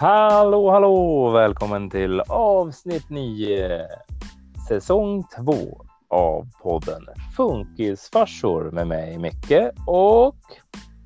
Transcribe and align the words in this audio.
Hallå, 0.00 0.70
hallå! 0.70 1.30
Välkommen 1.30 1.90
till 1.90 2.20
avsnitt 2.20 3.10
9, 3.10 3.86
säsong 4.68 5.24
2 5.44 5.52
av 6.08 6.46
podden 6.62 7.02
Funkisfarsor 7.36 8.70
med 8.70 8.86
mig 8.86 9.18
Micke 9.18 9.70
och 9.86 10.36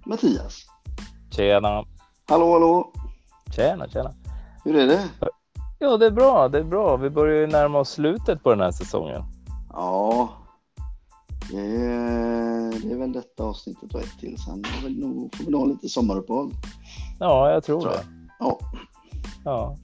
Mattias. 0.07 0.67
tjena, 1.37 1.85
Hallå, 2.29 2.53
hallå. 2.53 2.93
tjena, 3.57 3.89
tjena. 3.89 4.13
Hur 4.65 4.77
är 4.77 4.87
det? 4.87 5.09
Ja, 5.79 5.97
det 5.97 6.07
är 6.07 6.11
bra, 6.11 6.49
det 6.49 6.59
är 6.59 6.65
bra. 6.65 6.97
Vi 6.97 7.11
börjar 7.11 7.41
ju 7.41 7.47
närma 7.47 7.79
oss 7.79 7.91
slutet 7.91 8.43
på 8.43 8.51
den 8.51 8.61
här 8.61 8.73
säsongen. 8.73 9.23
Ja, 9.73 10.29
det 11.51 11.61
är, 11.61 12.83
det 12.83 12.93
är 12.95 12.99
väl 12.99 13.13
detta 13.13 13.45
avsnittet 13.45 13.95
och 13.95 14.01
ett 14.01 14.19
till. 14.21 14.37
Sen 14.39 14.65
får 14.65 14.89
vi 14.89 15.01
nog 15.51 15.61
ha 15.61 15.65
lite 15.67 15.89
sommaruppehåll. 15.89 16.51
Ja, 17.21 17.51
jag 17.51 17.65
tror 17.65 17.81
Tror 17.81 17.93
det. 17.93 18.22
Ja, 18.43 18.59
Ja. 19.45 19.77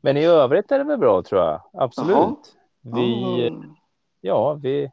Men 0.00 0.16
i 0.16 0.24
övrigt 0.24 0.72
är 0.72 0.78
det 0.78 0.84
väl 0.84 0.98
bra 0.98 1.22
tror 1.22 1.40
jag. 1.40 1.60
Absolut. 1.72 2.16
Jaha. 2.16 2.36
Vi, 2.96 3.52
Ja, 4.20 4.54
vi 4.54 4.90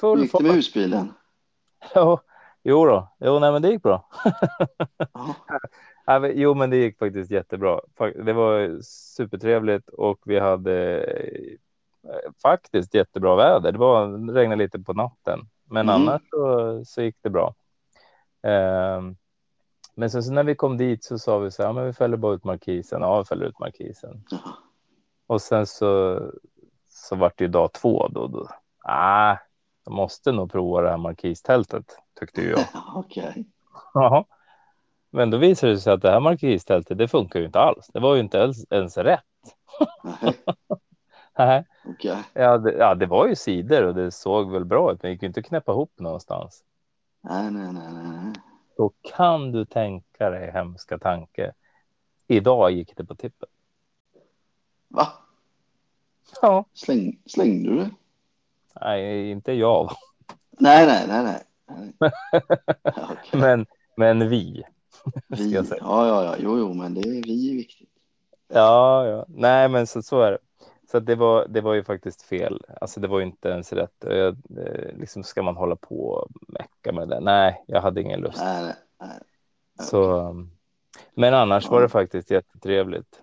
full 0.00 0.20
gick 0.22 0.32
det 0.32 0.42
med 0.42 0.52
husbilen? 0.52 1.12
Ja, 1.94 2.20
jo 2.62 2.84
då. 2.86 3.08
Jo, 3.20 3.38
nej, 3.38 3.52
men 3.52 3.62
det 3.62 3.70
gick 3.70 3.82
bra. 3.82 4.08
Ja, 6.06 6.28
Jo, 6.34 6.54
men 6.54 6.70
det 6.70 6.76
gick 6.76 6.98
faktiskt 6.98 7.30
jättebra. 7.30 7.80
Det 8.24 8.32
var 8.32 8.80
supertrevligt 8.82 9.88
och 9.88 10.18
vi 10.24 10.38
hade 10.38 11.00
eh, 12.04 12.32
faktiskt 12.42 12.94
jättebra 12.94 13.36
väder. 13.36 13.72
Det 13.72 13.78
var 13.78 14.32
regnade 14.34 14.62
lite 14.64 14.78
på 14.78 14.92
natten, 14.92 15.40
men 15.64 15.88
Mm. 15.88 15.94
annars 16.02 16.22
så, 16.30 16.84
så 16.84 17.02
gick 17.02 17.16
det 17.22 17.30
bra. 17.30 17.54
Ehm, 18.44 19.16
men 19.94 20.10
sen 20.10 20.22
så 20.22 20.32
när 20.32 20.44
vi 20.44 20.54
kom 20.54 20.76
dit 20.76 21.04
så 21.04 21.18
sa 21.18 21.38
vi 21.38 21.50
så 21.50 21.62
här, 21.62 21.68
ja, 21.68 21.72
men 21.72 21.86
vi 21.86 21.92
fäller 21.92 22.16
bara 22.16 22.34
ut 22.34 22.44
markisen. 22.44 23.00
Ja, 23.02 23.18
vi 23.18 23.24
fäller 23.24 23.46
ut 23.46 23.58
markisen. 23.58 24.24
Och 25.26 25.42
sen 25.42 25.66
så 25.66 26.20
så 26.88 27.16
vart 27.16 27.38
det 27.38 27.44
ju 27.44 27.50
dag 27.50 27.72
två 27.72 28.08
då. 28.08 28.26
då. 28.26 28.48
Ah, 28.84 29.36
jag 29.84 29.94
måste 29.94 30.32
nog 30.32 30.52
prova 30.52 30.80
det 30.80 30.90
här 30.90 30.96
markistältet 30.96 31.98
tyckte 32.20 32.42
jag. 32.42 32.60
okej. 32.94 33.46
Jaha. 33.94 34.24
Men 35.10 35.30
då 35.30 35.38
visade 35.38 35.72
det 35.72 35.78
sig 35.78 35.92
att 35.92 36.02
det 36.02 36.10
här 36.10 36.20
markistältet, 36.20 36.98
det 36.98 37.08
funkar 37.08 37.40
ju 37.40 37.46
inte 37.46 37.60
alls. 37.60 37.90
Det 37.92 38.00
var 38.00 38.14
ju 38.14 38.20
inte 38.20 38.38
ens, 38.38 38.72
ens 38.72 38.96
rätt. 38.96 39.20
Nej, 40.02 40.34
Nej. 41.38 41.64
Okej. 41.84 42.24
Ja, 42.32 42.58
det, 42.58 42.72
ja, 42.72 42.94
det 42.94 43.06
var 43.06 43.26
ju 43.26 43.36
sidor 43.36 43.82
och 43.82 43.94
det 43.94 44.10
såg 44.10 44.52
väl 44.52 44.64
bra 44.64 44.92
ut, 44.92 45.02
men 45.02 45.08
det 45.08 45.12
gick 45.12 45.22
ju 45.22 45.28
inte 45.28 45.40
att 45.40 45.46
knäppa 45.46 45.72
ihop 45.72 45.92
någonstans. 45.98 46.64
Nej, 47.24 47.50
nej, 47.50 47.72
nej, 47.72 47.92
nej. 47.92 48.32
Då 48.76 48.92
kan 49.02 49.52
du 49.52 49.64
tänka 49.64 50.30
dig 50.30 50.50
hemska 50.50 50.98
tanke. 50.98 51.52
Idag 52.26 52.72
gick 52.72 52.96
det 52.96 53.04
på 53.04 53.14
tippen. 53.14 53.48
Va? 54.88 55.08
Ja, 56.42 56.64
Släng, 56.72 57.18
slängde 57.26 57.70
du 57.70 57.76
det? 57.76 57.90
nej, 58.80 59.30
inte 59.30 59.52
jag, 59.52 59.90
Nej, 60.50 60.86
nej, 60.86 61.06
nej, 61.08 61.42
nej. 61.66 62.02
men, 63.32 63.66
men 63.96 64.28
vi. 64.28 64.62
Vi. 65.28 65.52
Ja, 65.52 65.64
ja, 65.80 66.24
ja. 66.24 66.36
Jo, 66.38 66.58
jo, 66.58 66.74
men 66.74 66.94
det 66.94 67.00
är 67.00 67.22
vi 67.22 67.50
är 67.50 67.54
viktigt. 67.56 67.88
Ja, 68.48 69.06
ja, 69.06 69.24
nej, 69.28 69.68
men 69.68 69.86
så, 69.86 70.02
så 70.02 70.20
är 70.20 70.30
det. 70.30 70.38
Så 70.94 71.00
det 71.00 71.14
var, 71.14 71.46
det 71.48 71.60
var 71.60 71.74
ju 71.74 71.84
faktiskt 71.84 72.22
fel. 72.22 72.62
Alltså, 72.80 73.00
det 73.00 73.08
var 73.08 73.18
ju 73.18 73.24
inte 73.26 73.48
ens 73.48 73.72
rätt. 73.72 73.94
Jag, 74.00 74.26
eh, 74.58 74.98
liksom, 74.98 75.22
ska 75.22 75.42
man 75.42 75.56
hålla 75.56 75.76
på 75.76 76.08
och 76.08 76.28
mecka 76.48 76.92
med 76.92 77.08
det? 77.08 77.20
Nej, 77.20 77.64
jag 77.66 77.80
hade 77.80 78.00
ingen 78.00 78.20
lust. 78.20 78.38
Nej, 78.38 78.62
nej, 78.64 78.74
nej. 79.00 79.86
Så, 79.86 80.20
um, 80.28 80.50
men 81.14 81.34
annars 81.34 81.64
Ja. 81.64 81.70
var 81.70 81.82
det 81.82 81.88
faktiskt 81.88 82.30
jättetrevligt. 82.30 83.22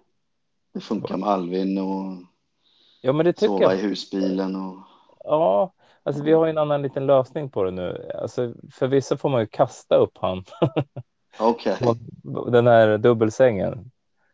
Det 0.74 0.80
funkar 0.80 1.18
med 1.18 1.30
Alvin 1.30 1.78
och 1.78 2.18
Ja, 3.02 3.14
men 3.14 3.26
det 3.26 3.34
tycker 3.34 3.48
sova 3.48 3.62
jag. 3.64 3.76
i 3.76 3.82
husbilen 3.82 4.56
och... 4.56 4.78
Ja, 5.24 5.74
alltså 6.04 6.24
vi 6.24 6.32
har 6.32 6.46
ju 6.46 6.50
en 6.50 6.58
annan 6.58 6.82
liten 6.82 7.06
lösning 7.06 7.50
på 7.50 7.64
det 7.64 7.72
nu. 7.72 8.12
Alltså, 8.22 8.54
för 8.72 8.88
vissa 8.88 9.18
får 9.18 9.30
man 9.30 9.42
ju 9.42 9.48
kasta 9.48 9.96
upp 9.96 10.18
han. 10.18 10.44
Okej. 11.40 11.78
Den 12.52 12.68
här 12.68 12.98
dubbelsängen 12.98 13.91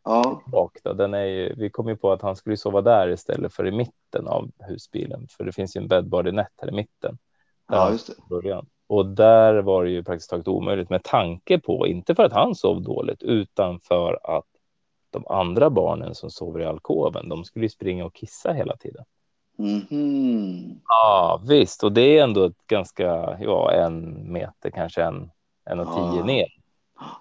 Ja, 0.09 0.41
bak 0.45 0.77
då, 0.83 0.93
den 0.93 1.13
är 1.13 1.23
ju, 1.25 1.53
vi 1.57 1.69
kom 1.69 1.87
ju 1.87 1.95
på 1.95 2.11
att 2.11 2.21
han 2.21 2.35
skulle 2.35 2.57
sova 2.57 2.81
där 2.81 3.09
istället 3.09 3.53
för 3.53 3.67
i 3.67 3.71
mitten 3.71 4.27
av 4.27 4.51
husbilen. 4.59 5.27
För 5.37 5.43
det 5.43 5.51
finns 5.51 5.75
ju 5.75 5.81
en 5.81 5.87
bedbody-net 5.87 6.51
här 6.61 6.69
i 6.69 6.71
mitten. 6.71 7.17
Ja, 7.69 7.91
just 7.91 8.07
det. 8.07 8.13
början. 8.29 8.65
Och 8.87 9.05
där 9.05 9.53
var 9.61 9.83
det 9.83 9.89
ju 9.89 10.03
praktiskt 10.03 10.29
taget 10.29 10.47
omöjligt 10.47 10.89
med 10.89 11.03
tanke 11.03 11.59
på, 11.59 11.87
inte 11.87 12.15
för 12.15 12.23
att 12.23 12.33
han 12.33 12.55
sov 12.55 12.81
dåligt, 12.81 13.23
utan 13.23 13.79
för 13.79 14.19
att 14.37 14.45
de 15.09 15.27
andra 15.27 15.69
barnen 15.69 16.15
som 16.15 16.29
sover 16.31 16.59
i 16.59 16.65
alkoven, 16.65 17.29
de 17.29 17.43
skulle 17.43 17.65
ju 17.65 17.69
springa 17.69 18.05
och 18.05 18.13
kissa 18.15 18.51
hela 18.51 18.77
tiden. 18.77 19.05
Mhm. 19.57 20.79
Ja, 20.87 21.41
visst, 21.47 21.83
och 21.83 21.91
det 21.91 22.17
är 22.17 22.23
ändå 22.23 22.43
ett 22.45 22.67
ganska, 22.67 23.37
ja, 23.41 23.71
en 23.71 24.25
meter, 24.31 24.69
kanske 24.69 25.03
en, 25.03 25.31
en 25.65 25.79
och 25.79 25.87
tio 25.93 26.19
Ja. 26.19 26.25
ner 26.25 26.47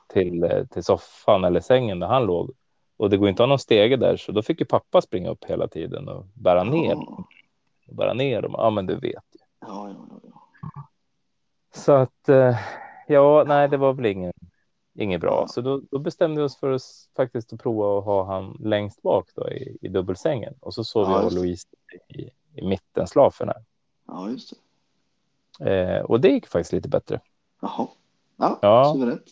till, 0.09 0.45
eh, 0.45 0.65
till 0.67 0.85
soffan 0.85 1.45
eller 1.45 1.61
sängen 1.61 2.01
där 2.01 2.07
han 2.07 2.27
låg. 2.27 2.51
Och 2.97 3.11
det 3.11 3.17
går 3.17 3.29
inte 3.29 3.43
att 3.43 3.47
ha 3.47 3.49
någon 3.53 3.59
stege 3.59 3.97
där, 3.97 4.17
så 4.17 4.33
då 4.33 4.43
fick 4.43 4.61
ju 4.61 4.67
pappa 4.67 5.01
springa 5.03 5.31
upp 5.31 5.45
hela 5.45 5.69
tiden 5.69 6.09
och 6.09 6.27
bära 6.35 6.65
ner, 6.65 6.91
Ja, 6.95 7.25
och 7.89 7.95
bära 7.95 8.13
ner 8.15 8.43
dem. 8.43 8.55
Ja, 8.57 8.71
men 8.71 8.87
du 8.87 8.95
vet 8.95 9.25
ju. 9.33 9.41
ja, 9.61 9.89
ja, 9.89 10.21
ja. 10.23 10.41
Så 11.75 11.93
att, 11.93 12.29
eh, 12.29 12.57
ja, 13.07 13.45
nej, 13.47 13.69
det 13.69 13.77
var 13.77 13.93
väl 13.93 14.07
ingen, 14.07 14.33
inget 14.95 15.21
bra. 15.21 15.41
Ja. 15.41 15.49
Så 15.49 15.61
då, 15.61 15.81
då 15.91 15.99
bestämde 15.99 16.41
vi 16.41 16.47
oss 16.47 16.57
för 16.57 16.71
att 16.73 16.83
faktiskt 17.17 17.53
att 17.53 17.61
prova 17.63 17.99
att 17.99 18.05
ha 18.05 18.25
han 18.25 18.57
längst 18.61 19.03
bak 19.03 19.29
då 19.35 19.51
i, 19.51 19.79
i 19.81 19.89
dubbelsängen. 19.89 20.55
Och 20.61 20.75
så 20.75 20.85
sov 20.85 21.03
Ja, 21.09 21.17
jag 21.17 21.25
och. 21.27 21.33
Louise 21.33 21.69
i, 22.09 22.31
i 22.55 22.67
mitten, 22.67 23.07
slafen 23.07 23.49
här. 23.49 23.65
ja 24.07 24.29
just 24.31 24.53
det. 25.59 25.91
Eh, 25.97 26.03
och 26.05 26.21
det 26.21 26.29
gick 26.29 26.47
faktiskt 26.47 26.73
lite 26.73 26.89
bättre. 26.89 27.21
Jaha. 27.63 27.87
Ja, 28.37 28.59
Ja. 28.63 28.93
suveränt. 28.95 29.23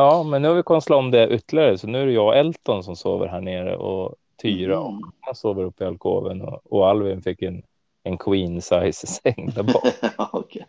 Ja, 0.00 0.22
men 0.22 0.42
nu 0.42 0.48
har 0.48 0.54
vi 0.54 0.62
konstlat 0.62 0.98
om 0.98 1.10
det 1.10 1.28
ytterligare, 1.28 1.78
så 1.78 1.86
nu 1.86 2.02
är 2.02 2.06
det 2.06 2.12
jag 2.12 2.26
och 2.26 2.36
Elton 2.36 2.84
som 2.84 2.96
sover 2.96 3.26
här 3.26 3.40
nere 3.40 3.76
och 3.76 4.14
Tyra 4.42 4.80
och 4.80 4.90
Mm. 4.90 5.02
han 5.20 5.34
sover 5.34 5.64
uppe 5.64 5.84
i 5.84 5.86
alkoven 5.86 6.42
och, 6.42 6.60
och 6.72 6.88
Alvin 6.88 7.22
fick 7.22 7.42
en, 7.42 7.62
en 8.02 8.18
queen 8.18 8.62
size 8.62 9.06
säng 9.06 9.50
där 9.54 9.62
bak. 9.62 10.56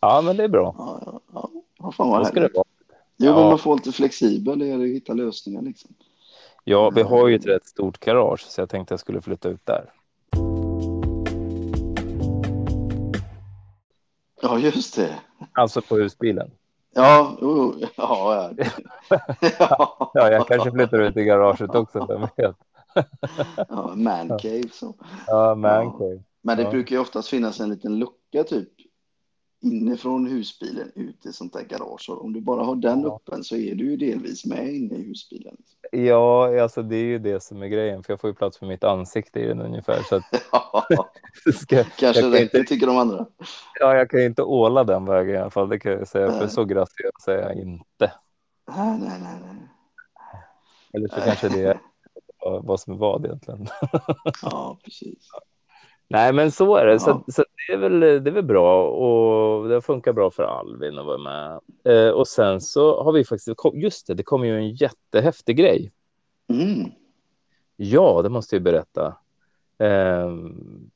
Ja, 0.00 0.20
men 0.24 0.36
det 0.36 0.44
är 0.44 0.48
bra. 0.48 0.74
Ja, 0.78 1.00
ja, 1.06 1.20
ja. 1.34 1.50
ja. 1.78 1.92
Fan 1.92 2.08
vad 2.10 2.26
ska 2.26 2.40
det 2.40 2.50
vara. 2.54 2.64
Jo, 3.16 3.32
men 3.32 3.42
Ja. 3.42 3.48
man 3.48 3.58
får 3.58 3.74
lite 3.76 3.92
flexibel 3.92 4.62
att 4.74 4.86
hitta 4.88 5.12
lösningar 5.12 5.62
liksom. 5.62 5.90
Ja, 6.64 6.90
vi 6.90 7.02
har 7.02 7.28
ju 7.28 7.34
ett 7.36 7.46
rätt 7.46 7.66
stort 7.66 7.98
garage 8.00 8.40
så 8.40 8.60
jag 8.60 8.68
tänkte 8.68 8.92
jag 8.92 9.00
skulle 9.00 9.20
flytta 9.20 9.48
ut 9.48 9.66
där. 9.66 9.90
Ja, 14.42 14.58
just 14.58 14.96
det. 14.96 15.14
Alltså 15.52 15.80
på 15.82 15.96
husbilen. 15.96 16.50
Ja, 16.94 17.36
jo. 17.40 17.74
ja, 17.96 18.52
ja. 18.56 18.66
ja. 19.58 20.10
Ja, 20.14 20.30
jag 20.30 20.48
kanske 20.48 20.70
flyttar 20.70 20.98
ut 20.98 21.16
i 21.16 21.24
garaget 21.24 21.74
också, 21.74 22.06
vem 22.06 22.20
vet. 22.36 22.56
ja, 23.68 23.92
man 23.96 24.28
cave 24.28 24.68
så. 24.72 24.94
Ja, 25.26 25.54
man 25.54 25.84
Ja. 25.84 26.22
Men 26.46 26.56
det 26.56 26.70
brukar 26.70 26.96
ju 26.96 27.02
oftast 27.02 27.28
finnas 27.28 27.60
en 27.60 27.70
liten 27.70 27.98
lucka 27.98 28.44
typ 28.44 28.73
inifrån 29.72 30.26
husbilen 30.26 30.92
ut 30.94 31.26
i 31.26 31.32
sånt 31.32 31.52
där 31.52 31.62
garage. 31.62 32.06
Och 32.10 32.24
om 32.24 32.32
du 32.32 32.40
bara 32.40 32.64
har 32.64 32.74
den 32.76 33.00
Ja. 33.02 33.16
öppen 33.16 33.44
så 33.44 33.56
är 33.56 33.74
du 33.74 33.84
ju 33.90 33.96
delvis 33.96 34.46
med 34.46 34.74
inne 34.74 34.94
i 34.94 35.02
husbilen. 35.02 35.56
Ja, 35.92 36.62
alltså 36.62 36.82
det 36.82 36.96
är 36.96 37.04
ju 37.04 37.18
det 37.18 37.42
som 37.42 37.62
är 37.62 37.66
grejen, 37.66 38.02
för 38.02 38.12
jag 38.12 38.20
får 38.20 38.30
ju 38.30 38.34
plats 38.34 38.58
för 38.58 38.66
mitt 38.66 38.84
ansikte 38.84 39.40
i 39.40 39.46
den 39.46 39.60
ungefär. 39.60 40.02
Så 40.02 40.16
att 40.16 40.22
Ja, 40.52 41.10
ska, 41.54 41.84
kanske 41.84 42.06
jag 42.06 42.14
kan 42.14 42.30
det 42.30 42.42
inte, 42.42 42.64
tycker 42.64 42.86
de 42.86 42.96
andra. 42.98 43.26
ja, 43.80 43.94
jag 43.96 44.10
kan 44.10 44.20
ju 44.20 44.26
inte 44.26 44.42
åla 44.42 44.84
den 44.84 45.04
vägen 45.04 45.34
i 45.34 45.38
alla 45.38 45.50
fall, 45.50 45.68
det 45.68 45.78
kan 45.78 45.92
jag 45.92 46.08
säga, 46.08 46.30
för 46.30 46.38
Nej. 46.40 46.50
så 46.50 46.64
graciös 46.64 47.28
är 47.28 47.38
jag 47.38 47.54
inte. 47.54 48.12
Nej, 48.76 48.98
nej, 49.00 49.18
nej. 49.22 49.38
nej. 49.42 49.68
Eller 50.92 51.08
så 51.08 51.20
kanske 51.20 51.48
det 51.48 51.62
är 51.62 51.78
vad- 52.44 52.64
vad 52.66 52.80
som 52.80 52.92
är 52.92 52.96
vad 52.98 53.24
egentligen. 53.26 53.66
Ja, 54.42 54.78
precis. 54.84 55.28
Nej, 56.08 56.32
men 56.32 56.50
så 56.50 56.76
är 56.76 56.86
det. 56.86 56.92
Ja. 56.92 56.98
Så, 56.98 57.24
så 57.28 57.44
det, 57.66 57.72
är 57.72 57.76
väl, 57.76 58.00
det 58.00 58.30
är 58.30 58.34
väl 58.34 58.44
bra 58.44 58.88
och 58.88 59.68
det 59.68 59.80
funkar 59.80 60.12
bra 60.12 60.30
för 60.30 60.42
Alvin 60.42 60.98
att 60.98 61.06
vara 61.06 61.18
med. 61.18 61.60
Eh, 61.84 62.10
och 62.10 62.28
sen 62.28 62.60
så 62.60 63.02
har 63.02 63.12
vi 63.12 63.24
faktiskt, 63.24 63.58
just 63.74 64.06
det, 64.06 64.14
det 64.14 64.22
kommer 64.22 64.46
ju 64.46 64.56
en 64.56 64.70
jättehäftig 64.74 65.56
grej. 65.56 65.92
Mm. 66.48 66.90
Ja, 67.76 68.20
det 68.22 68.28
måste 68.28 68.56
jag 68.56 68.62
berätta. 68.62 69.16
Eh, 69.78 70.30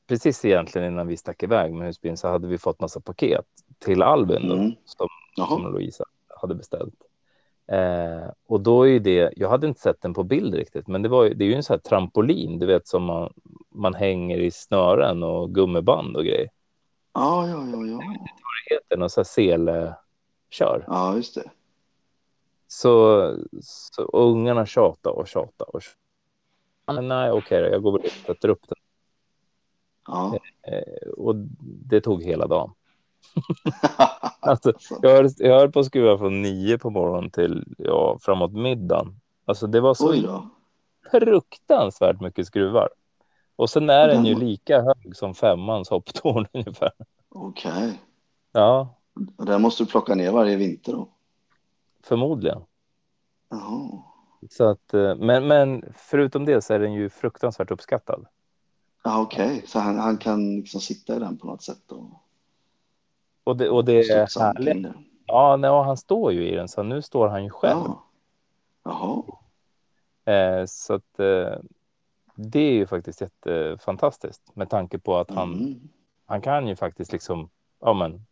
precis 0.07 0.45
egentligen 0.45 0.87
innan 0.93 1.07
vi 1.07 1.17
stack 1.17 1.43
iväg 1.43 1.73
med 1.73 1.87
husbilen 1.87 2.17
så 2.17 2.27
hade 2.27 2.47
vi 2.47 2.57
fått 2.57 2.79
massa 2.79 2.99
paket 3.01 3.45
till 3.79 4.01
Alvin 4.01 4.47
då, 4.49 4.55
Mm. 4.55 4.71
som, 4.85 5.07
Jaha. 5.35 5.47
som 5.47 5.73
Louisa 5.73 6.03
hade 6.41 6.55
beställt. 6.55 6.95
Eh, 7.71 8.29
och 8.47 8.61
då 8.61 8.87
är 8.87 8.99
det, 8.99 9.33
jag 9.35 9.49
hade 9.49 9.67
inte 9.67 9.79
sett 9.79 10.01
den 10.01 10.13
på 10.13 10.23
bild 10.23 10.53
riktigt, 10.53 10.87
men 10.87 11.01
det, 11.01 11.09
var, 11.09 11.29
det 11.29 11.45
är 11.45 11.49
ju 11.49 11.53
en 11.53 11.63
sån 11.63 11.73
här 11.73 11.79
trampolin, 11.79 12.59
du 12.59 12.65
vet 12.65 12.87
som 12.87 13.03
man, 13.03 13.33
man 13.69 13.93
hänger 13.93 14.37
i 14.37 14.51
snören 14.51 15.23
och 15.23 15.55
gummiband 15.55 16.15
och 16.15 16.23
grejer. 16.23 16.49
Ja, 17.13 17.47
ja, 17.47 17.67
ja, 17.71 17.85
ja. 17.85 17.97
Vad 17.97 18.69
heter 18.69 18.85
det? 18.87 18.95
Någon 18.95 19.09
sån 19.09 19.21
här 19.21 19.25
sele 19.25 19.95
kör. 20.49 20.83
Ja, 20.87 21.15
just 21.15 21.35
det. 21.35 21.51
Så, 22.67 23.35
så 23.61 24.03
ungarna 24.03 24.65
tjatade 24.65 25.15
och 25.15 25.27
tjatade 25.27 25.71
och 25.71 25.81
tjatade. 25.81 27.07
Nej, 27.07 27.31
okej, 27.31 27.59
okay, 27.59 27.71
jag 27.71 27.83
går 27.83 27.99
och 27.99 28.05
sätter 28.25 28.49
upp 28.49 28.67
den. 28.67 28.77
Ja. 30.07 30.39
Eh, 30.67 31.09
och 31.09 31.35
det 31.61 32.01
tog 32.01 32.23
hela 32.23 32.47
dagen. 32.47 32.71
alltså, 34.39 34.73
jag, 35.01 35.09
höll, 35.09 35.29
jag 35.37 35.59
höll 35.59 35.71
på 35.71 35.79
att 35.79 35.85
skruva 35.85 36.17
från 36.17 36.41
nio 36.41 36.77
på 36.77 36.89
morgonen 36.89 37.31
till 37.31 37.63
ja, 37.77 38.17
framåt 38.21 38.53
middagen. 38.53 39.19
Alltså 39.45 39.67
det 39.67 39.81
var 39.81 39.93
så 39.93 40.43
fruktansvärt 41.11 42.21
mycket 42.21 42.47
skruvar. 42.47 42.89
Och 43.55 43.69
sen 43.69 43.89
är 43.89 44.07
den 44.07 44.25
ju 44.25 44.35
lika 44.35 44.81
hög 44.81 45.15
som 45.15 45.35
femmans 45.35 45.89
hopptorn 45.89 46.47
ungefär. 46.53 46.91
Okej. 47.29 47.71
Okay. 47.71 47.91
Ja. 48.51 48.95
Och 49.37 49.45
där 49.45 49.59
måste 49.59 49.83
du 49.83 49.89
plocka 49.89 50.15
ner 50.15 50.31
varje 50.31 50.55
vinter 50.55 50.91
då? 50.91 51.09
Förmodligen. 52.03 52.61
Jaha. 53.49 54.03
Så 54.49 54.63
att, 54.69 54.93
eh, 54.93 55.15
men, 55.15 55.47
men 55.47 55.93
förutom 55.95 56.45
det 56.45 56.61
så 56.61 56.73
är 56.73 56.79
den 56.79 56.93
ju 56.93 57.09
fruktansvärt 57.09 57.71
uppskattad. 57.71 58.25
Ja, 59.03 59.21
okej. 59.21 59.45
Okay. 59.45 59.67
Så 59.67 59.79
han, 59.79 59.99
han 59.99 60.17
kan 60.17 60.55
liksom 60.55 60.81
sitta 60.81 61.15
i 61.15 61.19
den 61.19 61.37
på 61.37 61.47
något 61.47 61.63
sätt 61.63 61.91
och... 61.91 62.23
Och 63.43 63.57
det, 63.57 63.69
och 63.69 63.85
det 63.85 63.99
är 63.99 64.39
härligt. 64.39 64.87
Ja, 65.25 65.57
nej, 65.57 65.69
han 65.69 65.97
står 65.97 66.33
ju 66.33 66.47
i 66.47 66.55
den, 66.55 66.67
så 66.67 66.83
nu 66.83 67.01
står 67.01 67.27
han 67.27 67.43
ju 67.43 67.49
själv. 67.49 67.83
Ja. 67.85 68.03
Jaha. 68.83 69.23
Eh, 70.25 70.65
så 70.65 70.93
att 70.93 71.19
eh, 71.19 71.59
det 72.35 72.59
är 72.59 72.73
ju 72.73 72.87
faktiskt 72.87 73.21
jättefantastiskt 73.21 74.55
med 74.55 74.69
tanke 74.69 74.99
på 74.99 75.17
att 75.17 75.31
han, 75.31 75.53
mm. 75.53 75.79
han 76.25 76.41
kan 76.41 76.67
ju 76.67 76.75
faktiskt 76.75 77.11
liksom, 77.11 77.49
ja 77.81 77.93
men, 77.93 78.25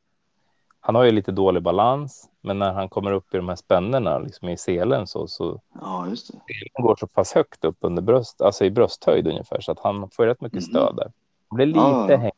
han 0.79 0.95
har 0.95 1.03
ju 1.03 1.11
lite 1.11 1.31
dålig 1.31 1.63
balans, 1.63 2.29
men 2.41 2.59
när 2.59 2.73
han 2.73 2.89
kommer 2.89 3.11
upp 3.11 3.33
i 3.33 3.37
de 3.37 3.49
här 3.49 3.55
spännerna 3.55 4.19
liksom 4.19 4.49
i 4.49 4.57
selen 4.57 5.07
så, 5.07 5.27
så 5.27 5.61
ja, 5.81 6.07
just 6.09 6.31
det. 6.31 6.39
Han 6.73 6.85
går 6.85 6.95
så 6.95 7.07
pass 7.07 7.33
högt 7.33 7.65
upp 7.65 7.77
under 7.79 8.01
bröst, 8.01 8.41
alltså 8.41 8.65
i 8.65 8.71
brösthöjd 8.71 9.27
ungefär, 9.27 9.61
så 9.61 9.71
att 9.71 9.79
han 9.79 10.09
får 10.09 10.25
rätt 10.25 10.41
mycket 10.41 10.63
stöd 10.63 10.95
där. 10.95 11.11
Det 11.49 11.55
blir 11.55 11.65
lite 11.65 11.79
ja. 11.79 12.17
hängigt 12.17 12.35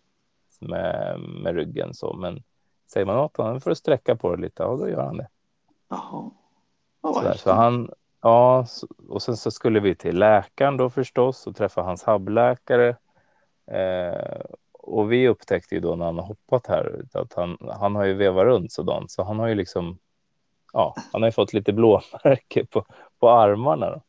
med, 0.59 1.19
med 1.19 1.55
ryggen 1.55 1.93
så, 1.93 2.13
men 2.13 2.43
säger 2.91 3.05
man 3.05 3.17
åt 3.17 3.37
honom 3.37 3.61
för 3.61 3.71
att 3.71 3.77
sträcka 3.77 4.15
på 4.15 4.35
det 4.35 4.41
lite, 4.41 4.63
ja 4.63 4.75
då 4.75 4.89
gör 4.89 5.03
han 5.03 5.17
det. 5.17 5.27
Jaha. 5.89 6.31
Ja, 7.01 7.33
så 7.35 7.51
han, 7.51 7.89
ja, 8.21 8.65
och 9.09 9.21
sen 9.21 9.37
så 9.37 9.51
skulle 9.51 9.79
vi 9.79 9.95
till 9.95 10.19
läkaren 10.19 10.77
då 10.77 10.89
förstås 10.89 11.47
och 11.47 11.55
träffa 11.55 11.81
hans 11.81 12.07
hubbläkare. 12.07 12.95
Eh, 13.71 14.41
och 14.73 15.11
vi 15.11 15.27
upptäckte 15.27 15.75
ju 15.75 15.81
då 15.81 15.95
när 15.95 16.05
han 16.05 16.17
har 16.17 16.25
hoppat 16.25 16.67
här 16.67 17.05
att 17.13 17.33
han, 17.33 17.57
han 17.79 17.95
har 17.95 18.05
ju 18.05 18.13
vevat 18.13 18.43
runt 18.43 18.71
sådant, 18.71 19.11
så 19.11 19.23
han 19.23 19.39
har 19.39 19.47
ju 19.47 19.55
liksom, 19.55 19.97
ja, 20.73 20.95
han 21.11 21.21
har 21.21 21.27
ju 21.27 21.31
fått 21.31 21.53
lite 21.53 21.73
blåmärke 21.73 22.65
på, 22.65 22.85
på 23.19 23.29
armarna. 23.29 23.89
Då. 23.89 24.01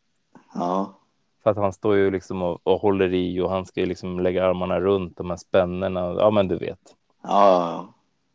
Ja. 0.54 0.94
För 1.42 1.50
att 1.50 1.56
han 1.56 1.72
står 1.72 1.96
ju 1.96 2.10
liksom 2.10 2.42
och, 2.42 2.60
och 2.62 2.80
håller 2.80 3.14
i 3.14 3.40
och 3.40 3.50
han 3.50 3.66
ska 3.66 3.80
ju 3.80 3.86
liksom 3.86 4.20
lägga 4.20 4.46
armarna 4.46 4.80
runt 4.80 5.16
de 5.16 5.30
här 5.30 5.36
spännena. 5.36 6.14
Ja, 6.18 6.30
men 6.30 6.48
du 6.48 6.58
vet. 6.58 6.96
Ja. 7.22 7.86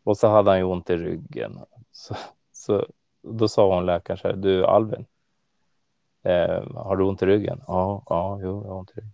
Och 0.05 0.17
så 0.17 0.27
hade 0.27 0.49
han 0.49 0.57
ju 0.57 0.63
ont 0.63 0.89
i 0.89 0.97
ryggen. 0.97 1.59
Så, 1.91 2.15
så 2.51 2.85
då 3.21 3.47
sa 3.47 3.75
hon 3.75 3.85
läkaren 3.85 4.17
så 4.17 4.27
här, 4.27 4.35
du 4.35 4.65
Alvin, 4.65 5.05
eh, 6.23 6.63
har 6.73 6.95
du 6.95 7.03
ont 7.03 7.21
i 7.21 7.25
ryggen? 7.25 7.61
Ja, 7.67 8.03
ja, 8.09 8.39
jo, 8.41 8.63
jag 8.63 8.69
har 8.69 8.79
ont 8.79 8.91
i 8.91 8.93
ryggen. 8.93 9.13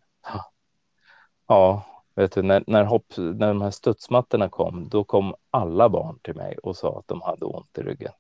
Ja, 1.48 1.84
vet 2.16 2.32
du, 2.32 2.42
när, 2.42 2.64
när, 2.68 2.84
hopp, 2.84 3.06
när 3.18 3.48
de 3.48 3.62
här 3.62 3.72
studsmattorna 3.72 4.50
kom, 4.50 4.90
då 4.90 5.04
kom 5.04 5.36
alla 5.52 5.90
barn 5.90 6.20
till 6.22 6.36
mig 6.36 6.58
och 6.58 6.76
sa 6.76 7.00
att 7.00 7.08
de 7.08 7.22
hade 7.22 7.46
ont 7.46 7.78
i 7.78 7.82
ryggen. 7.82 8.14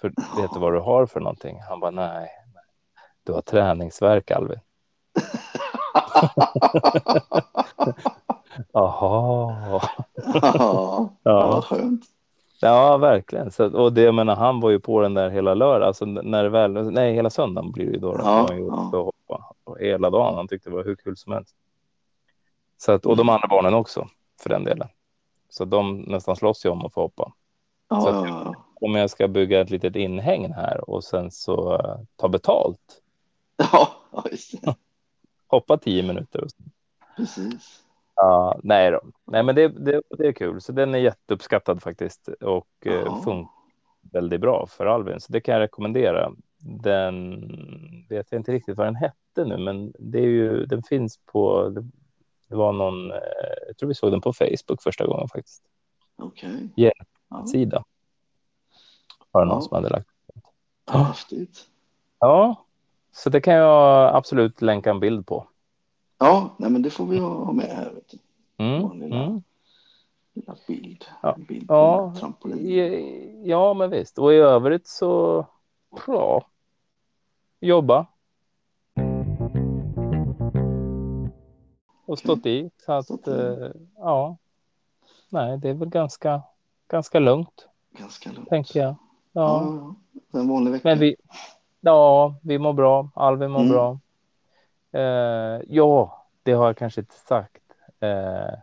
För 0.00 0.08
vet 0.40 0.54
du 0.54 0.60
vad 0.60 0.72
du 0.72 0.80
har 0.80 1.06
för 1.06 1.20
någonting? 1.20 1.60
Han 1.68 1.80
bara, 1.80 1.90
nej, 1.90 2.30
du 3.22 3.32
har 3.32 3.42
träningsverk 3.42 4.30
Alvin. 4.30 4.60
Jaha. 8.72 9.80
ja, 10.42 11.10
ja, 11.22 11.62
skönt. 11.62 12.04
Ja, 12.60 12.96
verkligen. 12.96 13.50
Så, 13.50 13.76
och 13.76 13.92
det, 13.92 14.02
jag 14.02 14.14
menar, 14.14 14.36
han 14.36 14.60
var 14.60 14.70
ju 14.70 14.80
på 14.80 15.00
den 15.00 15.14
där 15.14 15.30
hela 15.30 15.54
lördag, 15.54 15.86
alltså 15.86 16.04
när 16.04 16.42
det 16.42 16.48
väl, 16.48 16.72
nej, 16.72 17.14
hela 17.14 17.30
söndagen 17.30 17.72
blir 17.72 17.86
det 17.86 17.92
ju 17.92 17.98
då. 17.98 18.12
då 18.12 18.18
ja, 18.18 18.46
han 18.48 18.66
ja. 18.66 18.98
hoppa. 18.98 19.54
Och 19.64 19.78
hela 19.78 20.10
dagen, 20.10 20.34
han 20.34 20.48
tyckte 20.48 20.70
det 20.70 20.76
var 20.76 20.84
hur 20.84 20.96
kul 20.96 21.16
som 21.16 21.32
helst. 21.32 21.56
Så 22.78 22.92
att, 22.92 23.06
och 23.06 23.16
de 23.16 23.28
andra 23.28 23.48
barnen 23.48 23.74
också, 23.74 24.08
för 24.42 24.50
den 24.50 24.64
delen. 24.64 24.88
Så 25.48 25.64
de 25.64 25.98
nästan 25.98 26.36
slåss 26.36 26.66
ju 26.66 26.68
om 26.68 26.86
att 26.86 26.94
få 26.94 27.00
hoppa. 27.00 27.32
Ja, 27.88 28.00
så 28.00 28.08
att, 28.08 28.54
om 28.80 28.94
jag 28.94 29.10
ska 29.10 29.28
bygga 29.28 29.60
ett 29.60 29.70
litet 29.70 29.96
inhägn 29.96 30.52
här 30.52 30.90
och 30.90 31.04
sen 31.04 31.30
så 31.30 31.72
uh, 31.72 32.00
ta 32.16 32.28
betalt. 32.28 33.02
Ja, 33.72 33.88
just 34.30 34.62
det. 34.62 34.74
Hoppa 35.46 35.78
tio 35.78 36.02
minuter. 36.02 36.46
Precis. 37.16 37.82
Ja, 38.20 38.60
nej 38.62 38.90
då. 38.90 39.00
Nej, 39.24 39.42
men 39.42 39.54
det, 39.54 39.68
det, 39.68 40.02
det 40.18 40.26
är 40.26 40.32
kul. 40.32 40.60
Så 40.60 40.72
den 40.72 40.94
är 40.94 40.98
jätteuppskattad 40.98 41.82
faktiskt 41.82 42.28
och 42.28 42.86
eh, 42.86 43.22
funkar 43.22 43.58
väldigt 44.12 44.40
bra 44.40 44.66
för 44.66 44.86
Alvin. 44.86 45.20
Så 45.20 45.32
det 45.32 45.40
kan 45.40 45.54
jag 45.54 45.60
rekommendera. 45.60 46.32
Den 46.58 47.40
vet 48.08 48.32
jag 48.32 48.38
inte 48.38 48.52
riktigt 48.52 48.76
vad 48.76 48.86
den 48.86 48.96
hette 48.96 49.44
nu, 49.44 49.58
men 49.58 49.92
det 49.98 50.18
är 50.18 50.26
ju, 50.26 50.66
den 50.66 50.82
finns 50.82 51.18
på. 51.26 51.68
Det, 51.68 51.80
det 52.48 52.56
var 52.56 52.72
någon. 52.72 53.10
Eh, 53.10 53.18
jag 53.66 53.76
tror 53.76 53.88
vi 53.88 53.94
såg 53.94 54.10
den 54.10 54.20
på 54.20 54.32
Facebook 54.32 54.82
första 54.82 55.06
gången 55.06 55.28
faktiskt. 55.28 55.62
Okej. 56.16 56.54
Okay. 56.54 56.90
Hjälpsida. 57.30 57.84
Har 59.32 59.44
någon 59.44 59.54
ja. 59.56 59.60
som 59.60 59.74
hade 59.74 59.88
lagt. 59.88 60.08
Häftigt. 60.90 61.66
Ja, 62.18 62.64
så 63.12 63.30
det 63.30 63.40
kan 63.40 63.54
jag 63.54 64.16
absolut 64.16 64.62
länka 64.62 64.90
en 64.90 65.00
bild 65.00 65.26
på. 65.26 65.48
Ja, 66.18 66.54
nej, 66.56 66.70
men 66.70 66.82
det 66.82 66.90
får 66.90 67.06
vi 67.06 67.18
ha 67.18 67.52
med 67.52 67.66
här. 67.66 67.90
Vet 67.94 68.08
du. 68.10 68.18
Mm. 68.64 69.00
Lilla, 69.00 69.24
mm. 69.24 69.42
lilla 70.34 70.54
bild. 70.66 71.04
Ja. 71.22 71.36
Bild 71.48 71.66
Ja, 71.68 72.12
ja, 73.44 73.74
men 73.74 73.90
visst. 73.90 74.18
Och 74.18 74.32
i 74.32 74.36
övrigt 74.36 74.86
så, 74.86 75.46
ja, 76.06 76.42
jobba. 77.60 78.06
Och 82.06 82.18
stått 82.18 82.46
i. 82.46 82.70
Så 82.86 82.92
att, 82.92 83.04
Stått 83.04 83.28
i. 83.28 83.30
eh, 83.30 83.70
ja, 83.96 84.36
nej, 85.28 85.58
det 85.58 85.68
är 85.68 85.74
väl 85.74 85.88
ganska, 85.88 86.42
ganska 86.88 87.18
lugnt, 87.18 87.68
Ganska 87.98 88.32
lugnt. 88.32 88.48
tänker 88.48 88.80
jag. 88.80 88.94
Ja, 89.32 89.64
Ja, 89.64 89.94
ja. 90.32 90.38
En 90.40 90.48
vanlig 90.48 90.70
vecka. 90.72 90.88
men 90.88 90.98
vi, 90.98 91.16
ja, 91.80 92.34
vi 92.42 92.58
mår 92.58 92.72
bra. 92.72 93.08
Alvin 93.14 93.50
mår 93.50 93.60
Mm. 93.60 93.72
bra. 93.72 93.98
Eh, 94.92 95.60
ja, 95.68 96.26
det 96.42 96.52
har 96.52 96.66
jag 96.66 96.76
kanske 96.76 97.00
inte 97.00 97.14
sagt. 97.14 97.62
Eh, 98.00 98.54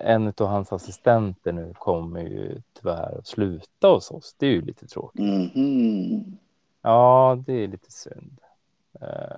en 0.00 0.32
av 0.38 0.46
hans 0.46 0.72
assistenter 0.72 1.52
nu 1.52 1.74
kommer 1.78 2.20
ju 2.20 2.62
tyvärr 2.72 3.18
att 3.18 3.26
sluta 3.26 3.88
hos 3.88 4.10
oss. 4.10 4.34
Det 4.38 4.46
är 4.46 4.50
ju 4.50 4.60
lite 4.60 4.86
tråkigt. 4.86 5.54
Mhm. 5.54 6.38
Ja, 6.82 7.38
det 7.46 7.52
är 7.52 7.68
lite 7.68 7.92
synd. 7.92 8.40
Eh, 9.00 9.36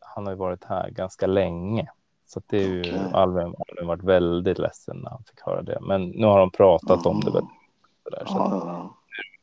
han 0.00 0.26
har 0.26 0.32
ju 0.32 0.38
varit 0.38 0.64
här 0.64 0.90
ganska 0.90 1.26
länge. 1.26 1.90
Så 2.26 2.42
det 2.46 2.56
är 2.56 2.68
ju 2.68 2.80
Okej. 2.80 3.10
Alvin, 3.12 3.54
Alvin 3.68 3.86
varit 3.86 4.02
väldigt 4.02 4.58
ledsen 4.58 4.96
när 4.96 5.10
han 5.10 5.24
fick 5.24 5.40
höra 5.40 5.62
det. 5.62 5.78
Men 5.80 6.08
nu 6.08 6.26
har 6.26 6.38
de 6.38 6.50
pratat 6.50 7.06
om 7.06 7.20
det 7.20 7.30
väldigt 7.30 7.44
mycket 7.44 8.18
där, 8.18 8.24
så 8.26 8.38
är 8.38 8.88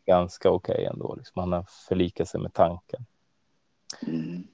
ganska 0.06 0.50
okej 0.50 0.86
ändå. 0.86 1.16
Liksom. 1.16 1.40
Han 1.40 1.52
har 1.52 1.66
förlikat 1.88 2.28
sig 2.28 2.42
med 2.42 2.54
tanken. 2.54 3.06
Mm. 4.08 4.48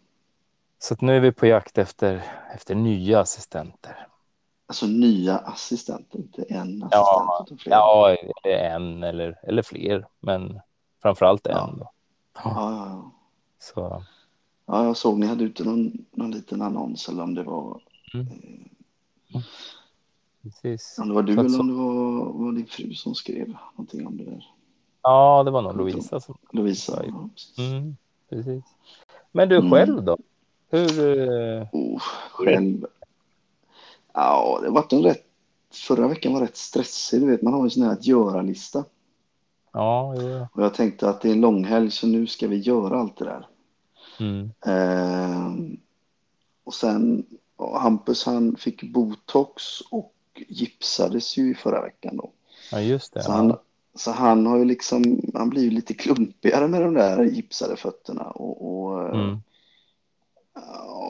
Så 0.90 0.96
nu 1.00 1.16
är 1.16 1.20
vi 1.20 1.32
på 1.32 1.46
jakt 1.46 1.78
efter, 1.78 2.24
efter 2.54 2.76
nya 2.76 3.20
assistenter. 3.20 4.08
Alltså 4.68 4.86
nya 4.88 5.38
assistenter, 5.38 6.20
inte 6.20 6.44
en 6.44 6.60
assistent 6.84 6.92
Ja, 6.92 7.44
utan 7.46 7.58
fler. 7.58 7.72
Ja, 7.74 8.16
en 8.44 9.04
eller, 9.04 9.40
eller 9.44 9.62
fler, 9.64 10.08
men 10.20 10.60
framförallt 11.02 11.48
en. 11.48 11.54
Ja. 11.56 11.74
Då. 11.78 11.92
Ja, 12.44 12.52
ja, 12.56 12.86
ja. 12.90 13.12
Så, 13.60 14.04
ja, 14.66 14.84
jag 14.86 14.98
såg 14.98 15.20
ni 15.20 15.28
hade 15.28 15.44
ute 15.44 15.64
någon, 15.64 16.06
någon 16.12 16.32
liten 16.32 16.62
annons 16.62 17.10
eller 17.10 17.24
om 17.24 17.34
det 17.36 17.44
var, 17.44 17.82
Mm. 18.14 18.28
eh, 19.34 19.42
precis. 20.44 20.98
om 21.02 21.08
det 21.08 21.14
var 21.16 21.24
du 21.24 21.34
Så 21.34 21.40
eller 21.40 21.50
så- 21.50 21.60
om 21.60 21.68
det 21.68 21.74
var, 21.74 22.34
var 22.46 22.52
din 22.52 22.66
fru 22.68 22.94
som 22.94 23.16
skrev 23.16 23.48
någonting 23.74 24.08
om 24.08 24.18
det 24.18 24.24
där. 24.24 24.52
Ja, 25.02 25.44
det 25.44 25.52
var 25.52 25.62
nog 25.62 25.78
Lovisa 25.78 26.20
som... 26.20 26.38
Lovisa. 26.52 27.04
Ja, 27.06 27.10
Ja, 27.10 27.30
precis. 27.34 27.58
Mm, 27.60 27.98
precis. 28.30 28.64
Men 29.32 29.50
du 29.50 29.56
Mm. 29.58 29.72
själv 29.72 30.04
då? 30.04 30.18
Hur... 30.76 31.20
eh, 31.20 31.68
Oh, 31.72 32.02
själv. 32.32 32.86
Ja, 34.14 34.58
det 34.62 34.68
har 34.68 34.74
varit 34.74 34.94
en 34.94 35.04
rätt. 35.04 35.26
Förra 35.74 36.08
veckan 36.08 36.34
var 36.34 36.42
rätt 36.42 36.58
stressig. 36.58 37.22
Du 37.22 37.28
vet, 37.32 37.42
man 37.42 37.54
har 37.54 37.64
en 37.64 37.70
sån 37.70 37.84
här 37.84 37.92
att 37.92 38.06
göra-lista. 38.06 38.86
Ja, 39.74 40.16
jo. 40.18 40.48
Och 40.54 40.64
jag 40.64 40.74
tänkte 40.74 41.10
att 41.10 41.22
det 41.22 41.30
är 41.30 41.34
en 41.34 41.42
långhelg 41.42 41.92
så 41.92 42.08
nu 42.08 42.28
ska 42.28 42.48
vi 42.48 42.58
göra 42.58 43.00
allt 43.00 43.18
det 43.18 43.26
där. 43.26 43.48
Mm. 44.20 44.52
Ehm, 44.66 45.78
och 46.64 46.74
sen 46.74 47.26
ja, 47.58 47.80
Hampus 47.80 48.26
han 48.26 48.56
fick 48.56 48.84
botox 48.94 49.82
och 49.92 50.14
gipsades 50.48 51.38
ju 51.38 51.56
förra 51.56 51.82
veckan 51.82 52.18
då. 52.18 52.32
Ja, 52.72 52.80
just 52.82 53.14
det. 53.14 53.24
Så 53.24 53.32
han, 53.32 53.58
så 53.96 54.12
han 54.12 54.46
har 54.46 54.58
ju 54.58 54.66
liksom, 54.66 55.22
han 55.34 55.50
blir 55.50 55.64
ju 55.64 55.70
lite 55.70 55.94
klumpigare 55.94 56.68
med 56.68 56.82
de 56.82 56.94
där 56.94 57.24
gipsade 57.24 57.76
fötterna 57.76 58.24
och, 58.24 58.86
och 58.86 58.86
Mm. 59.16 59.42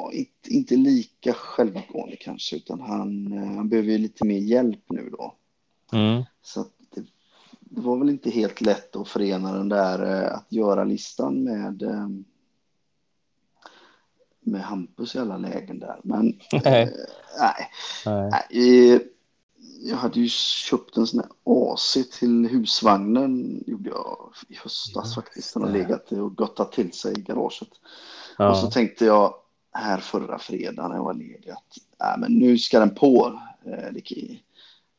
Ja, 0.05 0.12
inte, 0.19 0.50
inte 0.50 0.75
lika 0.75 1.33
självgående 1.33 2.15
kanske, 2.15 2.55
utan 2.55 2.81
han, 2.81 3.33
eh, 3.33 3.55
han 3.55 3.69
behöver 3.69 3.89
ju 3.91 3.97
lite 3.97 4.25
mer 4.25 4.39
hjälp 4.39 4.83
nu 4.89 5.09
då. 5.09 5.35
Mm. 5.91 6.24
Så 6.41 6.62
att 6.62 6.71
det, 6.95 7.01
det 7.59 7.81
var 7.81 7.97
väl 7.97 8.09
inte 8.09 8.29
helt 8.29 8.62
lätt 8.62 8.95
att 8.95 9.07
förena 9.07 9.53
den 9.53 9.69
där 9.69 10.24
eh, 10.24 10.35
att 10.35 10.45
göra-listan 10.50 11.43
med, 11.43 11.81
eh, 11.81 12.07
med 14.39 14.62
Hampus 14.62 15.15
i 15.15 15.19
alla 15.19 15.38
lägen 15.38 15.79
där. 15.79 16.00
Men 16.03 16.39
Nej. 16.63 16.81
eh, 16.83 16.89
nej, 17.39 17.69
Nej. 18.05 19.09
jag 19.83 19.97
hade 19.97 20.19
ju 20.19 20.29
köpt 20.29 20.97
en 20.97 21.07
sån 21.07 21.19
här 21.19 21.29
AC 21.43 21.97
till 22.19 22.47
husvagnen 22.47 23.63
gjorde 23.67 23.89
jag 23.89 24.33
i 24.47 24.55
höstas 24.55 25.05
Just 25.05 25.15
faktiskt. 25.15 25.53
Den 25.53 25.63
har 25.63 25.71
legat 25.71 26.12
och 26.12 26.35
gottat 26.35 26.71
till 26.71 26.93
sig 26.93 27.13
i 27.19 27.21
garaget. 27.21 27.69
Och 28.38 28.57
så 28.57 28.65
Ja. 28.65 28.71
tänkte 28.71 29.05
jag 29.05 29.33
här 29.77 29.98
förra 29.98 30.39
fredagen 30.39 30.89
när 30.89 30.96
jag 30.96 31.03
var 31.03 31.13
ledig 31.13 31.50
att 31.50 31.77
nej, 32.00 32.15
men 32.20 32.32
nu 32.32 32.58
ska 32.58 32.79
den 32.79 32.96
på. 32.96 33.39
Eh, 33.65 34.03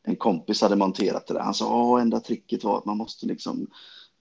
En 0.09 0.16
kompis 0.16 0.62
hade 0.62 0.76
monterat 0.76 1.26
det 1.26 1.35
där. 1.35 1.40
Han 1.40 1.54
sa 1.54 1.97
att 1.97 2.02
enda 2.02 2.21
tricket 2.21 2.64
var 2.64 2.78
att 2.78 2.85
man 2.85 2.97
måste 2.97 3.26
liksom 3.26 3.66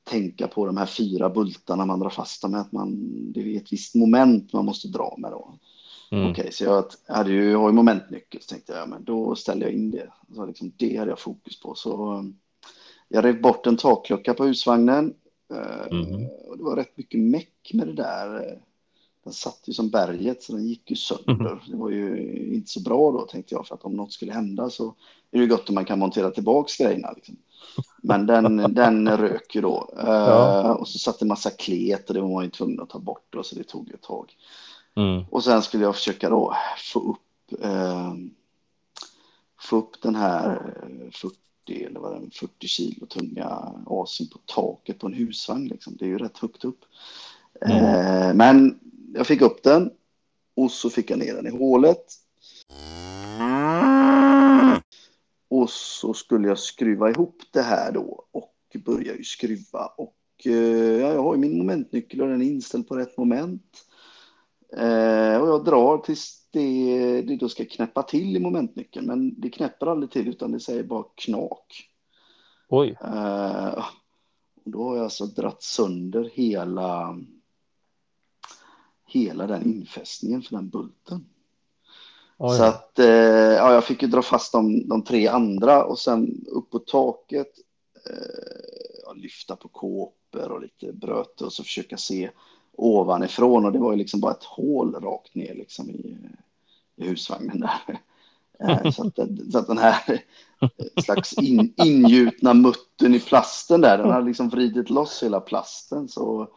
tänka 0.04 0.48
på 0.48 0.66
de 0.66 0.78
här 0.78 0.86
fyra 0.86 1.30
bultarna 1.30 1.86
man 1.86 2.00
drar 2.00 2.10
fast 2.10 2.42
dem 2.42 2.52
med. 2.52 2.62
Att 2.62 2.72
man, 2.72 2.98
det 3.34 3.40
är 3.42 3.58
ett 3.58 3.74
visst 3.74 3.96
moment 3.96 4.54
man 4.54 4.66
måste 4.66 4.88
dra 4.88 5.16
med 5.18 5.32
då. 5.32 5.54
Mm. 6.12 6.32
Okej, 6.32 6.52
så 6.52 6.64
jag 6.64 6.86
hade 7.08 7.32
ju, 7.32 7.52
jag 7.52 7.60
har 7.60 7.70
ju 7.70 7.74
momentnyckel 7.74 8.42
så 8.42 8.48
tänkte 8.50 8.74
jag, 8.74 8.82
ja, 8.82 8.86
men 8.86 9.04
då 9.04 9.36
ställer 9.36 9.66
jag 9.66 9.74
in 9.74 9.92
det. 9.92 10.12
Så 10.36 10.46
liksom, 10.46 10.72
det 10.78 10.98
hade 10.98 11.12
jag 11.12 11.20
fokus 11.20 11.60
på. 11.60 11.76
Så 11.76 12.14
um, 12.14 12.38
jag 13.08 13.26
rev 13.26 13.42
bort 13.42 13.68
en 13.68 13.78
taklucka 13.78 14.34
på 14.34 14.44
husvagnen. 14.46 15.14
Eh, 15.54 15.96
Mhm. 15.98 16.26
och 16.48 16.58
det 16.58 16.64
var 16.64 16.76
rätt 16.76 16.98
mycket 16.98 17.20
meck 17.20 17.72
med 17.74 17.88
det 17.88 17.94
där. 17.94 18.60
Eh, 19.26 19.30
Den 19.30 19.34
satt 19.34 19.62
ju 19.66 19.74
som 19.74 19.90
berget 19.90 20.44
så 20.44 20.54
den 20.54 20.68
gick 20.68 20.90
ju 20.90 20.96
sönder. 20.96 21.64
Det 21.68 21.78
var 21.78 21.90
ju 21.90 22.18
inte 22.54 22.72
så 22.72 22.82
bra 22.82 23.12
då 23.12 23.22
tänkte 23.22 23.56
jag 23.56 23.68
för 23.68 23.76
att 23.76 23.86
om 23.86 23.94
något 23.94 24.14
skulle 24.14 24.34
hända 24.34 24.70
så 24.70 24.96
är 25.32 25.40
det 25.40 25.48
gott 25.48 25.70
om 25.70 25.76
man 25.76 25.86
kan 25.86 26.00
montera 26.00 26.32
tillbaks 26.32 26.78
grejerna. 26.78 27.12
Liksom. 27.16 27.36
Men 28.04 28.26
den, 28.26 28.58
den 28.74 29.18
rök 29.18 29.56
ju 29.56 29.62
då. 29.62 29.90
Eh, 29.98 30.06
Ja. 30.08 30.74
Och 30.74 30.88
så 30.88 31.00
satt 31.00 31.20
det 31.20 31.24
en 31.24 31.28
massa 31.28 31.50
klet 31.50 32.08
och 32.08 32.14
det 32.14 32.22
var 32.22 32.30
man 32.30 32.44
ju 32.44 32.50
tvungen 32.50 32.82
att 32.82 32.90
ta 32.90 33.00
bort 33.00 33.28
då, 33.30 33.44
så 33.44 33.56
det 33.56 33.64
tog 33.64 33.92
ett 33.92 34.02
tag. 34.02 34.36
Mm. 34.96 35.24
Och 35.30 35.44
sen 35.44 35.62
skulle 35.62 35.84
jag 35.84 35.96
försöka 35.96 36.30
då 36.30 36.56
få 36.94 37.00
upp, 37.00 37.64
eh, 37.64 38.14
få 39.62 39.78
upp 39.78 40.02
den 40.02 40.16
här 40.16 40.74
eh, 40.84 41.12
40 41.12 41.36
eller 41.86 42.00
vad 42.00 42.14
är, 42.14 42.30
40 42.34 42.68
kilo 42.68 43.06
tunga 43.06 43.74
asen 43.88 44.28
på 44.28 44.38
taket 44.46 45.00
på 45.00 45.08
en 45.08 45.14
husvagn. 45.14 45.68
Liksom. 45.68 45.96
Det 46.00 46.06
är 46.06 46.10
ju 46.10 46.18
rätt 46.18 46.38
högt 46.38 46.66
upp. 46.66 46.86
Eh, 47.62 48.34
men 48.34 48.80
jag 49.16 49.28
fick 49.28 49.42
upp 49.42 49.64
den 49.64 49.92
och 50.56 50.72
så 50.72 50.90
fick 50.90 51.10
jag 51.10 51.20
ner 51.20 51.34
den 51.34 51.48
i 51.48 51.50
hålet. 51.50 52.06
Och 55.50 55.70
så 55.70 56.14
skulle 56.14 56.48
jag 56.48 56.60
skruva 56.60 57.10
ihop 57.10 57.42
det 57.52 57.62
här 57.62 57.92
då 57.92 58.26
och 58.32 58.52
börja 58.86 59.16
ju 59.16 59.24
skruva 59.24 59.86
och 59.98 60.16
eh, 60.46 61.02
ja, 61.02 61.14
jag 61.14 61.24
har 61.24 61.36
ju 61.36 61.40
min 61.40 61.58
momentnyckel 61.58 62.22
och 62.22 62.28
den 62.28 62.42
är 62.42 62.46
inställd 62.46 62.88
på 62.88 62.96
rätt 62.96 63.18
moment. 63.18 63.86
Eh, 64.78 65.42
och 65.42 65.48
jag 65.48 65.66
drar 65.66 65.98
tills 65.98 66.48
det, 66.52 67.22
det 67.22 67.36
då 67.36 67.50
ska 67.50 67.66
knäppa 67.66 68.04
till 68.04 68.36
i 68.36 68.40
momentnyckeln, 68.40 69.06
men 69.06 69.42
det 69.42 69.50
knäpper 69.50 69.88
aldrig 69.88 70.12
till 70.12 70.28
utan 70.28 70.52
det 70.52 70.60
säger 70.60 70.84
bara 70.84 71.06
knak. 71.16 71.90
Oj. 72.70 72.98
Eh, 73.04 73.86
och 74.66 74.72
då 74.72 74.84
har 74.84 74.96
jag 74.96 75.04
alltså 75.04 75.26
dratt 75.26 75.64
sönder 75.64 76.30
hela, 76.34 77.20
hela 79.16 79.48
den 79.48 79.64
infästningen 79.66 80.42
för 80.42 80.56
den 80.56 80.70
bulten. 80.70 81.26
Oj. 82.38 82.58
Så 82.58 82.64
att 82.64 83.00
eh, 83.00 83.08
ja, 83.56 83.74
jag 83.74 83.84
fick 83.84 84.02
ju 84.02 84.08
dra 84.08 84.22
fast 84.22 84.52
de, 84.52 84.88
de 84.88 85.02
tre 85.04 85.28
andra 85.28 85.86
och 85.86 86.00
sen 86.00 86.46
upp 86.48 86.70
på 86.70 86.80
taket, 86.80 87.52
eh, 88.10 89.16
lyfta 89.16 89.56
på 89.56 89.68
kåpor 89.68 90.52
och 90.52 90.62
lite 90.62 90.94
bröte 90.94 91.46
och 91.46 91.54
så 91.54 91.64
försöka 91.64 91.98
se 91.98 92.30
ovanifrån 92.78 93.66
och 93.66 93.72
det 93.72 93.80
var 93.80 93.92
ju 93.92 93.98
liksom 93.98 94.20
bara 94.20 94.32
ett 94.32 94.44
hål 94.44 94.96
rakt 94.96 95.36
ner 95.36 95.56
liksom 95.56 95.90
i, 95.90 96.18
i 96.96 97.08
husvagnen 97.08 97.60
där. 97.60 98.00
Eh, 98.60 98.92
så, 98.92 99.08
att, 99.08 99.16
så 99.52 99.58
att 99.58 99.68
den 99.68 99.78
här 99.78 100.24
eh, 100.62 101.04
slags 101.04 101.34
in, 101.34 101.74
ingjutna 101.78 102.54
muttern 102.54 103.16
i 103.16 103.20
plasten 103.20 103.82
där, 103.82 103.98
den 103.98 104.12
hade 104.12 104.28
liksom 104.28 104.50
vridit 104.50 104.90
loss 104.90 105.24
hela 105.24 105.40
plasten 105.40 106.08
så 106.08 106.48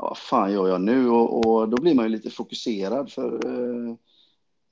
ja, 0.00 0.08
vad 0.08 0.18
fan 0.18 0.52
gör 0.52 0.68
jag 0.68 0.80
nu? 0.80 1.08
Och, 1.10 1.46
och 1.46 1.68
då 1.68 1.82
blir 1.82 1.94
man 1.94 2.04
ju 2.04 2.08
lite 2.08 2.30
fokuserad 2.30 3.12
för 3.12 3.46
eh, 3.46 3.94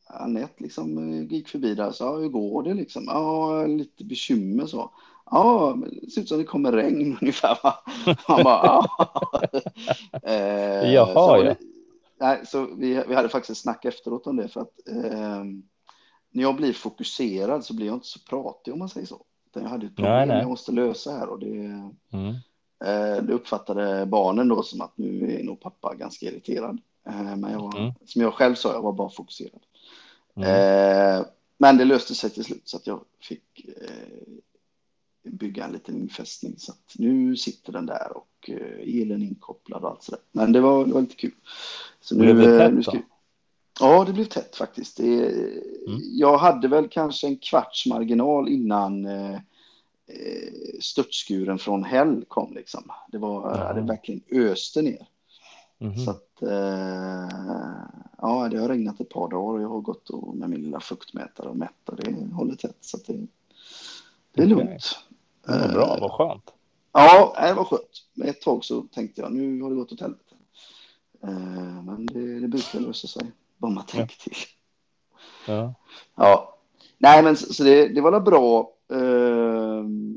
Anette 0.07 0.63
liksom 0.63 0.99
eh, 0.99 1.33
gick 1.33 1.49
förbi 1.49 1.75
där 1.75 1.89
och 1.89 1.95
sa, 1.95 2.17
hur 2.17 2.29
går 2.29 2.63
det 2.63 2.75
liksom? 2.75 3.05
Ja, 3.07 3.67
lite 3.67 4.05
bekymmer 4.05 4.67
så. 4.67 4.91
Ja, 5.31 5.75
men 5.77 5.99
det 6.03 6.11
ser 6.11 6.21
ut 6.21 6.29
som 6.29 6.39
det 6.39 6.45
kommer 6.45 6.73
regn 6.73 7.19
ungefär. 7.23 7.59
va? 7.63 7.75
Han 8.27 8.45
bara, 8.45 8.67
ja. 8.67 8.87
eh, 10.23 10.93
Jaha, 10.93 11.39
så 11.39 11.45
ja. 11.47 11.55
Nej, 12.21 12.47
så 12.47 12.67
vi, 12.79 13.03
vi 13.09 13.15
hade 13.15 13.29
faktiskt 13.29 13.51
ett 13.51 13.63
snack 13.63 13.85
efteråt 13.85 14.27
om 14.27 14.37
det 14.37 14.49
för 14.49 14.61
att 14.61 14.89
eh, 14.89 15.45
när 16.31 16.43
jag 16.43 16.57
blir 16.57 16.73
fokuserad 16.73 17.65
så 17.65 17.75
blir 17.75 17.87
jag 17.87 17.97
inte 17.97 18.07
så 18.07 18.19
pratig 18.31 18.73
om 18.73 18.79
man 18.79 18.89
säger 18.89 19.07
så. 19.07 19.25
Utan 19.51 19.63
jag 19.63 19.71
hade 19.71 19.87
ett 19.87 19.97
problem 19.97 20.13
Nej, 20.13 20.27
nej. 20.27 20.39
jag 20.39 20.49
måste 20.49 20.73
lösa 20.73 21.13
här 21.13 21.29
och 21.29 21.39
det, 21.39 21.55
Mm. 22.13 22.35
Eh, 22.85 23.23
Det 23.23 23.33
uppfattade 23.33 24.07
barnen 24.07 24.49
då 24.49 24.63
som 24.63 24.81
att 24.81 24.93
nu 24.99 25.37
är 25.41 25.45
nog 25.45 25.61
pappa 25.61 25.95
ganska 25.95 26.27
irriterad. 26.27 26.79
Eh, 27.09 27.37
Men 27.37 27.53
jag 27.53 27.61
var, 27.61 27.79
Mm. 27.79 27.93
som 28.07 28.23
jag 28.23 28.35
själv 28.35 28.55
sa, 28.55 28.73
jag 28.73 28.83
var 28.83 28.93
bara 28.93 29.11
fokuserad. 29.11 29.61
Mm. 30.37 30.49
Eh, 31.21 31.27
Men 31.61 31.77
det 31.77 31.85
löste 31.85 32.15
sig 32.15 32.31
till 32.31 32.45
slut 32.45 32.69
så 32.69 32.77
att 32.77 32.87
jag 32.87 33.01
fick 33.21 33.67
bygga 35.23 35.65
en 35.65 35.73
liten 35.73 35.97
infästning. 35.97 36.55
Så 36.59 36.73
att 36.73 36.95
nu 36.99 37.37
sitter 37.37 37.73
den 37.73 37.87
där 37.87 38.17
och 38.17 38.51
elen 38.81 39.23
inkopplad 39.23 39.83
och 39.85 39.91
allt 39.91 40.03
sådär. 40.03 40.21
Men 40.33 40.53
det 40.53 40.61
var, 40.61 40.87
det 40.87 40.93
var 40.93 41.01
lite 41.01 41.17
kul. 41.17 41.35
Så 42.01 42.15
Blev 42.19 42.37
det 42.37 42.59
tätt 42.59 42.71
nu 42.73 42.77
då? 42.77 42.83
ska- 42.83 42.99
Ja, 43.81 44.05
det 44.05 44.13
blev 44.13 44.25
tätt 44.25 44.57
faktiskt. 44.57 44.97
Det, 44.97 45.29
Mm. 45.89 46.01
Jag 46.03 46.39
hade 46.39 46.69
väl 46.69 46.89
kanske 46.89 47.27
en 47.27 47.37
kvarts 47.37 47.87
marginal 47.87 48.49
innan 48.49 49.07
eh, 50.09 50.17
eh, 50.17 50.81
störtskuren 50.81 51.59
från 51.59 51.85
Hell 51.85 52.25
kom 52.29 52.55
liksom. 52.55 52.91
Det 53.09 53.19
var, 53.19 53.57
Ja. 53.59 53.73
det 53.73 53.81
verkligen 53.81 54.21
öste 54.33 54.83
ner. 54.83 55.07
Mhm. 55.79 55.99
Så 56.05 56.11
att, 56.11 56.43
eh, 56.43 57.29
ja, 58.19 58.49
det 58.51 58.59
har 58.59 58.69
regnat 58.69 59.01
ett 59.01 59.09
par 59.09 59.29
dagar 59.29 59.55
och 59.59 59.63
jag 59.63 59.69
har 59.69 59.81
gått 59.81 60.11
och, 60.11 60.37
med 60.37 60.51
min 60.51 60.63
lilla 60.63 60.81
fuktmätare 60.81 61.49
och 61.49 61.57
mätt 61.57 61.89
och 61.89 61.97
det 61.97 62.35
håller 62.35 62.55
tätt. 62.55 62.77
Så 62.81 62.97
att 62.97 63.05
det, 63.07 63.27
det 64.35 64.43
är 64.43 64.47
lugnt. 64.47 64.99
Det 65.47 65.53
var 65.59 65.69
bra, 65.69 65.95
Eh, 65.97 66.01
vad 66.01 66.13
skönt. 66.13 66.53
Ja, 66.93 67.37
det 67.41 67.55
var 67.55 67.65
skönt. 67.65 68.05
Men 68.15 68.29
ett 68.29 68.41
tag 68.41 68.65
så 68.65 68.83
tänkte 68.83 69.21
jag 69.21 69.33
nu 69.33 69.63
har 69.63 69.71
det 69.71 69.77
gått 69.77 69.93
åt 69.93 70.01
helvete. 70.01 70.35
Eh, 71.23 71.83
men 71.85 72.07
det, 72.07 72.41
det 72.41 72.49
brukar 72.49 72.81
lösa 72.81 73.09
sig. 73.09 73.23
Bara 73.57 73.73
man 73.73 73.87
tänker 73.87 74.17
till. 74.17 74.37
Ja. 75.47 75.75
Ja, 76.15 76.59
nej 76.99 77.23
men 77.23 77.37
så, 77.37 77.55
så 77.55 77.65
det, 77.65 77.89
det 77.89 78.01
var 78.01 78.11
väl 78.11 78.23
bra. 78.23 78.73
Ehm, 78.93 80.17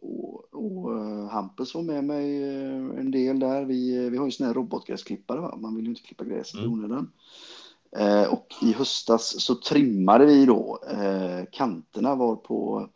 och, 0.00 0.54
och 0.54 0.98
eh, 0.98 1.28
Hampus 1.28 1.74
var 1.74 1.82
med 1.82 2.04
mig 2.04 2.42
eh, 2.42 3.00
en 3.00 3.10
del 3.10 3.38
där. 3.38 3.64
Vi, 3.64 4.08
vi 4.08 4.16
har 4.16 4.24
ju 4.24 4.30
såna 4.30 4.46
här 4.46 4.54
robotgräsklippare, 4.54 5.40
va? 5.40 5.56
man 5.56 5.76
vill 5.76 5.84
ju 5.84 5.90
inte 5.90 6.02
klippa 6.02 6.24
gräset 6.24 6.54
i 6.54 6.58
Mm. 6.58 6.72
onödan. 6.72 7.12
Eh, 7.96 8.32
och 8.32 8.46
i 8.62 8.72
höstas 8.72 9.40
så 9.42 9.54
trimmade 9.54 10.26
vi 10.26 10.46
då 10.46 10.78
eh, 10.90 11.44
kanterna 11.52 12.14
var 12.14 12.36
på, 12.36 12.88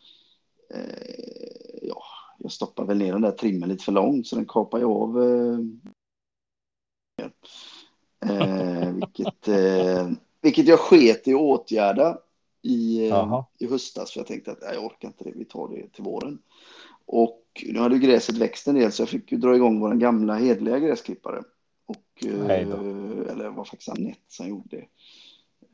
eh, 0.75 1.83
ja, 1.83 2.03
jag 2.39 2.53
stoppade 2.53 2.89
väl 2.89 2.99
ner 2.99 3.13
den 3.13 3.23
där 3.23 3.31
trimmen 3.31 3.69
lite 3.69 3.85
för 3.85 3.93
långt 3.93 4.27
så 4.27 4.37
den 4.37 4.47
kapar 4.47 4.79
ju 4.79 4.85
av 4.85 5.23
eh, 5.23 5.59
Eh, 8.27 8.93
vilket, 8.93 9.49
eh, 9.49 10.11
vilket 10.43 10.69
jag 10.69 10.79
sket 10.79 11.29
i 11.29 11.35
att 11.35 11.41
åtgärda 11.41 12.19
i, 12.65 13.09
eh, 13.09 13.43
i 13.59 13.67
höstas. 13.67 14.13
För 14.13 14.21
jag 14.21 14.27
tänkte 14.27 14.53
att 14.53 14.63
nej, 14.63 14.75
jag 14.75 14.85
orkar 14.85 15.09
inte 15.09 15.25
det, 15.25 15.33
vi 15.35 15.45
tar 15.45 15.69
det 15.69 15.89
till 15.93 16.05
våren. 16.05 16.39
Och 17.07 17.65
nu 17.67 17.79
hade 17.79 17.99
gräset 17.99 18.37
växt 18.37 18.69
en 18.69 18.75
del 18.75 18.93
så 18.93 19.03
jag 19.03 19.09
fick 19.09 19.33
ju 19.33 19.39
dra 19.39 19.57
igång 19.57 19.81
vår 19.81 19.95
gamla 19.95 20.35
hedliga 20.35 20.79
gräsklippare. 20.79 21.43
Och, 21.87 22.27
eh, 22.27 22.51
eller 23.31 23.49
var 23.49 23.65
faktiskt 23.65 23.89
Anette 23.89 24.21
som 24.29 24.49
gjorde 24.49 24.77
det. 24.77 24.87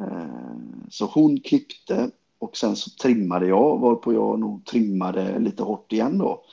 Eh, 0.04 0.56
så 0.90 1.06
hon 1.06 1.40
klippte 1.40 2.10
och 2.38 2.56
sen 2.56 2.76
så 2.76 2.90
trimmade 2.90 3.46
jag 3.46 3.78
varpå 3.78 4.12
jag 4.12 4.40
nog 4.40 4.64
trimmade 4.64 5.38
lite 5.38 5.62
hårt 5.62 5.92
igen 5.92 6.18
då. 6.18 6.44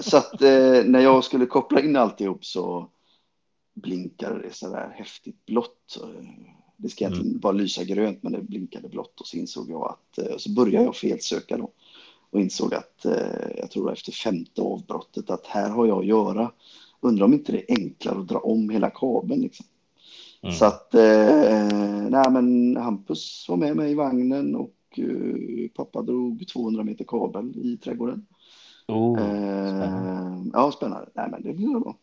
Så 0.00 0.16
att 0.16 0.40
när 0.84 1.00
jag 1.00 1.24
skulle 1.24 1.46
koppla 1.46 1.80
in 1.80 1.96
alltihop 1.96 2.44
så 2.44 2.88
blinkade 3.74 4.42
det 4.42 4.54
så 4.54 4.70
där 4.70 4.94
häftigt 4.96 5.46
blått. 5.46 5.98
Eh, 6.82 6.84
Det 6.84 6.88
ska 6.88 7.04
egentligen 7.04 7.38
bara 7.38 7.52
lysa 7.52 7.84
grönt 7.84 8.22
men 8.22 8.32
det 8.32 8.42
blinkade 8.42 8.88
blått 8.88 9.20
och 9.20 9.26
så 9.26 9.36
insåg 9.36 9.70
jag 9.70 9.82
att 9.90 10.18
eh, 10.18 10.36
så 10.36 10.50
började 10.50 10.84
jag 10.84 10.96
felsöka 10.96 11.56
då. 11.56 11.70
och 12.30 12.40
insåg 12.40 12.74
att 12.74 13.04
eh, 13.04 13.50
jag 13.56 13.70
tror 13.70 13.92
efter 13.92 14.12
femte 14.12 14.62
avbrottet 14.62 15.30
att 15.30 15.46
här 15.46 15.70
har 15.70 15.86
jag 15.86 15.98
att 15.98 16.06
göra. 16.06 16.52
Undrar 17.00 17.24
om 17.24 17.32
inte 17.32 17.52
det 17.52 17.70
är 17.72 17.76
enklare 17.78 18.18
att 18.20 18.28
dra 18.28 18.38
om 18.38 18.70
hela 18.70 18.90
kabeln. 18.90 19.40
Liksom. 19.42 19.66
Mm. 20.42 20.54
Så 20.54 20.64
att, 20.64 20.94
eh, 20.94 22.08
nej 22.10 22.30
men 22.30 22.76
Hampus 22.76 23.46
var 23.48 23.56
med 23.56 23.76
mig 23.76 23.90
i 23.90 23.94
vagnen 23.94 24.56
och 24.56 24.74
eh, 24.96 25.68
pappa 25.74 26.02
drog 26.02 26.46
200 26.48 26.84
meter 26.84 27.04
kabel 27.04 27.52
i 27.56 27.76
trädgården. 27.76 28.26
Oh, 28.88 29.16
spännande. 29.16 30.50
ja, 30.52 30.72
spännande. 30.72 31.08
Nej 31.14 31.28
men 31.30 31.42
det 31.42 31.52
blir 31.52 31.80
bra. 31.80 31.96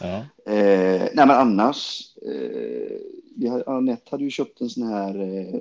Ja. 0.00 0.16
Eh, 0.52 1.08
nej 1.14 1.26
men 1.26 1.30
annars, 1.30 2.02
eh, 2.22 2.98
Anette 3.66 4.10
hade 4.10 4.24
ju 4.24 4.30
köpt 4.30 4.60
en 4.60 4.70
sån 4.70 4.88
här, 4.88 5.18
eh, 5.18 5.54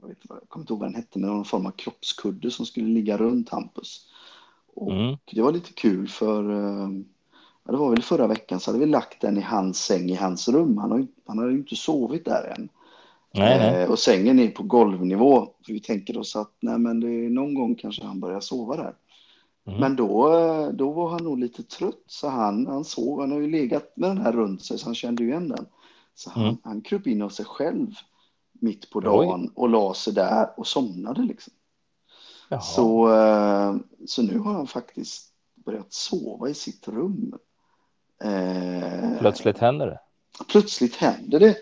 jag, 0.00 0.08
vet, 0.08 0.18
jag 0.28 0.38
kommer 0.48 0.62
inte 0.62 0.72
ihåg 0.72 0.80
vad 0.80 0.88
den 0.88 0.94
hette, 0.94 1.18
men 1.18 1.30
någon 1.30 1.44
form 1.44 1.66
av 1.66 1.70
kroppskudde 1.70 2.50
som 2.50 2.66
skulle 2.66 2.88
ligga 2.88 3.16
runt 3.16 3.48
Hampus. 3.48 4.06
Och 4.74 4.92
mm. 4.92 5.16
det 5.32 5.42
var 5.42 5.52
lite 5.52 5.72
kul 5.72 6.08
för 6.08 6.50
eh, 6.50 6.90
ja, 7.64 7.72
det 7.72 7.78
var 7.78 7.90
väl 7.90 8.02
förra 8.02 8.26
veckan 8.26 8.60
så 8.60 8.70
hade 8.70 8.84
vi 8.84 8.90
lagt 8.90 9.20
den 9.20 9.38
i 9.38 9.40
hans 9.40 9.84
säng 9.84 10.10
i 10.10 10.14
hans 10.14 10.48
rum. 10.48 10.78
Han, 10.78 10.90
har, 10.90 11.06
han 11.26 11.38
hade 11.38 11.52
ju 11.52 11.58
inte 11.58 11.76
sovit 11.76 12.24
där 12.24 12.54
än. 12.56 12.68
Nej, 13.32 13.58
nej. 13.58 13.82
Eh, 13.82 13.90
och 13.90 13.98
sängen 13.98 14.38
är 14.38 14.48
på 14.48 14.62
golvnivå. 14.62 15.48
För 15.66 15.72
vi 15.72 15.80
tänker 15.80 16.18
oss 16.18 16.36
att 16.36 16.52
nej, 16.60 16.78
men 16.78 17.00
det 17.00 17.08
är 17.08 17.30
någon 17.30 17.54
gång 17.54 17.74
kanske 17.74 18.04
han 18.04 18.20
börjar 18.20 18.40
sova 18.40 18.76
där. 18.76 18.94
Mm. 19.66 19.80
Men 19.80 19.96
då, 19.96 20.30
då 20.74 20.92
var 20.92 21.10
han 21.10 21.24
nog 21.24 21.38
lite 21.38 21.62
trött 21.62 22.04
så 22.06 22.28
han, 22.28 22.66
han 22.66 22.84
sov. 22.84 23.20
Han 23.20 23.32
har 23.32 23.38
ju 23.38 23.50
legat 23.50 23.92
med 23.96 24.10
den 24.10 24.18
här 24.18 24.32
runt 24.32 24.62
sig 24.62 24.78
så 24.78 24.84
han 24.84 24.94
kände 24.94 25.22
ju 25.22 25.28
igen 25.28 25.48
den. 25.48 25.66
Så 26.20 26.30
han, 26.30 26.44
mm. 26.44 26.56
han 26.64 26.80
kröp 26.80 27.06
in 27.06 27.22
av 27.22 27.28
sig 27.28 27.44
själv 27.44 27.86
mitt 28.52 28.90
på 28.90 29.00
dagen 29.00 29.40
Oj. 29.42 29.50
och 29.54 29.68
la 29.68 29.94
sig 29.94 30.12
där 30.12 30.48
och 30.56 30.66
somnade 30.66 31.22
liksom. 31.22 31.52
Så, 32.62 33.14
eh, 33.14 33.76
så 34.06 34.22
nu 34.22 34.38
har 34.38 34.52
han 34.52 34.66
faktiskt 34.66 35.32
börjat 35.54 35.92
sova 35.92 36.48
i 36.48 36.54
sitt 36.54 36.88
rum. 36.88 37.38
Eh, 38.24 39.18
plötsligt 39.18 39.58
händer 39.58 39.86
det. 39.86 40.00
Plötsligt 40.48 40.96
händer 40.96 41.40
det. 41.40 41.56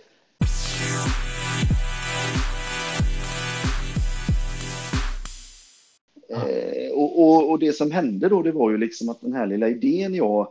Eh, 6.30 6.92
och, 6.92 7.22
och, 7.22 7.50
och, 7.50 7.58
det 7.58 7.72
som 7.72 7.90
hände 7.90 8.28
då, 8.28 8.42
det 8.42 8.52
var 8.52 8.70
ju 8.70 8.78
liksom 8.78 9.08
att 9.08 9.20
den 9.20 9.32
här 9.32 9.46
lilla 9.46 9.68
idén 9.68 10.14
jag, 10.14 10.48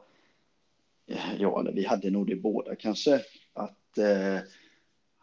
ja, 1.40 1.60
eller 1.60 1.72
vi 1.72 1.86
hade 1.86 2.10
nog 2.10 2.28
det 2.28 2.36
båda 2.36 2.76
kanske, 2.76 3.22
att 3.54 3.98
eh, 3.98 4.40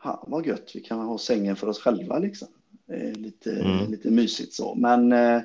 ha, 0.02 0.24
vad 0.26 0.46
gött, 0.46 0.70
vi 0.74 0.80
kan 0.80 1.00
ha 1.00 1.18
sängen 1.18 1.56
för 1.56 1.66
oss 1.66 1.78
själva 1.78 2.18
liksom. 2.18 2.48
Eh, 2.92 3.12
lite, 3.12 3.52
mm. 3.52 3.90
lite 3.90 4.10
mysigt 4.10 4.52
så, 4.52 4.74
men 4.74 5.12
eh, 5.12 5.40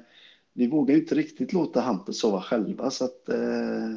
vi 0.54 0.68
vågar 0.68 0.96
inte 0.96 1.16
riktigt 1.16 1.54
låta 1.54 1.82
Hampus 1.82 2.20
sova 2.20 2.42
själva 2.42 2.90
så 2.90 3.06
att 3.06 3.30
eh, 3.30 3.96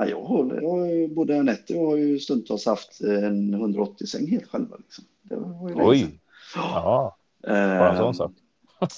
Ja, 0.00 0.06
jag 0.06 0.22
håller, 0.22 0.62
jag, 0.62 1.10
både 1.10 1.38
Anette 1.38 1.74
och 1.74 1.82
jag 1.82 1.86
har 1.86 1.96
ju 1.96 2.18
stundtals 2.18 2.66
haft 2.66 3.00
en 3.00 3.54
180-säng 3.54 4.26
helt 4.26 4.46
själva. 4.46 4.76
Liksom. 4.76 5.04
Det 5.22 5.36
var 5.36 5.68
ju 5.68 5.74
Oj! 5.76 6.20
Ja, 6.54 7.16
bara 7.42 7.90
en 7.90 7.96
sån 7.96 8.14
sak. 8.14 8.32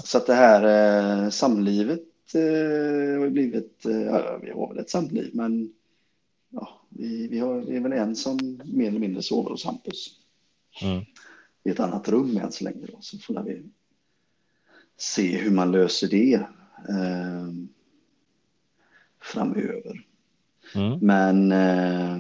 så 0.05 0.19
att 0.19 0.27
det 0.27 0.35
här 0.35 1.25
eh, 1.25 1.31
samlivet 1.31 2.35
eh, 2.35 3.19
har 3.19 3.25
ju 3.25 3.31
blivit, 3.31 3.87
eh, 3.87 4.39
vi 4.43 4.51
har 4.51 4.69
väl 4.69 4.79
ett 4.79 4.91
samliv, 4.91 5.31
men 5.33 5.73
ja, 6.51 6.81
vi, 6.89 7.29
vi, 7.29 7.39
har, 7.39 7.61
vi 7.61 7.77
är 7.77 7.81
väl 7.81 7.93
en 7.93 8.17
som 8.17 8.61
mer 8.65 8.89
eller 8.89 9.01
mindre 9.01 9.23
sover 9.23 9.51
hos 9.51 9.65
Hampus. 9.65 10.21
Mm. 10.83 11.05
I 11.65 11.71
ett 11.71 11.81
annat 11.81 12.09
rum 12.09 12.37
än 12.37 12.53
så 12.53 12.65
länge 12.65 12.87
då, 12.87 12.99
så 13.01 13.19
får 13.19 13.43
vi 13.43 13.63
se 14.97 15.37
hur 15.37 15.51
man 15.51 15.73
löser 15.73 16.09
det 16.09 16.35
eh, 16.89 17.49
framöver. 19.23 20.07
Mm. 20.75 20.99
Men, 20.99 21.53
eh, 21.53 22.17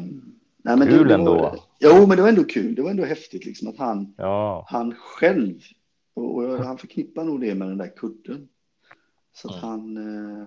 nej, 0.62 0.76
men 0.76 0.88
kul 0.88 1.09
det, 1.09 1.14
ändå. 1.14 1.35
Var, 1.35 1.61
jo, 1.78 2.07
men 2.07 2.16
det 2.16 2.22
var 2.22 2.28
ändå 2.28 2.44
kul. 2.44 2.74
Det 2.74 2.83
var 2.83 2.90
ändå 2.90 3.04
häftigt 3.04 3.44
liksom 3.44 3.68
att 3.68 3.78
han, 3.78 4.14
ja. 4.16 4.66
han 4.68 4.94
själv, 4.94 5.62
och, 6.14 6.37
och 6.37 6.64
han 6.64 6.78
förknippar 6.78 7.24
nog 7.24 7.40
det 7.40 7.54
med 7.54 7.68
den 7.68 7.78
där 7.78 7.96
kudden. 7.96 8.48
Så 9.33 9.48
att 9.48 9.62
mm. 9.62 9.70
han, 9.70 9.96
eh, 9.96 10.46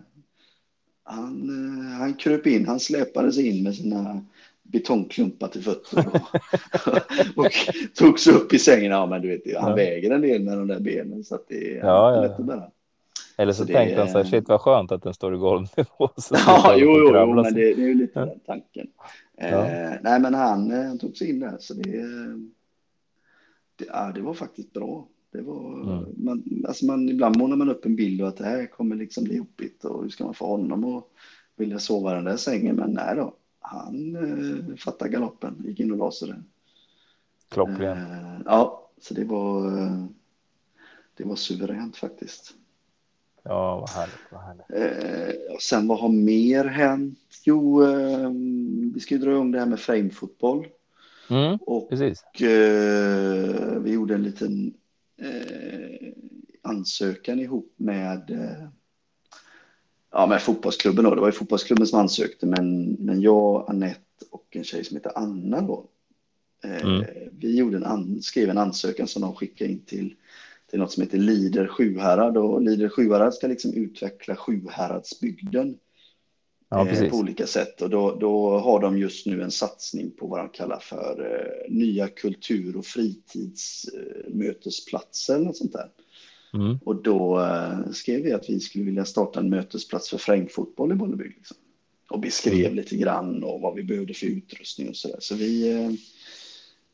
han, 1.03 1.49
eh, 1.49 1.97
han 1.99 2.13
kröp 2.13 2.47
in, 2.47 2.67
han 2.67 2.79
släpade 2.79 3.31
sig 3.31 3.47
in 3.47 3.63
med 3.63 3.75
sina 3.75 4.21
betongklumpar 4.63 5.47
till 5.47 5.63
fötter 5.63 6.07
och, 6.07 7.35
och 7.45 7.51
tog 7.93 8.19
sig 8.19 8.33
upp 8.33 8.53
i 8.53 8.59
sängen. 8.59 8.91
Ja, 8.91 9.05
men 9.05 9.21
du 9.21 9.27
vet, 9.27 9.57
han 9.57 9.69
ja. 9.69 9.75
väger 9.75 10.11
en 10.11 10.21
del 10.21 10.43
med 10.43 10.57
de 10.57 10.67
där 10.67 10.79
benen 10.79 11.23
så 11.23 11.35
att 11.35 11.47
det 11.47 11.77
är 11.77 11.85
ja, 11.85 12.21
lätt 12.21 12.39
att 12.39 12.45
bära. 12.45 12.71
Eller 13.37 13.53
så, 13.53 13.65
så 13.65 13.73
tänkte 13.73 13.99
han 13.99 14.09
så 14.09 14.17
här, 14.17 14.25
shit 14.25 14.47
vad 14.47 14.61
skönt 14.61 14.91
att 14.91 15.03
den 15.03 15.13
står 15.13 15.35
i 15.35 15.37
golvnivå. 15.37 15.87
ja, 16.31 16.75
jo, 16.77 16.97
jo, 16.99 17.11
jo, 17.15 17.33
men 17.33 17.43
det, 17.43 17.51
det, 17.51 17.81
är 17.81 17.87
ju 17.87 17.93
lite 17.93 18.19
ja. 18.19 18.25
den 18.25 18.39
tanken. 18.39 18.87
Ja. 19.37 19.45
Eh, 19.45 19.91
nej, 20.01 20.19
men 20.19 20.33
han, 20.33 20.71
eh, 20.71 20.83
han 20.87 20.99
tog 20.99 21.17
sig 21.17 21.29
in 21.29 21.39
där, 21.39 21.57
så 21.59 21.73
det, 21.73 21.91
det, 23.75 23.85
ja, 23.87 24.11
det 24.15 24.21
var 24.21 24.33
faktiskt 24.33 24.73
bra. 24.73 25.07
Det 25.33 25.41
var, 25.41 25.81
mm. 25.81 26.05
man, 26.17 26.63
alltså 26.67 26.85
man, 26.85 27.09
ibland 27.09 27.37
målar 27.37 27.55
man 27.55 27.69
upp 27.69 27.85
en 27.85 27.95
bild 27.95 28.21
och 28.21 28.27
att 28.27 28.37
det 28.37 28.45
här 28.45 28.65
kommer 28.65 28.95
liksom 28.95 29.23
bli 29.23 29.35
jobbigt 29.35 29.85
och 29.85 30.03
hur 30.03 30.09
ska 30.09 30.23
man 30.23 30.33
få 30.33 30.45
honom 30.45 30.85
att 30.85 31.03
vilja 31.55 31.79
sova 31.79 32.11
i 32.11 32.15
den 32.15 32.23
där 32.23 32.37
sängen? 32.37 32.75
Men 32.75 32.91
nej 32.91 33.15
då, 33.15 33.35
han 33.59 34.15
eh, 34.15 34.75
fattade 34.75 35.11
galoppen, 35.11 35.63
gick 35.65 35.79
in 35.79 35.91
och 35.91 35.97
la 35.97 36.11
sig 36.11 36.27
där. 36.27 36.43
Klockren. 37.49 37.97
Eh, 37.97 38.41
ja, 38.45 38.89
så 39.01 39.13
det 39.13 39.23
var, 39.23 39.77
eh, 39.77 40.05
det 41.17 41.23
var 41.23 41.35
suveränt 41.35 41.97
faktiskt. 41.97 42.53
Ja, 43.43 43.79
vad 43.79 43.89
härligt. 43.89 44.15
Vad 44.31 44.41
härligt. 44.41 44.69
Eh, 44.69 45.53
och 45.55 45.61
sen 45.61 45.87
vad 45.87 45.99
har 45.99 46.09
mer 46.09 46.65
hänt? 46.65 47.19
Jo, 47.45 47.83
eh, 47.83 48.29
vi 48.93 48.99
ska 48.99 49.15
ju 49.15 49.21
dra 49.21 49.31
igång 49.31 49.51
det 49.51 49.59
här 49.59 49.65
med 49.65 49.79
framefotboll. 49.79 50.67
Mm, 51.29 51.57
och 51.61 51.89
precis. 51.89 52.23
Eh, 52.41 53.79
vi 53.79 53.91
gjorde 53.91 54.15
en 54.15 54.23
liten 54.23 54.73
eh, 55.17 56.13
ansökan 56.61 57.39
ihop 57.39 57.73
med, 57.75 58.29
eh, 58.29 58.67
ja, 60.11 60.27
med 60.27 60.41
fotbollsklubben. 60.41 61.03
Då. 61.03 61.15
Det 61.15 61.21
var 61.21 61.27
ju 61.27 61.31
fotbollsklubben 61.31 61.87
som 61.87 61.99
ansökte, 61.99 62.45
men, 62.45 62.91
men 62.93 63.21
jag, 63.21 63.69
Annette 63.69 64.25
och 64.31 64.47
en 64.55 64.63
tjej 64.63 64.83
som 64.83 64.97
heter 64.97 65.11
Anna 65.15 65.61
då. 65.61 65.85
Eh, 66.63 66.85
mm. 66.85 67.05
Vi 67.31 67.57
gjorde 67.57 67.77
en 67.77 67.85
an, 67.85 68.21
skrev 68.21 68.49
en 68.49 68.57
ansökan 68.57 69.07
som 69.07 69.21
de 69.21 69.35
skickade 69.35 69.71
in 69.71 69.85
till 69.85 70.15
är 70.73 70.77
något 70.77 70.91
som 70.91 71.03
heter 71.03 71.17
Lider 71.17 71.67
Sjuhärad 71.67 72.37
och 72.37 72.61
Lider 72.61 72.89
Sjuhärad 72.89 73.33
ska 73.33 73.47
liksom 73.47 73.73
utveckla 73.73 74.35
Sjuhäradsbygden 74.35 75.77
ja, 76.73 76.89
eh, 76.89 77.09
på 77.09 77.17
olika 77.17 77.47
sätt 77.47 77.81
och 77.81 77.89
då, 77.89 78.17
då 78.19 78.59
har 78.59 78.79
de 78.79 78.97
just 78.97 79.25
nu 79.25 79.41
en 79.41 79.51
satsning 79.51 80.11
på 80.11 80.27
vad 80.27 80.39
de 80.39 80.49
kallar 80.49 80.79
för 80.79 81.19
eh, 81.19 81.71
nya 81.73 82.07
kultur 82.07 82.77
och 82.77 82.85
fritidsmötesplatser 82.85 85.35
eller 85.35 85.45
något 85.45 85.57
sånt 85.57 85.73
där. 85.73 85.89
Mm. 86.53 86.77
Och 86.85 87.03
då 87.03 87.39
eh, 87.39 87.79
skrev 87.91 88.21
vi 88.21 88.33
att 88.33 88.49
vi 88.49 88.59
skulle 88.59 88.85
vilja 88.85 89.05
starta 89.05 89.39
en 89.39 89.49
mötesplats 89.49 90.09
för 90.09 90.17
frängfotboll 90.17 90.91
i 90.91 90.95
Bollebygd. 90.95 91.37
Liksom. 91.37 91.57
Och 92.09 92.19
beskrev 92.19 92.65
mm. 92.65 92.75
lite 92.75 92.95
grann 92.95 93.43
och 93.43 93.61
vad 93.61 93.75
vi 93.75 93.83
behövde 93.83 94.13
för 94.13 94.27
utrustning 94.27 94.89
och 94.89 94.95
så 94.95 95.07
där. 95.07 95.17
Så 95.19 95.35
vi 95.35 95.71
eh, 95.71 95.91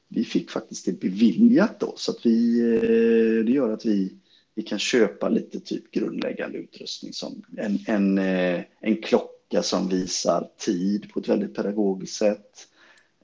vi 0.09 0.23
fick 0.23 0.51
faktiskt 0.51 0.85
det 0.85 0.99
beviljat 0.99 1.79
då, 1.79 1.93
så 1.97 2.11
att 2.11 2.25
vi, 2.25 2.59
eh, 2.59 3.45
det 3.45 3.51
gör 3.51 3.73
att 3.73 3.85
vi, 3.85 4.13
vi 4.55 4.63
kan 4.63 4.79
köpa 4.79 5.29
lite 5.29 5.59
typ 5.59 5.91
grundläggande 5.91 6.57
utrustning 6.57 7.13
som 7.13 7.43
en, 7.57 7.79
en, 7.87 8.17
eh, 8.17 8.61
en 8.79 9.01
klocka 9.01 9.38
som 9.61 9.89
visar 9.89 10.49
tid 10.57 11.09
på 11.13 11.19
ett 11.19 11.27
väldigt 11.27 11.55
pedagogiskt 11.55 12.15
sätt. 12.15 12.67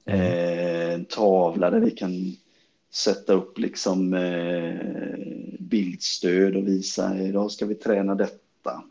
Mm. 0.04 0.20
Eh, 0.20 0.94
en 0.94 1.04
tavla 1.04 1.70
där 1.70 1.80
vi 1.80 1.90
kan 1.90 2.36
sätta 2.90 3.32
upp 3.32 3.58
liksom 3.58 4.10
bildstöd 5.58 6.56
och 6.56 6.68
visa 6.68 7.18
idag 7.18 7.50
ska 7.50 7.66
vi 7.66 7.74
träna 7.74 8.14
detta. 8.14 8.82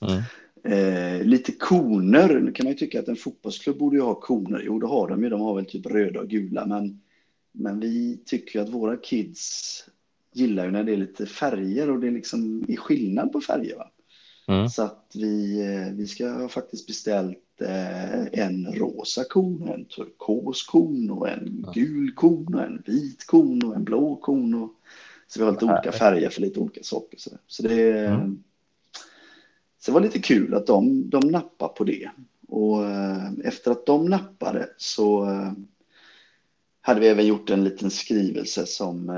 Mm. 0.00 0.22
Eh, 0.64 1.26
lite 1.26 1.52
koner, 1.52 2.40
nu 2.40 2.52
kan 2.52 2.64
man 2.64 2.72
ju 2.72 2.78
tycka 2.78 3.00
att 3.00 3.08
en 3.08 3.16
fotbollsklubb 3.16 3.78
borde 3.78 3.96
ju 3.96 4.02
ha 4.02 4.14
koner. 4.14 4.62
Jo, 4.64 4.78
det 4.78 4.86
har 4.86 5.08
de 5.08 5.22
ju. 5.22 5.28
De 5.28 5.40
har 5.40 5.54
väl 5.54 5.66
typ 5.66 5.86
röda 5.86 6.20
och 6.20 6.28
gula, 6.28 6.66
men, 6.66 7.00
men 7.52 7.80
vi 7.80 8.18
tycker 8.26 8.60
att 8.60 8.68
våra 8.68 8.96
kids 8.96 9.84
gillar 10.32 10.64
ju 10.64 10.70
när 10.70 10.84
det 10.84 10.92
är 10.92 10.96
lite 10.96 11.26
färger 11.26 11.90
och 11.90 12.00
det 12.00 12.10
liksom 12.10 12.64
är 12.68 12.76
skillnad 12.76 13.32
på 13.32 13.40
färger. 13.40 13.76
Va? 13.76 13.90
Mm. 14.48 14.68
Så 14.68 14.82
att 14.82 15.12
vi, 15.14 15.60
eh, 15.60 15.94
vi 15.94 16.06
ska 16.06 16.28
ha 16.28 16.48
faktiskt 16.48 16.86
beställt 16.86 17.60
eh, 17.60 18.26
en 18.26 18.74
rosa 18.74 19.24
kon, 19.24 19.68
en 19.68 19.84
turkos 19.84 20.62
kon 20.62 21.10
och 21.10 21.28
en 21.28 21.66
gul 21.74 22.12
kon 22.14 22.54
och 22.54 22.62
en 22.62 22.82
vit 22.86 23.26
kon 23.26 23.64
och 23.64 23.76
en 23.76 23.84
blå 23.84 24.16
kon. 24.16 24.54
Och, 24.54 24.70
så 25.26 25.40
vi 25.40 25.44
har 25.44 25.52
lite 25.52 25.64
olika 25.64 25.92
färger 25.92 26.30
för 26.30 26.40
lite 26.40 26.60
olika 26.60 26.82
saker. 26.82 27.18
Så, 27.18 27.30
så 27.46 27.62
det, 27.62 28.06
mm. 28.06 28.42
Så 29.78 29.90
det 29.90 29.94
var 29.94 30.00
lite 30.00 30.18
kul 30.18 30.54
att 30.54 30.66
de, 30.66 31.10
de 31.10 31.18
nappade 31.18 31.74
på 31.74 31.84
det. 31.84 32.10
Och 32.48 32.86
eh, 32.86 33.30
efter 33.44 33.70
att 33.70 33.86
de 33.86 34.06
nappade 34.06 34.68
så 34.76 35.26
hade 36.80 37.00
vi 37.00 37.08
även 37.08 37.26
gjort 37.26 37.50
en 37.50 37.64
liten 37.64 37.90
skrivelse 37.90 38.66
som 38.66 39.08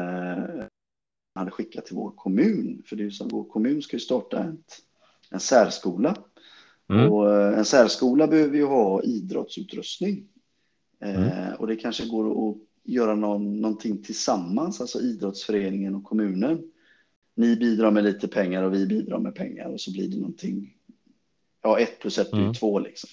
hade 1.35 1.51
skickat 1.51 1.87
till 1.87 1.97
vår 1.97 2.11
kommun. 2.11 2.83
För 2.87 2.97
det 2.97 3.03
är 3.03 3.11
ju 3.11 3.25
att 3.25 3.33
vår 3.33 3.45
kommun 3.45 3.83
ska 3.83 3.97
ju 3.97 4.01
starta 4.01 4.45
ett, 4.45 4.83
en 5.31 5.41
särskola. 5.41 6.17
Mm. 6.91 7.13
Och 7.13 7.35
eh, 7.35 7.59
en 7.59 7.65
särskola 7.65 8.27
behöver 8.27 8.57
ju 8.57 8.65
ha 8.65 9.03
idrottsutrustning. 9.03 10.25
Mm. 11.01 11.23
Eh, 11.23 11.53
och 11.53 11.67
det 11.67 11.77
kanske 11.77 12.07
går 12.09 12.51
att 12.51 12.57
göra 12.85 13.15
någon, 13.15 13.61
någonting 13.61 14.03
tillsammans, 14.03 14.81
alltså 14.81 15.01
idrottsföreningen 15.01 15.95
och 15.95 16.05
kommunen. 16.05 16.63
Ni 17.35 17.57
bidrar 17.57 17.91
med 17.91 18.05
lite 18.05 18.29
pengar 18.29 18.63
och 18.63 18.75
vi 18.75 18.87
bidrar 18.87 19.19
med 19.19 19.35
pengar 19.35 19.69
och 19.69 19.81
så 19.81 19.93
blir 19.93 20.09
det 20.09 20.17
någonting. 20.17 20.77
Ja, 21.63 21.79
ett 21.79 21.99
plus 22.01 22.19
ett 22.19 22.31
blir 22.31 22.41
Mm. 22.41 22.55
två 22.55 22.79
liksom. 22.79 23.11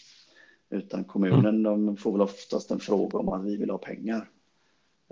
Utan 0.69 1.03
kommunen, 1.03 1.63
de 1.63 1.97
får 1.97 2.12
väl 2.12 2.21
oftast 2.21 2.71
en 2.71 2.80
fråga 2.80 3.17
om 3.17 3.30
att 3.30 3.45
vi 3.45 3.58
vill 3.58 3.69
ha 3.69 3.77
pengar. 3.77 4.30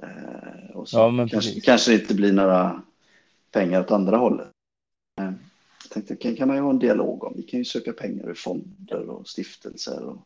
Eh, 0.01 0.75
och 0.75 0.89
så 0.89 0.97
Ja, 0.97 1.27
kanske, 1.31 1.61
kanske 1.61 1.91
det 1.91 2.01
inte 2.01 2.15
blir 2.15 2.33
några 2.33 2.81
pengar 3.51 3.81
åt 3.81 3.91
andra 3.91 4.17
hållet. 4.17 4.47
Eh, 5.85 5.97
jag 5.99 6.07
tänkte, 6.07 6.15
kan, 6.15 6.35
kan 6.35 6.47
man 6.47 6.57
ju 6.57 6.63
ha 6.63 6.69
en 6.69 6.79
dialog 6.79 7.23
om. 7.23 7.33
Vi 7.35 7.43
kan 7.43 7.57
ju 7.59 7.63
söka 7.65 7.93
pengar 7.93 8.29
ur 8.29 8.33
fonder 8.33 9.09
och 9.09 9.27
stiftelser. 9.27 10.03
Och, 10.03 10.17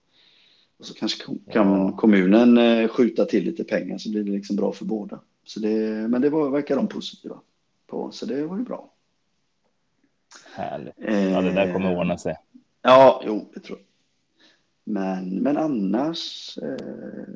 och 0.78 0.86
så 0.86 0.93
kanske 0.93 1.24
kom- 1.26 1.41
kan 1.52 1.93
kommunen 1.93 2.58
eh, 2.58 2.88
skjuta 2.88 3.26
till 3.26 3.43
lite 3.43 3.63
pengar 3.63 3.98
så 3.98 4.10
blir 4.12 4.24
det 4.24 4.32
liksom 4.32 4.56
bra 4.56 4.72
för 4.74 4.86
båda. 4.86 5.19
Så 5.43 5.60
det, 5.60 6.08
men 6.10 6.22
det 6.22 6.30
var, 6.30 6.50
verkar 6.50 6.76
de 6.76 6.88
positiva 6.88 7.39
på, 7.88 8.12
så 8.12 8.26
det 8.26 8.43
var 8.45 8.58
ju 8.58 8.63
bra. 8.63 8.91
Härligt. 10.54 10.93
Ja, 10.98 11.41
det 11.41 11.52
där 11.54 11.74
kommer 11.74 11.91
Eh, 11.93 12.00
ordna 12.00 12.17
sig. 12.17 12.36
Ja, 12.82 13.24
jo, 13.26 13.50
det 13.54 13.60
tror 13.60 13.78
jag. 13.80 13.86
Men, 14.84 15.30
men 15.39 15.58
annars, 15.58 16.58
eh, 16.62 17.28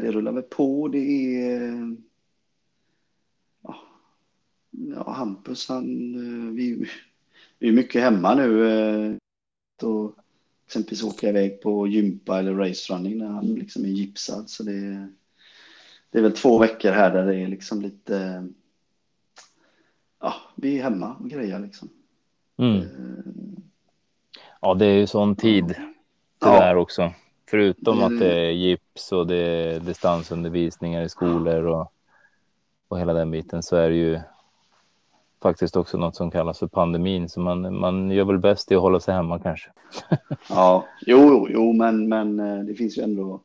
det 0.00 0.12
rullar 0.12 0.32
väl 0.32 0.42
på. 0.42 0.88
Det 0.88 0.98
är, 0.98 1.96
ja 4.70 5.12
Hampus, 5.12 5.68
han, 5.68 6.14
eh, 6.14 6.54
vi, 6.54 6.88
vi 7.58 7.68
är 7.68 7.72
mycket 7.72 8.02
hemma 8.02 8.34
nu. 8.34 8.70
Eh, 8.70 9.16
och 9.82 10.14
exempelvis 10.66 11.02
åka 11.02 11.28
iväg 11.28 11.60
på 11.60 11.86
gympa 11.86 12.38
eller 12.38 12.54
racerunning 12.54 13.18
när 13.18 13.28
han 13.28 13.46
liksom 13.46 13.84
är 13.84 13.88
gipsad. 13.88 14.50
Så 14.50 14.62
det, 14.62 15.08
det 16.10 16.18
är 16.18 16.22
väl 16.22 16.32
två 16.32 16.58
veckor 16.58 16.90
här 16.90 17.14
där 17.14 17.26
det 17.26 17.36
är 17.36 17.48
liksom 17.48 17.82
lite, 17.82 18.48
ja, 20.20 20.34
vi 20.54 20.78
är 20.78 20.82
hemma 20.82 21.14
och 21.14 21.30
grejer 21.30 21.58
liksom. 21.58 21.88
Mm. 22.58 22.76
Eh, 22.76 23.60
Ja, 24.60 24.74
det 24.74 24.86
är 24.86 24.94
ju 24.94 25.06
sån 25.06 25.36
tid 25.36 25.74
tyvärr 26.38 26.76
också. 26.76 27.12
Förutom 27.50 28.02
att 28.02 28.18
det 28.18 28.32
är 28.32 28.50
gips 28.50 29.12
och 29.12 29.26
det 29.26 29.36
är 29.36 29.80
distansundervisningar 29.80 31.02
i 31.02 31.08
skolor 31.08 31.64
och, 31.64 31.92
och 32.88 33.00
hela 33.00 33.12
den 33.12 33.30
biten 33.30 33.62
så 33.62 33.76
är 33.76 33.90
det 33.90 33.96
ju 33.96 34.20
faktiskt 35.42 35.76
också 35.76 35.98
något 35.98 36.16
som 36.16 36.30
kallas 36.30 36.58
för 36.58 36.66
pandemin. 36.66 37.28
Så 37.28 37.40
man, 37.40 37.78
man 37.78 38.10
gör 38.10 38.24
väl 38.24 38.38
bäst 38.38 38.72
i 38.72 38.74
att 38.74 38.80
hålla 38.80 39.00
sig 39.00 39.14
hemma 39.14 39.38
kanske. 39.38 39.70
Ja, 40.50 40.84
jo, 41.06 41.46
jo, 41.50 41.72
men, 41.72 42.08
men 42.08 42.40
eh, 42.40 42.58
det 42.58 42.74
finns 42.74 42.98
ju 42.98 43.02
ändå, 43.02 43.40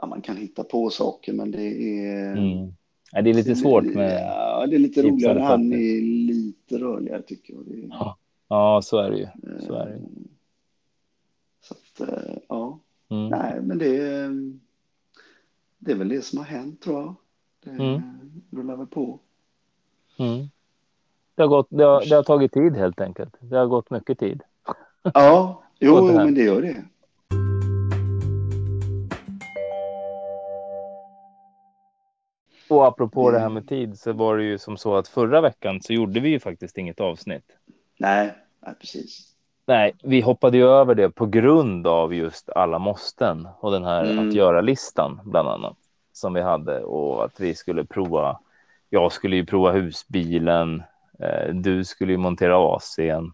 ja, 0.00 0.06
man 0.06 0.20
kan 0.22 0.36
hitta 0.36 0.64
på 0.64 0.90
saker, 0.90 1.32
men 1.32 1.50
det 1.50 1.62
är... 2.06 2.32
Mm. 2.36 2.72
Ja, 3.12 3.22
det 3.22 3.30
är 3.30 3.34
lite 3.34 3.56
svårt 3.56 3.84
med... 3.84 4.20
Ja, 4.22 4.66
det 4.66 4.74
är 4.76 4.78
lite 4.78 5.02
roligare 5.02 5.38
han 5.40 5.72
är 5.72 6.00
lite 6.26 6.78
rörligare 6.78 7.22
tycker 7.22 7.54
jag. 7.54 7.62
Det, 7.66 7.86
Ja. 7.90 8.16
Ja, 8.48 8.80
så 8.84 8.98
är 8.98 9.10
det 9.10 9.18
ju. 9.18 9.26
Så 9.66 9.74
är 9.74 9.86
det 9.86 9.92
ju. 9.92 10.00
Så 11.60 11.74
att, 11.74 12.08
eh, 12.08 12.34
ja, 12.48 12.78
Mm. 13.08 13.28
nej, 13.28 13.60
men 13.62 13.78
det, 13.78 13.96
är- 13.96 14.58
det 15.78 15.92
är 15.92 15.96
väl 15.96 16.08
det 16.08 16.24
som 16.24 16.38
har 16.38 16.46
hänt 16.46 16.80
tror 16.82 17.00
jag. 17.00 17.14
Det 17.64 17.70
Mm. 17.84 18.02
rullar 18.50 18.76
väl 18.76 18.86
på. 18.86 19.18
Mm. 20.18 20.46
Det, 21.34 21.42
har 21.42 21.48
gått, 21.48 21.66
det, 21.70 21.84
har, 21.84 22.00
det 22.08 22.14
har 22.14 22.22
tagit 22.22 22.52
tid 22.52 22.76
helt 22.76 23.00
enkelt. 23.00 23.34
Det 23.40 23.56
har 23.56 23.66
gått 23.66 23.90
mycket 23.90 24.18
tid. 24.18 24.42
Ja, 25.14 25.62
jo, 25.78 26.08
det 26.08 26.14
men 26.14 26.34
det 26.34 26.42
gör 26.42 26.62
det. 26.62 26.76
Och 32.68 32.86
apropå 32.86 33.30
det 33.30 33.38
här 33.38 33.46
Mm. 33.46 33.54
med 33.54 33.68
tid 33.68 33.98
så 33.98 34.12
var 34.12 34.36
det 34.36 34.44
ju 34.44 34.58
som 34.58 34.76
så 34.76 34.96
att 34.96 35.08
förra 35.08 35.40
veckan 35.40 35.80
så 35.82 35.92
gjorde 35.92 36.20
vi 36.20 36.28
ju 36.28 36.40
faktiskt 36.40 36.78
inget 36.78 37.00
avsnitt. 37.00 37.44
Nej, 37.98 38.34
nej 38.66 38.74
precis. 38.80 39.30
Nej, 39.66 39.94
vi 40.02 40.20
hoppade 40.20 40.56
ju 40.56 40.64
över 40.68 40.94
det 40.94 41.10
på 41.10 41.26
grund 41.26 41.86
av 41.86 42.14
just 42.14 42.50
alla 42.50 42.78
måsten 42.78 43.48
och 43.60 43.70
den 43.72 43.84
här 43.84 44.04
Mm. 44.04 44.28
att 44.28 44.34
göra-listan 44.34 45.20
bland 45.24 45.48
annat 45.48 45.76
som 46.12 46.34
vi 46.34 46.40
hade 46.40 46.82
och 46.82 47.24
att 47.24 47.40
vi 47.40 47.54
skulle 47.54 47.84
prova. 47.84 48.38
Jag 48.90 49.12
skulle 49.12 49.36
ju 49.36 49.46
prova 49.46 49.72
husbilen. 49.72 50.82
Eh, 51.18 51.54
du 51.54 51.84
skulle 51.84 52.12
ju 52.12 52.18
montera 52.18 52.56
AC'n. 52.56 53.32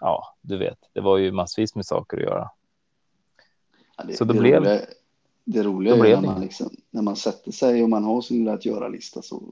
Ja, 0.00 0.36
du 0.40 0.58
vet, 0.58 0.78
det 0.92 1.00
var 1.00 1.18
ju 1.18 1.32
massvis 1.32 1.74
med 1.74 1.86
saker 1.86 2.16
att 2.16 2.22
göra. 2.22 2.50
Ja, 3.96 4.04
det, 4.04 4.12
Så 4.16 4.24
då 4.24 4.32
det 4.34 4.40
blev- 4.40 4.60
roliga, 4.60 4.80
det 5.44 5.62
roliga 5.62 5.94
är 5.94 5.98
när 5.98 6.16
det 6.16 6.20
man, 6.26 6.40
liksom, 6.40 6.70
när 6.90 7.02
man 7.02 7.16
sätter 7.16 7.52
sig 7.52 7.82
och 7.82 7.88
man 7.88 8.04
har 8.04 8.20
sin 8.20 8.38
lilla 8.38 8.52
att 8.52 8.64
göra-lista 8.66 9.22
så 9.22 9.42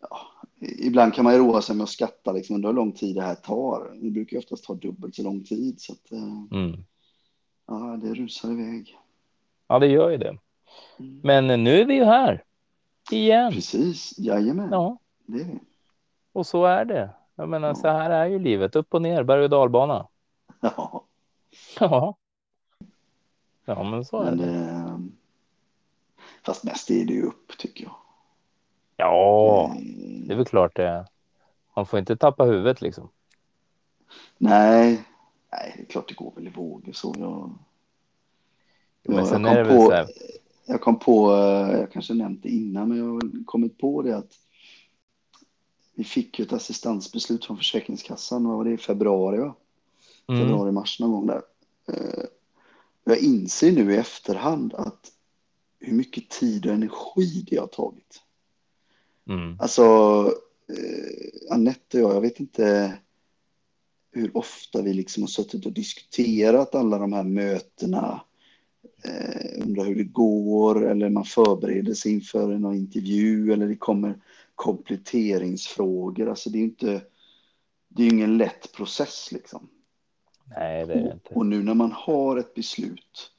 ja, 0.00 0.18
ibland 0.60 1.14
kan 1.14 1.24
man 1.24 1.32
ju 1.34 1.38
roa 1.38 1.62
sig 1.62 1.76
med 1.76 1.84
att 1.84 1.90
skatta 1.90 2.32
liksom, 2.32 2.54
undrar 2.56 2.70
hur 2.70 2.76
lång 2.76 2.92
tid 2.92 3.16
det 3.16 3.22
här 3.22 3.34
tar. 3.34 3.90
Det 4.02 4.10
brukar 4.10 4.32
ju 4.36 4.38
oftast 4.38 4.64
ta 4.64 4.74
dubbelt 4.74 5.14
så 5.14 5.22
lång 5.22 5.44
tid 5.44 5.80
så 5.80 5.92
att 5.92 6.12
eh, 6.12 6.58
Mm. 6.58 6.84
ja, 7.66 7.98
det 8.02 8.14
rusar 8.14 8.52
iväg. 8.52 8.98
Ja, 9.68 9.78
det 9.78 9.86
gör 9.86 10.10
ju 10.10 10.16
det. 10.16 10.38
Mm. 10.98 11.20
Men 11.22 11.64
nu 11.64 11.80
är 11.80 11.84
vi 11.84 11.94
ju 11.94 12.04
här 12.04 12.44
igen. 13.10 13.52
Precis, 13.52 14.18
jajamän, 14.18 14.68
Ja, 14.72 14.98
det 15.26 15.40
är 15.40 15.44
det. 15.44 15.58
Och 16.32 16.46
så 16.46 16.64
är 16.64 16.84
det. 16.84 17.10
Jag 17.34 17.48
menar, 17.48 17.74
så 17.74 17.88
här 17.88 18.10
är 18.10 18.26
ju 18.26 18.38
livet. 18.38 18.76
Upp 18.76 18.94
och 18.94 19.02
ner, 19.02 19.22
berg 19.22 19.44
och 19.44 19.50
dalbana. 19.50 20.06
Ja, 20.60 21.04
Ja. 21.80 22.14
Ja, 23.64 23.82
men 23.90 24.04
så 24.04 24.20
är 24.22 24.24
men, 24.24 24.38
det. 24.38 24.70
eh, 24.70 24.98
fast 26.44 26.64
mest 26.64 26.90
är 26.90 27.04
det 27.04 27.12
ju 27.12 27.22
upp 27.22 27.58
tycker 27.58 27.84
jag. 27.84 27.94
Ja, 28.96 29.64
Eh, 29.76 29.82
det 30.26 30.32
är 30.32 30.36
väl 30.36 30.44
klart 30.46 30.76
det. 30.76 30.88
är. 30.88 31.06
Man 31.76 31.86
får 31.86 31.98
inte 31.98 32.16
tappa 32.16 32.44
huvudet 32.44 32.80
liksom. 32.80 33.08
nej, 34.38 35.04
nej, 35.52 35.74
det 35.76 35.82
är 35.82 35.86
klart 35.86 36.08
det 36.08 36.14
går 36.14 36.32
väl 36.36 36.46
i 36.46 36.50
vågor 36.50 36.92
så. 36.92 37.14
Jag, 37.18 37.50
Men 39.02 39.16
Ja, 39.18 39.24
sen 39.26 39.44
jag 39.44 39.52
är 39.52 39.64
det 39.64 39.64
kom 39.64 39.76
väl 39.76 39.84
på- 39.86 39.90
så 39.90 39.92
här. 39.96 40.06
Jag 40.66 40.80
kom 40.80 40.98
på, 40.98 41.32
eh, 41.34 41.78
jag 41.80 41.92
kanske 41.92 42.14
nämnt 42.14 42.42
det 42.42 42.48
innan, 42.48 42.88
men 42.88 42.98
jag 42.98 43.04
har 43.04 43.44
kommit 43.44 43.78
på 43.78 44.02
det 44.02 44.16
att 44.16 44.32
vi 45.98 46.04
fick 46.04 46.38
ju 46.38 46.44
ett 46.44 46.52
assistansbeslut 46.52 47.44
från 47.44 47.56
Försäkringskassan, 47.56 48.44
vad 48.44 48.56
var 48.56 48.64
det, 48.64 48.72
i 48.72 48.78
februari, 48.78 49.38
va? 49.38 49.54
Mm, 50.28 50.40
februari, 50.40 50.72
mars 50.72 51.00
någon 51.00 51.10
gång 51.10 51.26
där. 51.26 51.42
Eh, 51.88 52.24
Jag 53.04 53.18
inser 53.18 53.72
nu 53.72 53.94
i 53.94 53.96
efterhand 53.96 54.74
att 54.74 55.12
hur 55.80 55.92
mycket 55.92 56.30
tid 56.30 56.66
och 56.66 56.72
energi 56.72 57.44
det 57.50 57.56
har 57.56 57.66
tagit. 57.66 58.22
mm, 59.28 59.56
Alltså, 59.60 59.82
eh, 60.68 61.54
Anette 61.54 62.02
och 62.02 62.10
jag, 62.10 62.16
jag 62.16 62.20
vet 62.20 62.40
inte 62.40 62.98
hur 64.12 64.36
ofta 64.36 64.82
vi 64.82 64.94
liksom 64.94 65.22
har 65.22 65.28
suttit 65.28 65.66
och 65.66 65.72
diskuterat 65.72 66.74
alla 66.74 66.98
de 66.98 67.12
här 67.12 67.24
mötena. 67.24 68.20
Eh, 69.04 69.62
undrar 69.62 69.84
hur 69.84 69.94
det 69.94 70.04
går 70.04 70.90
eller 70.90 71.10
man 71.10 71.24
förbereder 71.24 71.94
sig 71.94 72.12
inför 72.12 72.52
en 72.52 72.74
intervju 72.74 73.52
eller 73.52 73.68
det 73.68 73.76
kommer 73.76 74.20
kompletteringsfrågor. 74.58 76.28
Alltså 76.28 76.50
det 76.50 76.58
är 76.58 76.60
ju 76.60 76.64
inte, 76.64 77.02
det 77.88 78.02
är 78.02 78.12
ingen 78.12 78.38
lätt 78.38 78.72
process 78.72 79.32
liksom. 79.32 79.68
nej, 80.56 80.86
det 80.86 80.92
är 80.92 81.02
det 81.02 81.12
inte. 81.12 81.34
Och 81.34 81.46
nu 81.46 81.62
när 81.62 81.74
man 81.74 81.92
har 81.92 82.36
ett 82.36 82.54
beslut 82.54 83.30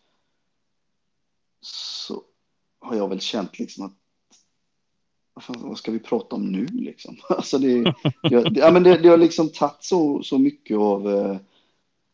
så 1.62 2.24
har 2.80 2.96
jag 2.96 3.10
väl 3.10 3.20
känt 3.20 3.60
liksom 3.60 3.86
att 3.86 3.94
vad 5.48 5.78
ska 5.78 5.92
vi 5.92 6.00
prata 6.00 6.36
om 6.36 6.52
nu 6.52 6.66
liksom? 6.66 7.18
Alltså 7.30 7.58
det, 7.58 7.84
det, 8.30 8.52
ja, 8.56 8.72
men 8.72 8.84
det, 8.84 8.98
det 8.98 9.10
har 9.10 9.18
liksom 9.18 9.50
tagit 9.50 9.84
så, 9.84 10.24
så 10.24 10.38
mycket 10.38 10.78
av, 10.78 11.10
eh, 11.10 11.38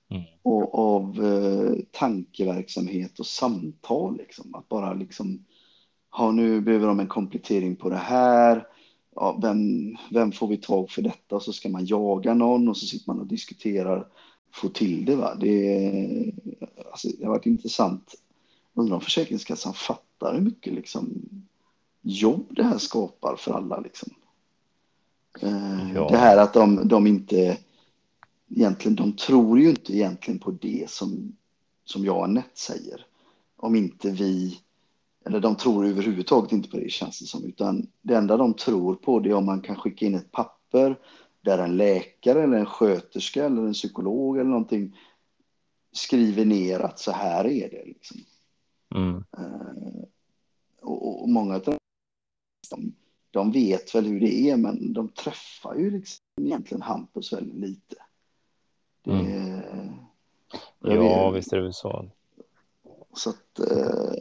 Mm. 0.09 0.23
och, 0.41 0.79
av 0.79 1.25
eh, 1.25 1.75
tankeverksamhet 1.91 3.19
och 3.19 3.25
samtal 3.25 4.17
liksom. 4.17 4.55
Att 4.55 4.69
bara 4.69 4.93
liksom, 4.93 5.45
ja 6.17 6.31
nu 6.31 6.61
behöver 6.61 6.87
de 6.87 6.99
en 6.99 7.07
komplettering 7.07 7.75
på 7.75 7.89
det 7.89 7.95
här. 7.95 8.67
Ja, 9.15 9.39
vem, 9.41 9.95
vem 10.11 10.31
får 10.31 10.47
vi 10.47 10.57
tag 10.57 10.89
för 10.89 11.01
detta? 11.01 11.35
Och 11.35 11.43
så 11.43 11.53
ska 11.53 11.69
man 11.69 11.85
jaga 11.85 12.33
någon 12.33 12.67
och 12.67 12.77
så 12.77 12.85
sitter 12.85 13.09
man 13.11 13.19
och 13.19 13.27
diskuterar, 13.27 14.07
få 14.53 14.69
till 14.69 15.05
det. 15.05 15.15
Va? 15.15 15.35
Det, 15.35 16.31
alltså, 16.91 17.07
det 17.19 17.25
har 17.25 17.31
varit 17.31 17.45
intressant. 17.45 18.15
Undrar 18.73 18.95
om 18.95 19.01
Försäkringskassan 19.01 19.73
fattar 19.73 20.33
hur 20.33 20.41
mycket 20.41 20.73
liksom, 20.73 21.21
jobb 22.01 22.45
det 22.49 22.63
här 22.63 22.77
skapar 22.77 23.35
för 23.35 23.53
alla. 23.53 23.79
Liksom. 23.79 24.09
Eh, 25.41 25.91
Ja. 25.95 26.07
Det 26.09 26.17
här 26.17 26.37
att 26.37 26.53
de, 26.53 26.87
de 26.87 27.07
inte 27.07 27.57
egentligen, 28.49 28.95
de 28.95 29.13
tror 29.13 29.59
ju 29.59 29.69
inte 29.69 29.93
egentligen 29.93 30.39
på 30.39 30.51
det 30.51 30.89
som, 30.89 31.35
som 31.85 32.05
jag 32.05 32.17
och 32.17 32.23
Anette 32.23 32.59
säger. 32.59 33.05
Om 33.57 33.75
inte 33.75 34.11
vi 34.11 34.59
eller 35.25 35.39
de 35.39 35.55
tror 35.55 35.85
överhuvudtaget 35.85 36.51
inte 36.51 36.69
på 36.69 36.77
det 36.77 36.89
känns 36.89 37.19
det 37.19 37.25
som, 37.25 37.45
utan 37.45 37.87
det 38.01 38.15
enda 38.15 38.37
de 38.37 38.53
tror 38.53 38.95
på 38.95 39.19
det 39.19 39.29
är 39.29 39.33
om 39.33 39.45
man 39.45 39.61
kan 39.61 39.75
skicka 39.75 40.05
in 40.05 40.15
ett 40.15 40.31
papper 40.31 40.99
där 41.41 41.57
en 41.57 41.77
läkare 41.77 42.43
eller 42.43 42.57
en 42.57 42.65
sköterska 42.65 43.45
eller 43.45 43.61
en 43.61 43.73
psykolog 43.73 44.37
eller 44.37 44.49
någonting 44.49 44.97
skriver 45.91 46.45
ner 46.45 46.79
att 46.79 46.99
så 46.99 47.11
här 47.11 47.47
är 47.47 47.69
det. 47.69 47.85
Liksom. 47.85 48.17
Mm. 48.95 49.15
Uh, 49.15 50.03
och, 50.81 51.21
och, 51.21 51.29
många 51.29 51.55
av 51.55 51.61
dem, 51.61 51.77
de 53.31 53.51
vet 53.51 53.95
väl 53.95 54.05
hur 54.05 54.19
det 54.19 54.49
är, 54.49 54.57
men 54.57 54.93
de 54.93 55.09
träffar 55.09 55.75
ju 55.75 55.91
liksom 55.91 56.21
egentligen 56.41 56.81
Hampus 56.81 57.33
väldigt 57.33 57.55
lite. 57.55 57.95
Det, 59.03 59.11
mm. 59.11 59.93
Ja, 60.79 61.31
visst 61.31 61.53
är 61.53 61.57
det 61.57 61.63
väl 61.63 61.73
så. 61.73 62.09
Så 63.13 63.29
att, 63.29 63.59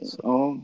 så. 0.02 0.20
ja. 0.22 0.58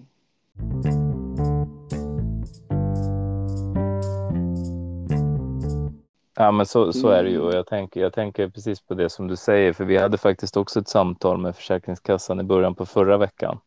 Ja, 6.40 6.51
men 6.51 6.66
så, 6.66 6.92
så 6.92 7.09
är 7.09 7.25
det 7.25 7.31
ju. 7.31 7.40
Och 7.40 7.55
jag 7.55 7.66
tänker, 7.66 8.01
jag 8.01 8.12
tänker 8.12 8.49
precis 8.49 8.81
på 8.81 8.94
det 8.94 9.11
som 9.11 9.29
du 9.29 9.37
säger, 9.37 9.73
för 9.73 9.85
vi 9.85 9.96
hade 9.96 10.18
faktiskt 10.18 10.57
också 10.57 10.81
ett 10.81 10.88
samtal 10.88 11.38
med 11.38 11.57
Försäkringskassan 11.57 12.40
i 12.40 12.42
början 12.42 12.75
på 12.75 12.87
förra 12.87 13.16
veckan. 13.16 13.61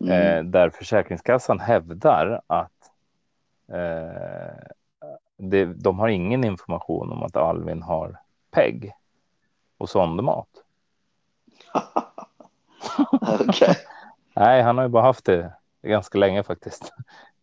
Mm. 0.00 0.12
Eh, 0.12 0.44
där 0.44 0.70
Försäkringskassan 0.70 1.60
hävdar 1.60 2.40
att 2.46 2.90
eh, 3.68 4.68
det, 5.36 5.64
de 5.64 5.98
har 5.98 6.08
ingen 6.08 6.44
information 6.44 7.12
om 7.12 7.22
att 7.22 7.36
Alvin 7.36 7.82
har 7.82 8.20
PEG 8.50 8.92
och 9.78 9.88
sondmat. 9.88 10.48
okay. 13.48 13.74
Nej, 14.34 14.62
han 14.62 14.76
har 14.78 14.84
ju 14.84 14.88
bara 14.88 15.02
haft 15.02 15.24
det 15.24 15.52
ganska 15.82 16.18
länge 16.18 16.42
faktiskt. 16.42 16.92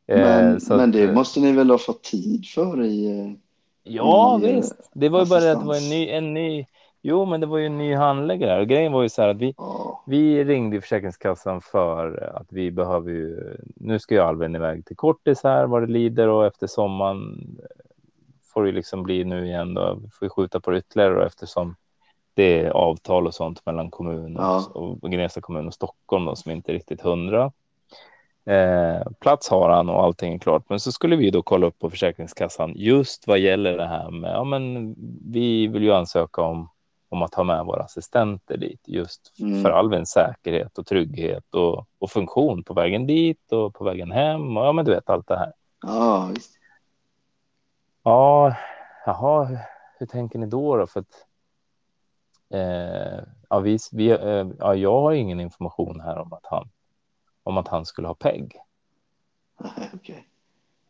Men, 0.07 0.55
eh, 0.71 0.77
men 0.77 0.91
det 0.91 1.07
att, 1.07 1.13
måste 1.13 1.39
ni 1.39 1.51
väl 1.51 1.69
ha 1.69 1.77
fått 1.77 2.03
tid 2.03 2.45
för 2.45 2.83
i 2.83 3.19
eh, 3.19 3.31
Ja, 3.87 4.39
i, 4.43 4.55
visst. 4.55 4.89
Det 4.93 5.09
var 5.09 5.19
ju 5.19 5.25
bara 5.25 5.39
det 5.39 5.51
att 5.51 5.59
det 5.59 5.65
var 5.65 5.75
en 5.75 5.89
ny, 5.89 6.09
en 6.09 6.33
ny. 6.33 6.65
Jo, 7.01 7.25
men 7.25 7.41
det 7.41 7.47
var 7.47 7.57
ju 7.57 7.65
en 7.65 7.77
ny 7.77 7.95
handläggare 7.95 8.61
och 8.61 8.67
grejen 8.67 8.91
var 8.91 9.03
ju 9.03 9.09
så 9.09 9.21
här 9.21 9.29
att 9.29 9.37
vi, 9.37 9.53
oh. 9.57 9.99
vi 10.05 10.43
ringde 10.43 10.81
Försäkringskassan 10.81 11.61
för 11.61 12.31
att 12.35 12.47
vi 12.49 12.71
behöver 12.71 13.11
ju. 13.11 13.57
Nu 13.75 13.99
ska 13.99 14.15
ju 14.15 14.21
Alvin 14.21 14.55
iväg 14.55 14.85
till 14.85 14.95
kortis 14.95 15.43
här 15.43 15.67
vad 15.67 15.83
det 15.83 15.93
lider 15.93 16.27
och 16.27 16.45
efter 16.45 16.67
sommaren 16.67 17.47
får 18.53 18.63
det 18.63 18.71
liksom 18.71 19.03
bli 19.03 19.23
nu 19.23 19.45
igen 19.45 19.73
då. 19.73 19.99
Vi 20.03 20.09
får 20.09 20.29
skjuta 20.29 20.59
på 20.59 20.71
det 20.71 20.77
ytterligare 20.77 21.17
och 21.17 21.25
eftersom 21.25 21.75
det 22.33 22.59
är 22.59 22.69
avtal 22.69 23.27
och 23.27 23.33
sånt 23.33 23.65
mellan 23.65 23.91
kommun 23.91 24.37
och, 24.37 24.43
ja. 24.43 24.65
och 24.73 25.11
Gnesta 25.11 25.41
kommun 25.41 25.67
och 25.67 25.73
Stockholm 25.73 26.25
då, 26.25 26.35
som 26.35 26.51
inte 26.51 26.71
är 26.71 26.73
riktigt 26.73 27.01
hundra. 27.01 27.51
Eh, 28.45 29.01
plats 29.19 29.49
har 29.49 29.69
han 29.69 29.89
och 29.89 30.03
allting 30.03 30.33
är 30.33 30.39
klart. 30.39 30.69
Men 30.69 30.79
så 30.79 30.91
skulle 30.91 31.15
vi 31.15 31.31
då 31.31 31.41
kolla 31.41 31.67
upp 31.67 31.79
på 31.79 31.89
Försäkringskassan 31.89 32.73
just 32.75 33.27
vad 33.27 33.39
gäller 33.39 33.77
det 33.77 33.87
här 33.87 34.11
med, 34.11 34.31
ja 34.31 34.43
men 34.43 34.95
vi 35.31 35.67
vill 35.67 35.83
ju 35.83 35.93
ansöka 35.93 36.41
om, 36.41 36.69
om 37.09 37.21
att 37.21 37.33
ha 37.33 37.43
med 37.43 37.65
våra 37.65 37.83
assistenter 37.83 38.57
dit 38.57 38.81
just 38.85 39.39
mm. 39.39 39.63
för 39.63 39.69
Alvins 39.69 40.09
säkerhet 40.09 40.77
och 40.77 40.85
trygghet 40.85 41.55
och, 41.55 41.87
och 41.99 42.11
funktion 42.11 42.63
på 42.63 42.73
vägen 42.73 43.07
dit 43.07 43.51
och 43.51 43.73
på 43.73 43.83
vägen 43.83 44.11
hem 44.11 44.57
och 44.57 44.65
ja 44.65 44.71
men 44.71 44.85
du 44.85 44.91
vet 44.91 45.09
allt 45.09 45.27
det 45.27 45.37
här. 45.37 45.53
Ja, 45.81 46.29
visst. 46.35 46.51
Ja, 48.03 48.55
jaha, 49.05 49.57
hur 49.99 50.05
tänker 50.05 50.39
ni 50.39 50.45
då 50.45 50.77
då? 50.77 50.87
För 50.87 50.99
att 50.99 51.25
eh, 52.53 53.23
ja, 53.49 53.59
vi, 53.59 53.77
vi, 53.91 54.09
eh, 54.09 54.47
ja, 54.59 54.75
jag 54.75 55.01
har 55.01 55.11
ingen 55.11 55.39
information 55.39 55.99
här 55.99 56.17
om 56.17 56.33
att 56.33 56.45
han 56.45 56.69
om 57.45 57.57
att 57.57 57.67
han 57.67 57.85
skulle 57.85 58.07
ha 58.07 58.15
PEG. 58.15 58.55
okay. 59.93 60.23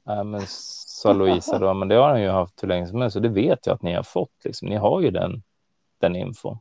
äh, 0.10 0.24
men 0.24 0.42
sa 0.48 1.14
Louisa 1.14 1.60
då, 1.60 1.74
men 1.74 1.88
det 1.88 1.96
har 1.96 2.10
han 2.10 2.22
ju 2.22 2.30
haft 2.30 2.64
hur 2.64 2.68
länge 2.68 2.88
som 2.88 3.02
helst, 3.02 3.14
så 3.14 3.20
det 3.20 3.30
vet 3.30 3.66
jag 3.66 3.74
att 3.74 3.82
ni 3.82 3.94
har 3.94 4.04
fått. 4.04 4.46
Liksom. 4.46 4.68
Ni 4.68 4.76
har 4.76 5.02
ju 5.02 5.12
den, 5.12 5.44
den 6.00 6.16
infon. 6.16 6.58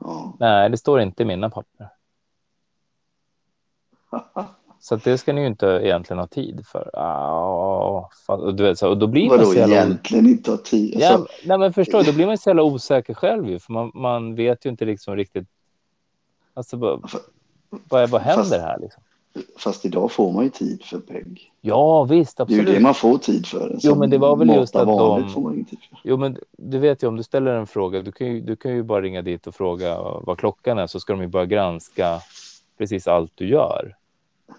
Oh. 0.00 0.34
Nej, 0.40 0.70
det 0.70 0.76
står 0.76 1.00
inte 1.00 1.22
i 1.22 1.26
mina 1.26 1.50
papper. 1.50 1.88
Så 4.84 4.96
det 4.96 5.18
ska 5.18 5.32
ni 5.32 5.40
ju 5.40 5.46
inte 5.46 5.66
egentligen 5.66 6.18
ha 6.18 6.26
tid 6.26 6.66
för. 6.66 6.90
Ah, 6.92 8.10
och, 8.26 8.54
du 8.54 8.62
vet, 8.62 8.78
så, 8.78 8.88
och 8.88 8.98
då 8.98 9.06
blir 9.06 9.28
Vadå 9.28 9.42
man 9.42 9.52
så 9.52 9.58
jävla... 9.58 9.74
egentligen 9.74 10.26
inte 10.26 10.50
ha 10.50 10.58
tid? 10.58 10.94
Alltså... 10.94 11.12
Ja, 11.12 11.26
nej, 11.44 11.58
men 11.58 11.72
förstår 11.72 12.02
då 12.04 12.12
blir 12.12 12.26
man 12.26 12.38
så 12.38 12.50
jävla 12.50 12.62
osäker 12.62 13.14
själv 13.14 13.48
ju, 13.48 13.58
för 13.58 13.72
man, 13.72 13.90
man 13.94 14.34
vet 14.34 14.66
ju 14.66 14.70
inte 14.70 14.84
liksom 14.84 15.16
riktigt. 15.16 15.48
Alltså, 16.54 16.78
för, 16.78 17.00
vad, 17.88 18.10
vad 18.10 18.20
händer 18.20 18.42
fast, 18.42 18.52
här? 18.52 18.78
Liksom? 18.78 19.02
Fast 19.58 19.84
idag 19.84 20.12
får 20.12 20.32
man 20.32 20.44
ju 20.44 20.50
tid 20.50 20.84
för 20.84 20.98
PEG. 20.98 21.52
Ja, 21.60 22.04
visst, 22.04 22.40
absolut. 22.40 22.64
Det 22.64 22.70
är 22.70 22.72
ju 22.72 22.78
det 22.78 22.82
man 22.82 22.94
får 22.94 23.18
tid 23.18 23.46
för. 23.46 23.76
Jo, 23.80 23.94
men 23.94 24.10
det 24.10 24.18
var 24.18 24.36
väl 24.36 24.48
just 24.48 24.76
att 24.76 24.86
de... 24.86 25.28
Får 25.28 25.40
man 25.40 25.64
tid 25.64 25.78
för. 25.90 25.98
Jo, 26.04 26.16
men 26.16 26.38
du 26.58 26.78
vet 26.78 27.02
ju 27.02 27.06
om 27.06 27.16
du 27.16 27.22
ställer 27.22 27.54
en 27.54 27.66
fråga, 27.66 28.02
du 28.02 28.12
kan, 28.12 28.26
ju, 28.26 28.40
du 28.40 28.56
kan 28.56 28.74
ju 28.74 28.82
bara 28.82 29.02
ringa 29.02 29.22
dit 29.22 29.46
och 29.46 29.54
fråga 29.54 30.00
vad 30.00 30.38
klockan 30.38 30.78
är 30.78 30.86
så 30.86 31.00
ska 31.00 31.12
de 31.12 31.22
ju 31.22 31.28
börja 31.28 31.46
granska 31.46 32.20
precis 32.78 33.08
allt 33.08 33.32
du 33.34 33.48
gör. 33.48 33.96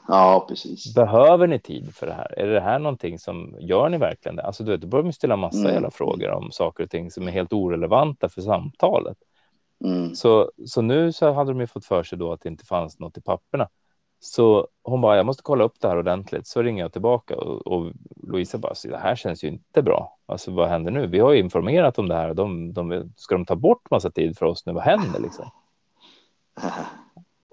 Ja, 0.07 0.45
precis. 0.49 0.95
Behöver 0.95 1.47
ni 1.47 1.59
tid 1.59 1.95
för 1.95 2.07
det 2.07 2.13
här? 2.13 2.39
Är 2.39 2.47
det 2.47 2.61
här 2.61 2.79
någonting 2.79 3.19
som 3.19 3.55
gör 3.59 3.89
ni 3.89 3.97
verkligen 3.97 4.35
det? 4.35 4.43
Alltså, 4.43 4.63
du 4.63 4.71
vet, 4.71 4.81
då 4.81 4.87
börjar 4.87 5.03
man 5.03 5.13
ställa 5.13 5.35
massa 5.35 5.59
mm. 5.59 5.73
jävla 5.73 5.91
frågor 5.91 6.31
om 6.31 6.51
saker 6.51 6.83
och 6.83 6.89
ting 6.89 7.11
som 7.11 7.27
är 7.27 7.31
helt 7.31 7.53
orelevanta 7.53 8.29
för 8.29 8.41
samtalet. 8.41 9.17
Mm. 9.83 10.15
Så, 10.15 10.51
så 10.65 10.81
nu 10.81 11.11
så 11.11 11.31
hade 11.31 11.51
de 11.51 11.59
ju 11.59 11.67
fått 11.67 11.85
för 11.85 12.03
sig 12.03 12.17
då 12.17 12.33
att 12.33 12.41
det 12.41 12.49
inte 12.49 12.65
fanns 12.65 12.99
något 12.99 13.17
i 13.17 13.21
papperna. 13.21 13.67
Så 14.19 14.67
hon 14.83 15.01
bara, 15.01 15.17
jag 15.17 15.25
måste 15.25 15.43
kolla 15.43 15.63
upp 15.63 15.79
det 15.79 15.87
här 15.87 15.97
ordentligt. 15.97 16.47
Så 16.47 16.61
ringer 16.61 16.83
jag 16.83 16.93
tillbaka 16.93 17.37
och, 17.37 17.67
och 17.67 17.91
Louisa 18.27 18.57
bara, 18.57 18.73
det 18.83 18.97
här 18.97 19.15
känns 19.15 19.43
ju 19.43 19.47
inte 19.47 19.81
bra. 19.81 20.17
Alltså 20.25 20.51
vad 20.51 20.69
händer 20.69 20.91
nu? 20.91 21.07
Vi 21.07 21.19
har 21.19 21.31
ju 21.33 21.39
informerat 21.39 21.99
om 21.99 22.07
det 22.07 22.15
här 22.15 22.33
de, 22.33 22.73
de, 22.73 23.13
ska 23.15 23.35
de 23.35 23.45
ta 23.45 23.55
bort 23.55 23.91
massa 23.91 24.11
tid 24.11 24.37
för 24.37 24.45
oss 24.45 24.65
nu? 24.65 24.73
Vad 24.73 24.83
händer 24.83 25.19
liksom? 25.19 25.49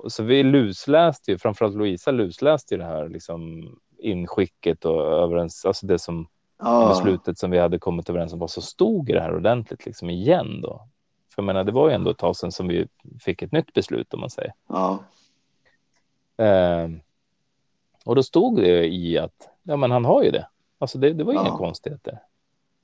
Så 0.09 0.22
vi 0.22 0.42
lusläste 0.42 1.31
ju, 1.31 1.38
framförallt 1.38 1.77
Louisa 1.77 2.11
lusläste 2.11 2.75
ju 2.75 2.79
det 2.79 2.87
här 2.87 3.09
liksom 3.09 3.68
inskicket 3.98 4.85
och 4.85 5.03
överens, 5.03 5.64
alltså 5.64 5.87
det 5.87 5.98
som 5.98 6.29
oh. 6.62 6.88
beslutet 6.88 7.38
som 7.38 7.51
vi 7.51 7.59
hade 7.59 7.79
kommit 7.79 8.11
överens 8.11 8.33
om 8.33 8.38
vad 8.38 8.51
som 8.51 8.62
stod 8.62 9.11
i 9.11 9.12
det 9.12 9.20
här 9.20 9.37
ordentligt 9.37 9.87
liksom 9.87 10.11
igen 10.11 10.61
då. 10.61 10.88
För 11.35 11.42
jag 11.42 11.46
menar, 11.46 11.64
det 11.64 11.72
var 11.72 11.88
ju 11.88 11.94
ändå 11.94 12.11
ett 12.11 12.18
tag 12.18 12.37
sedan 12.37 12.53
som 12.53 12.68
vi 12.68 12.88
fick 13.20 13.42
ett 13.42 13.53
nytt 13.53 13.72
beslut 13.72 14.14
om 14.14 14.20
man 14.20 14.31
säger. 14.31 14.53
Ja. 14.68 14.98
Eh, 16.37 16.88
och 18.05 18.14
då 18.14 18.23
stod 18.23 18.57
det 18.57 18.87
i 18.87 19.18
att 19.18 19.51
ja, 19.62 19.77
men 19.77 19.90
han 19.90 20.05
har 20.05 20.23
ju 20.23 20.31
det. 20.31 20.49
Alltså 20.79 20.99
det, 20.99 21.12
det 21.12 21.25
var 21.25 21.33
ja. 21.33 21.40
inga 21.40 21.57
konstigheter. 21.57 22.18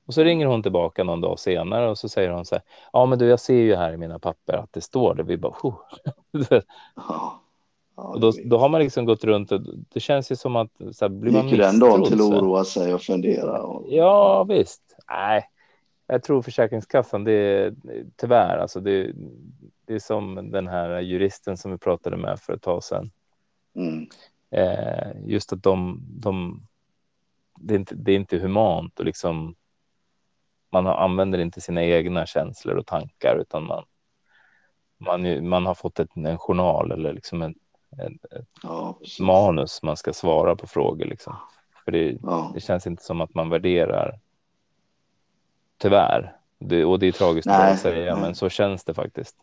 Och 0.06 0.14
så 0.14 0.22
ringer 0.22 0.46
hon 0.46 0.62
tillbaka 0.62 1.04
någon 1.04 1.20
dag 1.20 1.38
senare 1.38 1.90
och 1.90 1.98
så 1.98 2.08
säger 2.08 2.30
hon 2.30 2.44
så 2.44 2.54
här. 2.54 2.64
Ja, 2.92 3.06
men 3.06 3.18
du, 3.18 3.26
jag 3.26 3.40
ser 3.40 3.54
ju 3.54 3.74
här 3.74 3.92
i 3.92 3.96
mina 3.96 4.18
papper 4.18 4.52
att 4.52 4.72
det 4.72 4.80
står 4.80 5.14
det. 5.14 5.22
Vi 5.22 5.36
bara. 5.36 5.54
ja. 6.96 7.40
Ja, 7.98 8.04
och 8.04 8.20
då, 8.20 8.32
då 8.44 8.58
har 8.58 8.68
man 8.68 8.80
liksom 8.80 9.04
gått 9.04 9.24
runt 9.24 9.52
och 9.52 9.60
det 9.92 10.00
känns 10.00 10.32
ju 10.32 10.36
som 10.36 10.56
att 10.56 10.70
så 10.92 11.04
här, 11.04 11.08
blir 11.08 11.32
man 11.32 11.48
Gick 11.48 11.58
den 11.58 11.78
dagen 11.78 12.04
till 12.04 12.20
att 12.20 12.26
oroa 12.26 12.64
sig 12.64 12.94
och 12.94 13.02
fundera? 13.02 13.62
Och... 13.62 13.86
Ja, 13.88 14.44
visst. 14.44 14.82
Nej, 15.10 15.44
jag 16.06 16.22
tror 16.22 16.42
Försäkringskassan, 16.42 17.24
det 17.24 17.32
är 17.32 17.74
tyvärr, 18.16 18.58
alltså 18.58 18.80
det, 18.80 19.12
det 19.86 19.94
är 19.94 19.98
som 19.98 20.50
den 20.50 20.66
här 20.66 21.00
juristen 21.00 21.56
som 21.56 21.70
vi 21.70 21.78
pratade 21.78 22.16
med 22.16 22.40
för 22.40 22.52
ett 22.52 22.62
tag 22.62 22.84
sedan. 22.84 23.10
Mm. 23.78 24.08
Eh, 24.50 25.12
just 25.26 25.52
att 25.52 25.62
de, 25.62 26.00
de 26.08 26.62
det, 27.56 27.74
är 27.74 27.78
inte, 27.78 27.94
det 27.94 28.12
är 28.12 28.16
inte 28.16 28.38
humant 28.38 28.98
och 28.98 29.04
liksom 29.04 29.54
man 30.70 30.86
har, 30.86 30.94
använder 30.94 31.38
inte 31.38 31.60
sina 31.60 31.84
egna 31.84 32.26
känslor 32.26 32.76
och 32.76 32.86
tankar 32.86 33.36
utan 33.36 33.64
man, 33.66 33.84
man, 34.98 35.48
man 35.48 35.66
har 35.66 35.74
fått 35.74 36.00
ett, 36.00 36.16
en 36.16 36.38
journal 36.38 36.92
eller 36.92 37.12
liksom 37.12 37.42
en, 37.42 37.54
en, 37.90 38.18
ja, 38.62 38.98
manus 39.20 39.82
man 39.82 39.96
ska 39.96 40.12
svara 40.12 40.56
på 40.56 40.66
frågor. 40.66 41.04
Liksom. 41.04 41.36
För 41.84 41.92
det, 41.92 42.18
ja. 42.22 42.50
det 42.54 42.60
känns 42.60 42.86
inte 42.86 43.02
som 43.02 43.20
att 43.20 43.34
man 43.34 43.50
värderar 43.50 44.18
Tyvärr. 45.78 46.36
Det, 46.58 46.84
och 46.84 46.98
det 46.98 47.06
är 47.06 47.12
tragiskt 47.12 47.46
nej, 47.46 47.72
att 47.72 47.78
säga, 47.78 48.14
nej. 48.14 48.22
men 48.22 48.34
så 48.34 48.48
känns 48.48 48.84
det 48.84 48.94
faktiskt. 48.94 49.36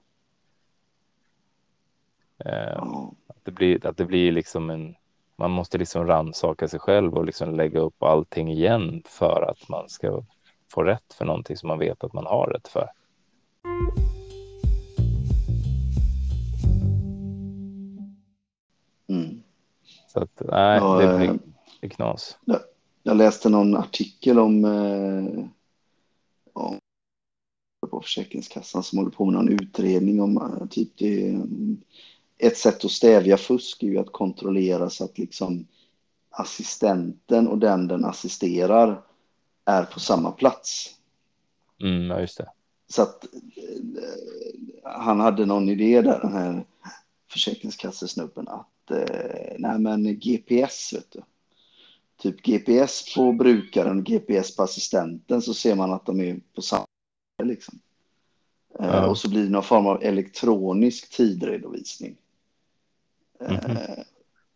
Eh, 2.45 2.77
att, 2.77 3.13
det 3.45 3.51
blir, 3.51 3.85
att 3.85 3.97
det 3.97 4.05
blir 4.05 4.31
liksom 4.31 4.69
en... 4.69 4.95
Man 5.37 5.51
måste 5.51 5.77
liksom 5.77 6.07
rannsaka 6.07 6.67
sig 6.67 6.79
själv 6.79 7.13
och 7.13 7.25
liksom 7.25 7.55
lägga 7.55 7.79
upp 7.79 8.03
allting 8.03 8.51
igen 8.51 9.01
för 9.05 9.49
att 9.51 9.69
man 9.69 9.89
ska 9.89 10.23
få 10.71 10.83
rätt 10.83 11.13
för 11.13 11.25
någonting 11.25 11.57
som 11.57 11.67
man 11.67 11.79
vet 11.79 12.03
att 12.03 12.13
man 12.13 12.25
har 12.25 12.47
rätt 12.47 12.67
för. 12.67 12.89
Mm. 19.09 19.43
Så 20.07 20.19
att 20.19 20.41
nej, 20.51 20.77
ja, 20.77 20.97
det 20.97 21.17
blir 21.17 21.39
det 21.81 21.89
knas. 21.89 22.37
Jag 23.03 23.17
läste 23.17 23.49
någon 23.49 23.77
artikel 23.77 24.39
om 24.39 24.65
eh, 24.65 25.45
på 27.89 28.01
Försäkringskassan 28.01 28.83
som 28.83 28.97
håller 28.97 29.11
på 29.11 29.25
med 29.25 29.33
någon 29.33 29.49
utredning 29.49 30.21
om 30.21 30.37
eh, 30.37 30.67
typ 30.67 30.97
det 30.97 31.41
ett 32.37 32.57
sätt 32.57 32.85
att 32.85 32.91
stävja 32.91 33.37
fusk 33.37 33.83
är 33.83 33.87
ju 33.87 33.97
att 33.97 34.11
kontrollera 34.11 34.89
så 34.89 35.03
att 35.05 35.17
liksom 35.17 35.67
assistenten 36.29 37.47
och 37.47 37.57
den 37.57 37.87
den 37.87 38.05
assisterar 38.05 39.01
är 39.65 39.83
på 39.83 39.99
samma 39.99 40.31
plats. 40.31 40.95
Mm, 41.81 42.07
ja, 42.07 42.19
just 42.19 42.37
det. 42.37 42.49
Så 42.87 43.01
att 43.01 43.23
eh, 43.23 43.31
han 44.83 45.19
hade 45.19 45.45
någon 45.45 45.69
idé 45.69 46.01
där, 46.01 46.19
den 46.19 46.33
här 46.33 46.65
försäkringskassesnubben, 47.31 48.47
att 48.47 48.91
eh, 48.91 49.55
nej 49.57 49.79
men 49.79 50.19
GPS, 50.19 50.93
vet 50.93 51.11
du. 51.11 51.21
Typ 52.17 52.41
GPS 52.41 53.15
på 53.15 53.31
brukaren, 53.31 54.03
GPS 54.03 54.55
på 54.55 54.63
assistenten, 54.63 55.41
så 55.41 55.53
ser 55.53 55.75
man 55.75 55.93
att 55.93 56.05
de 56.05 56.21
är 56.21 56.39
på 56.55 56.61
samma 56.61 56.85
liksom. 57.43 57.79
Eh, 58.79 58.85
Ja. 58.85 59.07
Och 59.07 59.17
så 59.17 59.29
blir 59.29 59.43
det 59.43 59.49
någon 59.49 59.63
form 59.63 59.87
av 59.87 60.03
elektronisk 60.03 61.09
tidredovisning. 61.17 62.17
Mhm. 63.39 63.77
Eh, 63.77 64.03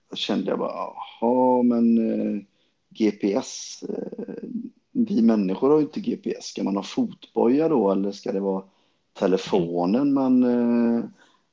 Då 0.10 0.16
kände 0.16 0.50
jag 0.50 0.60
bara, 0.60 0.72
jaha, 1.22 1.64
men 1.64 1.98
eh, 2.12 2.42
GPS, 2.90 3.84
eh, 3.90 4.34
vi 4.92 5.22
människor 5.22 5.70
har 5.70 5.78
ju 5.78 5.84
inte 5.84 6.00
GPS. 6.00 6.46
Ska 6.46 6.64
man 6.64 6.76
ha 6.76 6.84
fotboja 6.84 7.70
då 7.70 7.92
eller 7.92 8.12
ska 8.12 8.32
det 8.32 8.40
vara 8.40 8.64
telefonen? 9.14 10.14
Men 10.14 10.44
eh, 10.44 11.04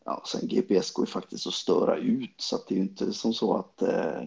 ja, 0.05 0.23
sen 0.27 0.49
GPS 0.49 0.91
går 0.91 1.07
ju 1.07 1.11
faktiskt 1.11 1.47
att 1.47 1.53
störa 1.55 1.97
ut 1.97 2.35
så 2.37 2.57
att 2.57 2.67
det 2.69 2.75
är 2.75 2.77
ju 2.77 2.83
inte 2.83 3.13
som 3.13 3.33
så 3.33 3.55
att 3.57 3.83
eh, 3.83 4.21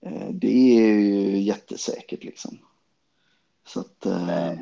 eh, 0.00 0.28
det 0.30 0.78
är 0.78 0.92
ju 1.00 1.38
jättesäkert 1.38 2.24
liksom. 2.24 2.58
Så 3.66 3.80
att, 3.80 4.06
eh, 4.06 4.52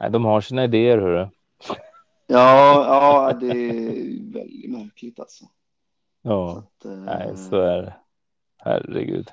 Nej, 0.00 0.10
de 0.10 0.24
har 0.24 0.40
sina 0.40 0.64
idéer, 0.64 0.98
hörru. 0.98 1.28
ja, 2.26 2.84
ja, 2.86 3.32
det 3.40 3.46
är 3.46 4.32
väldigt 4.32 4.70
märkligt 4.70 5.20
alltså. 5.20 5.44
Så 6.22 6.28
Ja, 6.28 6.58
att, 6.58 6.84
eh, 6.84 6.90
nej, 6.92 7.36
så 7.36 7.56
är 7.56 7.82
det. 7.82 7.94
Herregud. 8.58 9.32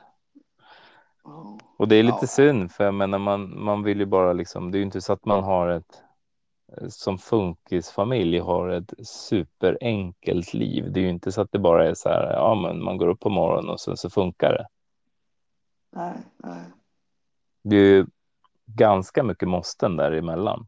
Och 1.78 1.88
det 1.88 1.95
är 1.95 2.04
lite 2.04 2.17
Ja. 2.21 2.28
synd, 2.28 2.71
för 2.71 2.84
jag 2.84 2.93
menar, 2.93 3.19
man, 3.19 3.63
man 3.63 3.84
vill 3.84 3.99
ju 3.99 4.06
bara 4.06 4.34
liksom, 4.34 4.71
det 4.71 4.78
är 4.78 4.80
ju 4.80 4.86
inte 4.86 5.02
så 5.02 5.13
att 5.13 5.25
man 5.25 5.43
har 5.43 5.67
ett, 5.67 6.04
som 6.89 7.17
funkisfamilj 7.17 8.39
har 8.39 8.69
ett 8.69 8.93
superenkelt 9.08 10.54
liv. 10.54 10.91
Det 10.91 10.99
är 10.99 11.02
ju 11.04 11.10
inte 11.10 11.32
så 11.32 11.41
att 11.41 11.52
det 11.52 11.60
bara 11.60 11.89
är 11.89 11.93
så 11.93 12.10
här, 12.10 12.34
ja 12.34 12.56
men 12.56 12.84
man 12.84 12.97
går 12.97 13.08
upp 13.08 13.19
på 13.19 13.30
morgonen 13.30 13.69
och 13.69 13.80
sen 13.80 13.97
så 13.97 14.10
funkar 14.10 14.54
det. 14.54 14.67
Nej, 15.91 16.17
nej. 16.38 16.63
Det 17.63 17.75
är 17.75 17.84
ju 17.95 18.06
ganska 18.65 19.23
mycket 19.23 19.49
måsten 19.49 19.95
däremellan. 19.97 20.67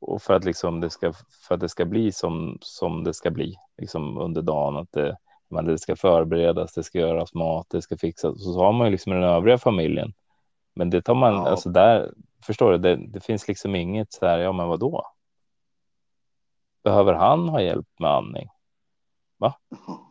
Och 0.00 0.22
för 0.22 0.34
att 0.34 0.44
liksom 0.44 0.80
det 0.80 0.90
ska, 0.90 1.12
för 1.48 1.54
att 1.54 1.60
det 1.60 1.68
ska 1.68 1.84
bli 1.84 2.12
som, 2.12 2.58
som 2.60 3.04
det 3.04 3.14
ska 3.14 3.30
bli 3.30 3.56
liksom 3.78 4.18
under 4.18 4.42
dagen, 4.42 4.76
att 4.76 4.92
det, 4.92 5.16
men 5.48 5.64
det 5.64 5.78
ska 5.78 5.96
förberedas, 5.96 6.72
det 6.74 6.82
ska 6.82 6.98
göras 6.98 7.34
mat, 7.34 7.66
det 7.70 7.82
ska 7.82 7.96
fixas. 7.96 8.44
Så 8.44 8.58
har 8.64 8.72
man 8.72 8.86
ju 8.86 8.90
liksom 8.90 9.12
den 9.12 9.22
övriga 9.22 9.58
familjen. 9.58 10.12
Men 10.74 10.90
det 10.90 11.02
tar 11.02 11.14
man, 11.14 11.34
Ja. 11.34 11.48
alltså 11.48 11.68
där, 11.70 12.12
förstår 12.46 12.72
du, 12.72 12.78
det, 12.78 12.96
det 12.96 13.20
finns 13.20 13.48
liksom 13.48 13.74
inget 13.74 14.12
så 14.12 14.26
här, 14.26 14.38
ja 14.38 14.52
men 14.52 14.68
vad 14.68 14.80
då? 14.80 15.06
Behöver 16.84 17.12
han 17.14 17.48
ha 17.48 17.60
hjälp 17.60 17.88
med 17.98 18.10
andning? 18.10 18.48
Ja. 19.38 19.54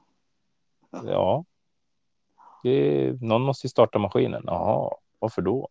Ja. 1.06 1.45
Det, 2.63 3.12
någon 3.21 3.41
måste 3.41 3.67
ju 3.67 3.69
starta 3.69 3.99
maskinen. 3.99 4.43
Jaha, 4.45 4.91
varför 5.19 5.41
då? 5.41 5.67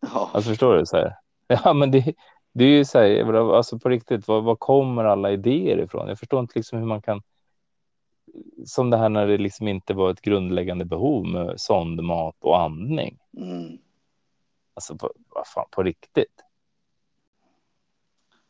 Ja. 0.00 0.30
Alltså 0.32 0.50
förstår 0.50 0.74
du? 0.74 0.86
Så 0.86 0.96
här. 0.96 1.16
Ja, 1.64 1.72
men 1.72 1.90
det, 1.90 2.14
det 2.54 2.64
är 2.64 2.68
ju 2.68 2.84
så 2.84 2.98
här, 2.98 3.34
alltså 3.56 3.78
på 3.78 3.88
riktigt, 3.88 4.28
var, 4.28 4.40
var 4.40 4.56
kommer 4.56 5.04
alla 5.04 5.30
idéer 5.32 5.78
ifrån? 5.78 6.08
Jag 6.08 6.18
förstår 6.18 6.40
inte 6.40 6.52
liksom 6.58 6.78
hur 6.78 6.86
man 6.86 7.02
kan, 7.02 7.22
som 8.66 8.90
det 8.90 8.96
här 8.96 9.08
när 9.08 9.26
det 9.26 9.38
liksom 9.38 9.68
inte 9.68 9.94
var 9.94 10.10
ett 10.10 10.20
grundläggande 10.20 10.84
behov 10.84 11.26
med 11.26 11.60
sondmat 11.60 12.36
och 12.40 12.60
andning. 12.60 13.18
Mm. 13.36 13.78
Alltså 14.74 14.96
på, 14.96 15.12
vad 15.28 15.46
fan, 15.46 15.66
på 15.70 15.82
riktigt. 15.82 16.26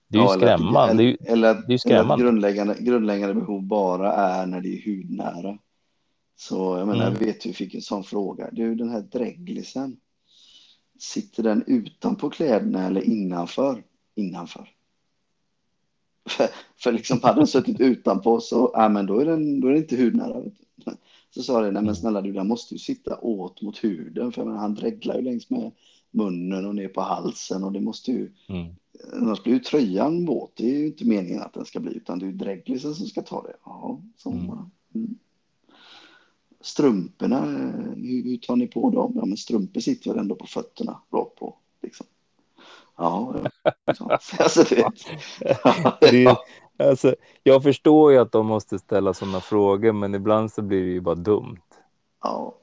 Det 0.08 0.18
är 0.18 0.22
ju 0.22 0.26
Ja, 0.28 0.34
eller 0.34 0.46
skrämmande. 0.56 1.02
Ju, 1.02 1.16
Eller, 1.26 1.50
att- 1.50 1.56
det 1.56 1.62
är 1.62 1.68
ju 1.68 1.74
eller 1.74 1.78
skrämmande. 1.78 2.24
grundläggande, 2.24 2.76
grundläggande 2.80 3.34
behov 3.34 3.62
bara 3.62 4.12
är 4.12 4.46
när 4.46 4.60
det 4.60 4.68
är 4.68 4.86
hudnära. 4.96 5.58
Så 6.36 6.76
jag 6.78 6.88
menar, 6.88 7.06
Mm. 7.06 7.18
vet 7.18 7.46
vi 7.46 7.52
fick 7.52 7.74
en 7.74 7.80
sån 7.82 8.04
fråga. 8.04 8.48
Du, 8.52 8.74
den 8.74 8.88
här 8.88 9.00
dreglisen. 9.00 9.96
Sitter 10.98 11.42
den 11.42 11.64
utanpå 11.66 12.30
kläderna 12.30 12.86
eller 12.86 13.00
innanför? 13.00 13.82
Innanför. 14.14 14.70
För, 16.29 16.48
för 16.77 16.92
liksom 16.92 17.20
hade 17.22 17.40
den 17.40 17.46
suttit 17.46 17.81
utanpå 17.81 18.40
så, 18.40 18.70
ja 18.74 18.88
men 18.88 19.07
då 19.07 19.18
är 19.18 19.24
den, 19.24 19.61
då 19.61 19.68
är 19.68 19.72
den 19.72 19.83
inte 19.83 19.96
hudnära. 19.96 20.42
Så 21.31 21.42
sa 21.42 21.61
det, 21.61 21.70
nej 21.70 21.83
men 21.83 21.96
snälla 21.96 22.20
du, 22.20 22.33
den 22.33 22.48
måste 22.48 22.74
ju 22.74 22.79
sitta 22.79 23.18
åt 23.20 23.62
mot 23.62 23.85
huden. 23.85 24.33
För 24.33 24.40
jag 24.40 24.46
menar, 24.46 24.61
han 24.61 24.74
dreglar 24.74 25.16
ju 25.16 25.22
längs 25.22 25.50
med 25.50 25.70
munnen 26.11 26.66
och 26.66 26.74
ner 26.74 26.88
på 26.88 27.00
halsen 27.00 27.64
och 27.64 27.72
det 27.72 27.81
måste 27.81 28.12
ju 28.12 28.33
Mm. 28.48 28.74
Annars 29.12 29.42
blir 29.42 29.53
ju 29.53 29.59
tröjan 29.59 30.24
våt. 30.27 30.57
Det 30.57 30.74
är 30.74 30.79
ju 30.79 30.87
inte 30.87 31.05
meningen 31.05 31.42
att 31.42 31.53
den 31.53 31.64
ska 31.64 31.81
bli, 31.81 31.96
utan 31.96 32.18
det 32.18 32.24
är 32.24 32.27
ju 32.27 32.33
dreglisen 32.33 32.94
som 32.94 33.07
ska 33.07 33.22
ta 33.22 33.42
det. 33.42 33.57
Ja, 33.64 34.00
så. 34.16 34.31
Mm. 34.31 34.50
Mm. 34.94 35.18
Strumporna, 36.61 37.38
eh, 37.38 37.92
hur, 37.96 38.22
hur 38.22 38.37
tar 38.37 38.57
ni 38.57 38.66
på 38.66 38.90
dem? 38.90 39.12
Ja, 39.16 39.24
men 39.24 39.37
strumpor 39.37 39.81
sitter 39.81 40.11
väl 40.11 40.20
ändå 40.20 40.35
på 40.35 40.46
fötterna. 40.46 41.00
Liksom. 41.11 41.23
Ja, 42.96 43.35
ja. 43.85 43.92
Så. 43.94 44.04
alltså. 44.42 44.64
Det 46.00 46.24
är, 46.26 46.37
alltså, 46.88 47.14
jag 47.42 47.62
förstår 47.62 48.12
ju 48.12 48.18
att 48.18 48.33
de 48.33 48.46
måste 48.46 48.78
ställa 48.78 49.14
sådana 49.14 49.40
frågor, 49.40 49.92
men 49.92 50.14
ibland 50.14 50.52
så 50.52 50.62
blir 50.62 50.83
det 50.83 50.90
ju 50.90 51.00
bara 51.00 51.14
dumt. 51.14 51.62
ja, 52.22 52.54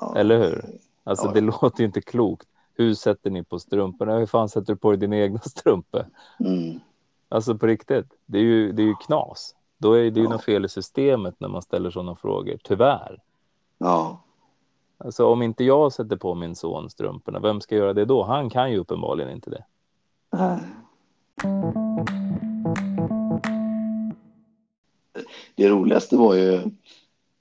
ja. 0.00 0.14
Eller 0.16 0.38
hur? 0.38 0.64
Alltså 1.04 1.26
Ja, 1.26 1.32
det 1.32 1.40
låter 1.40 1.80
ju 1.80 1.86
inte 1.86 2.00
klokt. 2.00 2.48
Hur 2.74 2.94
sätter 2.94 3.30
ni 3.30 3.44
på 3.44 3.58
strumporna? 3.58 4.18
Hur 4.18 4.26
fan 4.26 4.48
sätter 4.48 4.72
du 4.72 4.76
på 4.76 4.90
dig 4.90 4.98
dina 4.98 5.16
egna 5.16 5.40
strumpor? 5.40 6.06
Mm. 6.40 6.80
Alltså 7.28 7.54
på 7.58 7.66
riktigt. 7.66 8.06
Det 8.26 8.38
är 8.38 8.42
ju, 8.42 8.72
det 8.72 8.82
är 8.82 8.86
ju 8.86 8.94
knas. 8.94 9.54
Då 9.78 9.92
är 9.92 10.10
det 10.10 10.20
ju 10.20 10.28
något 10.28 10.44
fel 10.44 10.64
i 10.64 10.68
systemet 10.68 11.34
när 11.38 11.48
man 11.48 11.62
ställer 11.62 11.90
sådana 11.90 12.16
frågor. 12.16 12.58
Tyvärr. 12.64 13.22
ja, 13.78 14.20
Alltså 14.98 15.26
om 15.26 15.42
inte 15.42 15.64
jag 15.64 15.92
sätter 15.92 16.16
på 16.16 16.34
min 16.34 16.56
son 16.56 16.90
strumporna, 16.90 17.40
vem 17.40 17.60
ska 17.60 17.76
göra 17.76 17.92
det 17.92 18.04
då? 18.04 18.22
Han 18.22 18.50
kan 18.50 18.70
ju 18.70 18.78
uppenbarligen 18.78 19.30
inte 19.30 19.50
det. 19.50 19.64
Det 25.56 25.68
roligaste 25.68 26.16
var 26.16 26.34
ju, 26.34 26.62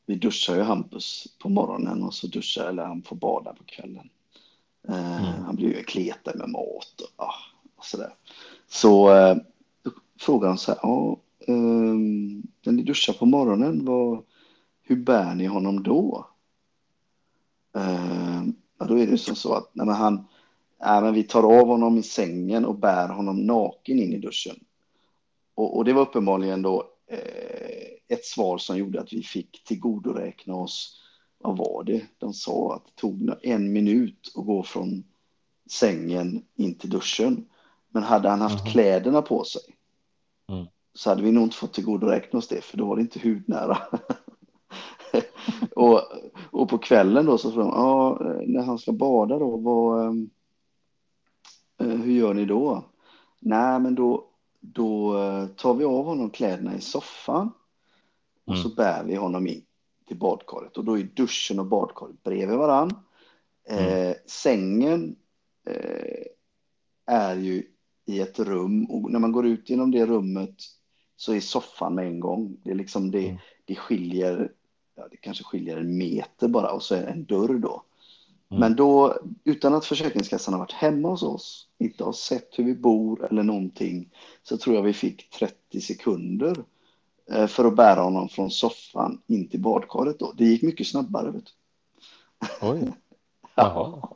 vi 0.06 0.16
duschar 0.16 0.56
ju 0.56 0.62
Hampus 0.62 1.28
på 1.40 1.50
morgonen 1.50 2.04
och 2.04 2.14
så 2.14 2.28
duschar, 2.28 2.66
eller 2.70 2.86
han 2.86 3.02
får 3.02 3.16
bada 3.16 3.54
på 3.54 3.64
kvällen. 3.64 4.10
Eh, 4.88 5.18
Mm. 5.18 5.44
Han 5.44 5.56
blir 5.56 5.68
ju 5.78 5.84
kletad 5.84 6.36
med 6.36 6.50
mat 6.50 7.02
och, 7.02 7.26
ah, 7.26 7.34
och 7.76 7.86
sådär. 7.86 8.14
Så 8.68 9.16
eh, 9.16 9.36
då 9.84 9.92
frågar 10.20 10.48
han 10.48 10.58
så 10.58 10.72
här, 10.72 10.80
ja, 10.84 11.18
ehm, 11.48 12.44
när 12.66 12.74
ni 12.74 12.84
duschar 12.84 13.14
på 13.14 13.26
morgonen, 13.26 13.86
vad, 13.86 14.24
hur 14.82 14.96
bär 14.96 15.36
ni 15.36 15.46
honom 15.46 15.84
då? 15.84 16.28
Eh, 17.76 18.44
ja, 18.78 18.86
då 18.86 19.00
är 19.00 19.08
det 19.08 19.18
som 19.18 19.36
så 19.36 19.54
att 19.54 19.70
nej, 19.74 19.96
han, 19.96 20.28
nej, 20.82 21.02
men 21.02 21.14
vi 21.14 21.24
tar 21.24 21.44
av 21.60 21.68
honom 21.68 21.98
i 21.98 22.04
sängen 22.04 22.66
och 22.66 22.76
bär 22.76 23.10
honom 23.10 23.46
naken 23.46 24.00
in 24.00 24.14
i 24.14 24.18
duschen. 24.18 24.56
Och, 25.56 25.78
och 25.78 25.86
det 25.86 25.94
var 25.94 26.02
uppenbarligen 26.02 26.62
då 26.62 26.84
eh, 27.08 28.16
ett 28.16 28.26
svar 28.26 28.58
som 28.58 28.78
gjorde 28.78 29.02
att 29.02 29.14
vi 29.14 29.24
fick 29.24 29.64
tillgodoräkna 29.64 30.56
oss, 30.56 31.02
vad 31.38 31.58
var 31.58 31.84
det? 31.84 32.06
De 32.18 32.34
sa 32.34 32.76
att 32.76 32.86
det 32.86 33.02
tog 33.02 33.32
en 33.44 33.74
minut 33.74 34.32
att 34.36 34.46
gå 34.46 34.64
från 34.64 35.04
sängen 35.70 36.44
in 36.56 36.76
till 36.76 36.90
duschen. 36.90 37.46
Men 37.90 38.04
hade 38.04 38.30
han 38.30 38.42
haft 38.42 38.64
Mhm. 38.64 38.72
kläderna 38.72 39.22
på 39.22 39.44
sig 39.44 39.62
Mm. 40.50 40.66
så 40.94 41.10
hade 41.10 41.22
vi 41.22 41.32
nog 41.32 41.44
inte 41.44 41.56
fått 41.56 41.74
tillgodoräkna 41.74 42.40
oss 42.40 42.48
det, 42.48 42.62
för 42.62 42.78
då 42.78 42.86
var 42.86 42.96
det 42.96 43.02
inte 43.02 43.20
hudnära. 43.20 43.78
och, 45.76 46.02
och 46.52 46.70
på 46.70 46.78
kvällen 46.78 47.26
då 47.26 47.38
så 47.38 47.52
frågade 47.52 47.72
de, 47.72 47.78
ja, 47.82 48.20
när 48.48 48.64
han 48.64 48.80
ska 48.80 48.92
bada 48.92 49.40
då, 49.40 49.58
vad, 49.58 50.08
ehm, 50.08 50.24
eh, 50.24 50.28
hur 51.90 52.12
gör 52.14 52.34
ni 52.34 52.46
då? 52.46 52.84
Nej, 53.40 53.80
men 53.80 53.96
då, 53.96 54.26
då 54.60 55.18
eh, 55.18 55.48
tar 55.48 55.74
vi 55.74 55.86
av 55.86 56.06
honom 56.06 56.30
kläderna 56.30 56.76
i 56.76 56.82
soffan 56.82 57.52
och 58.46 58.54
Mm. 58.54 58.64
så 58.64 58.70
bär 58.76 59.04
vi 59.04 59.16
honom 59.16 59.48
in 59.48 59.62
till 60.08 60.18
badkaret 60.18 60.78
och 60.78 60.86
då 60.86 61.00
är 61.00 61.04
duschen 61.04 61.60
och 61.60 61.66
badkaret 61.66 62.24
bredvid 62.24 62.58
varann. 62.58 62.92
Eh, 63.70 64.16
sängen 64.26 65.16
eh, 65.68 66.26
är 67.06 67.36
ju 67.36 67.64
i 68.06 68.20
ett 68.20 68.40
rum 68.40 68.86
och 68.86 69.12
när 69.12 69.20
man 69.20 69.32
går 69.32 69.46
ut 69.48 69.70
genom 69.70 69.92
det 69.92 70.06
rummet 70.06 70.56
så 71.16 71.34
är 71.34 71.40
soffan 71.40 71.96
med 71.96 72.08
en 72.08 72.20
gång. 72.20 72.58
Det 72.64 72.72
är 72.72 72.76
liksom 72.76 73.12
det, 73.12 73.26
Mm. 73.28 73.38
det 73.66 73.76
skiljer, 73.76 74.52
ja, 74.96 75.08
det 75.12 75.18
kanske 75.18 75.44
skiljer 75.44 75.78
en 75.78 75.98
meter 75.98 76.48
bara 76.48 76.72
och 76.72 76.84
så 76.84 76.96
är 76.96 77.02
det 77.02 77.08
en 77.12 77.26
dörr 77.26 77.54
då. 77.60 77.84
Mm. 78.50 78.60
Men 78.60 78.76
då, 78.76 79.18
utan 79.44 79.74
att 79.74 79.86
Försäkringskassan 79.86 80.54
har 80.54 80.60
varit 80.60 80.72
hemma 80.72 81.10
hos 81.10 81.24
oss, 81.24 81.68
inte 81.78 82.04
har 82.04 82.14
sett 82.14 82.60
hur 82.60 82.64
vi 82.64 82.76
bor 82.76 83.28
eller 83.30 83.44
någonting, 83.44 84.10
så 84.44 84.58
tror 84.58 84.76
jag 84.76 84.84
vi 84.84 84.94
fick 84.94 85.30
30 85.30 85.82
sekunder 85.82 86.56
eh, 87.32 87.48
för 87.48 87.66
att 87.66 87.76
bära 87.76 88.02
honom 88.02 88.30
från 88.30 88.52
soffan 88.52 89.22
in 89.28 89.50
till 89.50 89.62
badkaret. 89.62 90.20
Då. 90.20 90.34
Det 90.38 90.46
gick 90.46 90.62
mycket 90.62 90.88
snabbare. 90.88 91.32
Vet 91.32 91.46
du. 91.46 91.52
Oj. 92.68 92.92
Jaha. 93.56 94.10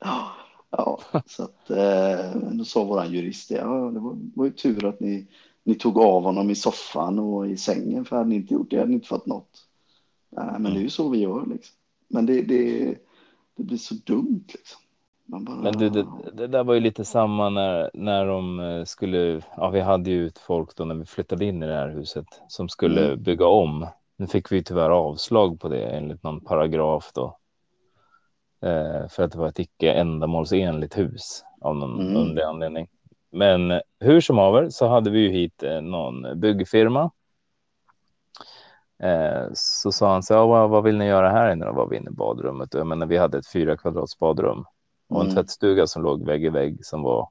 Ja, 0.00 0.30
ja, 0.70 1.00
så 1.26 1.42
att 1.42 1.70
eh, 1.70 2.36
då 2.52 2.64
sa 2.64 2.84
våran 2.84 3.12
jurist 3.12 3.48
det. 3.48 3.54
Ja, 3.54 3.90
det 3.90 4.00
var, 4.00 4.16
var 4.34 4.44
ju 4.44 4.52
tur 4.52 4.84
att 4.84 5.00
ni, 5.00 5.26
ni 5.62 5.74
tog 5.74 5.98
av 5.98 6.22
honom 6.22 6.50
i 6.50 6.54
soffan 6.54 7.18
och 7.18 7.48
i 7.48 7.56
sängen. 7.56 8.04
För 8.04 8.16
hade 8.16 8.28
ni 8.28 8.34
inte 8.34 8.54
gjort 8.54 8.70
det 8.70 8.76
hade 8.76 8.88
ni 8.88 8.94
inte 8.94 9.08
fått 9.08 9.26
något. 9.26 9.66
Nej, 10.30 10.46
men 10.46 10.56
mm. 10.56 10.72
det 10.72 10.80
är 10.80 10.82
ju 10.82 10.90
så 10.90 11.08
vi 11.08 11.18
gör 11.18 11.46
liksom. 11.46 11.76
Men 12.08 12.26
det, 12.26 12.42
det, 12.42 12.94
det 13.56 13.62
blir 13.62 13.76
så 13.76 13.94
dumt 13.94 14.44
liksom. 14.48 14.80
Bara... 15.26 15.56
Men 15.56 15.72
du, 15.72 15.88
det, 15.88 16.06
det, 16.32 16.46
där 16.46 16.64
var 16.64 16.74
ju 16.74 16.80
lite 16.80 17.04
samma 17.04 17.48
när, 17.48 17.90
när 17.94 18.26
de 18.26 18.60
eh, 18.60 18.84
skulle, 18.84 19.42
ja 19.56 19.70
vi 19.70 19.80
hade 19.80 20.10
ju 20.10 20.26
ut 20.26 20.38
folk 20.38 20.76
då 20.76 20.84
när 20.84 20.94
vi 20.94 21.04
flyttade 21.04 21.44
in 21.44 21.62
i 21.62 21.66
det 21.66 21.74
här 21.74 21.88
huset 21.88 22.26
som 22.48 22.68
skulle 22.68 23.06
mm. 23.06 23.22
bygga 23.22 23.46
om. 23.46 23.86
Nu 24.16 24.26
fick 24.26 24.52
vi 24.52 24.64
tyvärr 24.64 24.90
avslag 24.90 25.60
på 25.60 25.68
det 25.68 25.84
enligt 25.84 26.22
någon 26.22 26.40
paragraf 26.40 27.10
då. 27.14 27.38
Eh, 28.62 29.08
för 29.08 29.22
att 29.22 29.32
det 29.32 29.38
var 29.38 29.48
ett 29.48 29.58
icke 29.58 29.92
ändamålsenligt 29.92 30.98
hus 30.98 31.44
av 31.60 31.76
någon 31.76 32.00
mm. 32.00 32.16
underlig 32.16 32.42
anledning. 32.42 32.88
Men 33.30 33.80
hur 34.00 34.20
som 34.20 34.38
haver 34.38 34.70
så 34.70 34.88
hade 34.88 35.10
vi 35.10 35.18
ju 35.18 35.30
hit 35.30 35.62
eh, 35.62 35.80
någon 35.80 36.40
byggfirma. 36.40 37.10
Eh, 39.04 39.48
så 39.54 39.92
sa 39.92 40.12
han 40.12 40.22
så 40.22 40.34
ja, 40.34 40.66
vad 40.66 40.84
vill 40.84 40.98
ni 40.98 41.06
göra 41.06 41.30
här 41.30 41.52
inne? 41.52 41.64
Då 41.64 41.72
var 41.72 41.86
vi 41.86 41.96
inne 41.96 42.10
i 42.10 42.12
badrummet. 42.12 42.74
Jag 42.74 42.86
menar, 42.86 43.06
vi 43.06 43.16
hade 43.16 43.38
ett 43.38 43.48
fyra 43.48 43.76
kvadrats 43.76 44.18
badrum 44.18 44.64
och 45.08 45.20
en 45.20 45.26
mm. 45.26 45.34
tvättstuga 45.34 45.86
som 45.86 46.02
låg 46.02 46.26
vägg 46.26 46.44
i 46.44 46.48
vägg 46.48 46.86
som 46.86 47.02
var 47.02 47.28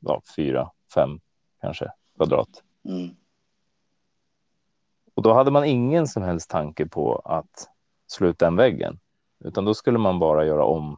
ja, 0.00 0.22
fyra, 0.36 0.70
fem 0.94 1.20
kanske 1.60 1.92
kvadrat. 2.16 2.62
Mm. 2.84 3.16
Och 5.14 5.22
då 5.22 5.32
hade 5.32 5.50
man 5.50 5.64
ingen 5.64 6.06
som 6.06 6.22
helst 6.22 6.50
tanke 6.50 6.86
på 6.86 7.16
att 7.24 7.68
sluta 8.06 8.44
den 8.44 8.56
väggen, 8.56 8.98
utan 9.44 9.64
då 9.64 9.74
skulle 9.74 9.98
man 9.98 10.18
bara 10.18 10.44
göra 10.44 10.64
om 10.64 10.96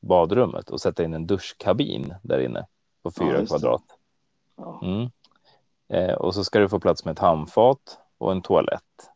badrummet 0.00 0.70
och 0.70 0.80
sätta 0.80 1.04
in 1.04 1.14
en 1.14 1.26
duschkabin 1.26 2.14
där 2.22 2.38
inne 2.38 2.66
på 3.02 3.10
fyra 3.10 3.40
ja, 3.40 3.46
kvadrat. 3.46 3.84
Ja. 4.56 4.80
Mm. 4.82 5.10
Eh, 5.88 6.14
och 6.14 6.34
så 6.34 6.44
ska 6.44 6.58
det 6.58 6.68
få 6.68 6.80
plats 6.80 7.04
med 7.04 7.12
ett 7.12 7.18
handfat 7.18 7.98
och 8.22 8.32
en 8.32 8.42
toalett. 8.42 9.10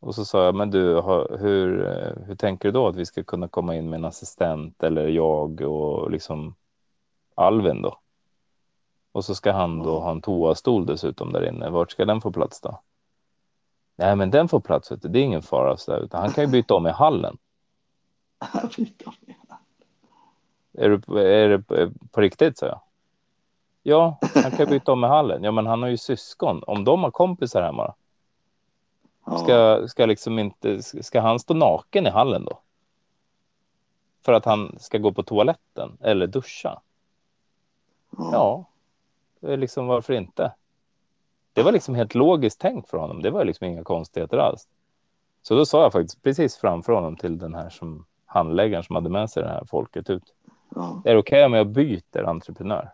Och 0.00 0.14
så 0.14 0.24
sa 0.24 0.44
jag, 0.44 0.54
men 0.54 0.70
du, 0.70 1.00
hur, 1.38 1.84
hur 2.26 2.34
tänker 2.34 2.68
du 2.68 2.72
då 2.72 2.88
att 2.88 2.96
vi 2.96 3.06
ska 3.06 3.24
kunna 3.24 3.48
komma 3.48 3.76
in 3.76 3.90
med 3.90 3.98
en 3.98 4.04
assistent 4.04 4.82
eller 4.82 5.08
jag 5.08 5.60
och 5.60 6.10
liksom 6.10 6.54
Alvin 7.34 7.82
då? 7.82 7.98
Och 9.12 9.24
så 9.24 9.34
ska 9.34 9.52
han 9.52 9.78
då 9.78 10.00
ha 10.00 10.10
en 10.10 10.20
toastol 10.20 10.86
dessutom 10.86 11.32
där 11.32 11.48
inne. 11.48 11.70
Vart 11.70 11.90
ska 11.90 12.04
den 12.04 12.20
få 12.20 12.32
plats 12.32 12.60
då? 12.60 12.80
Nej, 13.96 14.16
men 14.16 14.30
den 14.30 14.48
får 14.48 14.60
plats. 14.60 14.92
Vet 14.92 15.02
du. 15.02 15.08
Det 15.08 15.18
är 15.18 15.22
ingen 15.22 15.42
fara. 15.42 15.76
Så 15.76 15.92
där, 15.92 16.00
utan 16.00 16.20
han 16.20 16.30
kan 16.30 16.44
ju 16.44 16.50
byta 16.50 16.74
om 16.74 16.86
i 16.86 16.90
hallen. 16.90 17.38
är, 20.72 20.88
du, 20.88 21.20
är 21.20 21.48
det 21.48 21.90
på 22.10 22.20
riktigt? 22.20 22.58
Så 22.58 22.66
jag. 22.66 22.80
Ja, 23.82 24.18
han 24.34 24.50
kan 24.50 24.66
byta 24.66 24.92
om 24.92 25.04
i 25.04 25.06
hallen. 25.06 25.44
Ja, 25.44 25.50
men 25.50 25.66
han 25.66 25.82
har 25.82 25.88
ju 25.88 25.96
syskon. 25.96 26.62
Om 26.66 26.84
de 26.84 27.02
har 27.02 27.10
kompisar 27.10 27.62
hemma. 27.62 27.94
Ska, 29.38 29.88
ska, 29.88 30.06
liksom 30.06 30.38
inte, 30.38 30.82
ska 30.82 31.20
han 31.20 31.38
stå 31.38 31.54
naken 31.54 32.06
i 32.06 32.10
hallen 32.10 32.44
då? 32.44 32.60
För 34.24 34.32
att 34.32 34.44
han 34.44 34.76
ska 34.78 34.98
gå 34.98 35.12
på 35.12 35.22
toaletten 35.22 35.98
eller 36.00 36.26
duscha? 36.26 36.80
Ja, 38.10 38.64
det 39.40 39.52
är 39.52 39.56
liksom 39.56 39.86
varför 39.86 40.12
inte? 40.12 40.52
Det 41.52 41.62
var 41.62 41.72
liksom 41.72 41.94
helt 41.94 42.14
logiskt 42.14 42.60
tänkt 42.60 42.90
för 42.90 42.98
honom. 42.98 43.22
Det 43.22 43.30
var 43.30 43.44
liksom 43.44 43.66
inga 43.66 43.84
konstigheter 43.84 44.38
alls. 44.38 44.68
Så 45.42 45.54
då 45.54 45.66
sa 45.66 45.82
jag 45.82 45.92
faktiskt 45.92 46.22
precis 46.22 46.56
framför 46.56 46.92
honom 46.92 47.16
till 47.16 47.38
den 47.38 47.54
här 47.54 47.70
som 47.70 48.06
handläggaren 48.26 48.84
som 48.84 48.96
hade 48.96 49.10
med 49.10 49.30
sig 49.30 49.42
det 49.42 49.48
här 49.48 49.64
folket 49.64 50.10
ut. 50.10 50.34
Ja. 50.74 51.02
Är 51.04 51.12
det 51.14 51.20
okej 51.20 51.38
okay 51.38 51.44
om 51.44 51.52
jag 51.52 51.68
byter 51.68 52.24
entreprenör? 52.24 52.90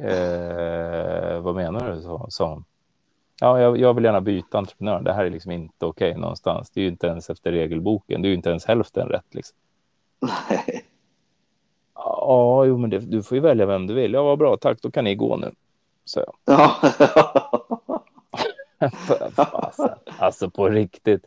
Eh, 0.00 1.40
vad 1.40 1.54
menar 1.54 1.90
du? 1.90 2.02
sa 2.30 2.48
hon. 2.48 2.64
Ja, 3.40 3.60
jag, 3.60 3.78
jag, 3.78 3.94
vill 3.94 4.04
gärna 4.04 4.20
byta 4.20 4.58
entreprenör. 4.58 5.00
Det 5.00 5.12
här 5.12 5.24
är 5.24 5.30
liksom 5.30 5.50
inte 5.52 5.86
okej 5.86 6.10
okay 6.10 6.20
någonstans. 6.20 6.70
Det 6.70 6.80
är 6.80 6.82
ju 6.82 6.88
inte 6.88 7.06
ens 7.06 7.30
efter 7.30 7.52
regelboken. 7.52 8.22
Det 8.22 8.28
är 8.28 8.30
ju 8.30 8.36
inte 8.36 8.50
ens 8.50 8.64
hälften 8.64 9.08
rätt. 9.08 9.34
Liksom. 9.34 9.56
Nej. 10.20 10.84
Ja, 11.94 12.64
jo, 12.64 12.78
men 12.78 12.90
det, 12.90 12.98
du 12.98 13.22
får 13.22 13.36
ju 13.36 13.42
välja 13.42 13.66
vem 13.66 13.86
du 13.86 13.94
vill. 13.94 14.12
Ja, 14.12 14.22
vad 14.22 14.38
bra. 14.38 14.56
Tack, 14.56 14.82
då 14.82 14.90
kan 14.90 15.04
ni 15.04 15.14
gå 15.14 15.36
nu. 15.36 15.50
Så. 16.04 16.24
Ja. 16.44 16.76
alltså, 19.36 19.94
alltså 20.18 20.50
på 20.50 20.68
riktigt. 20.68 21.26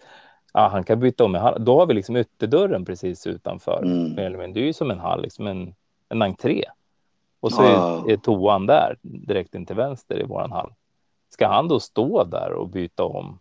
Ja, 0.54 0.68
han 0.68 0.84
kan 0.84 1.00
byta 1.00 1.24
om 1.24 1.36
i 1.36 1.40
hall. 1.40 1.66
Då 1.66 1.80
har 1.80 1.86
vi 1.86 1.94
liksom 1.94 2.18
ytterdörren 2.18 2.86
precis 2.86 3.28
utanför. 3.28 3.82
Mm. 3.84 4.54
Det 4.54 4.60
är 4.60 4.66
ju 4.66 4.74
som 4.74 4.92
en 4.92 5.00
hall, 5.00 5.22
liksom 5.22 5.48
en, 5.48 5.76
en 6.10 6.22
entré. 6.22 6.66
Och 7.40 7.52
så 7.52 7.62
är, 7.62 8.12
är 8.12 8.18
toan 8.18 8.66
där 8.66 8.98
direkt 9.02 9.56
in 9.56 9.66
till 9.66 9.76
vänster 9.76 10.22
i 10.22 10.24
våran 10.24 10.52
hall. 10.52 10.74
Ska 11.30 11.48
han 11.48 11.68
då 11.68 11.80
stå 11.80 12.24
där 12.24 12.52
och 12.52 12.70
byta 12.70 13.04
om? 13.04 13.40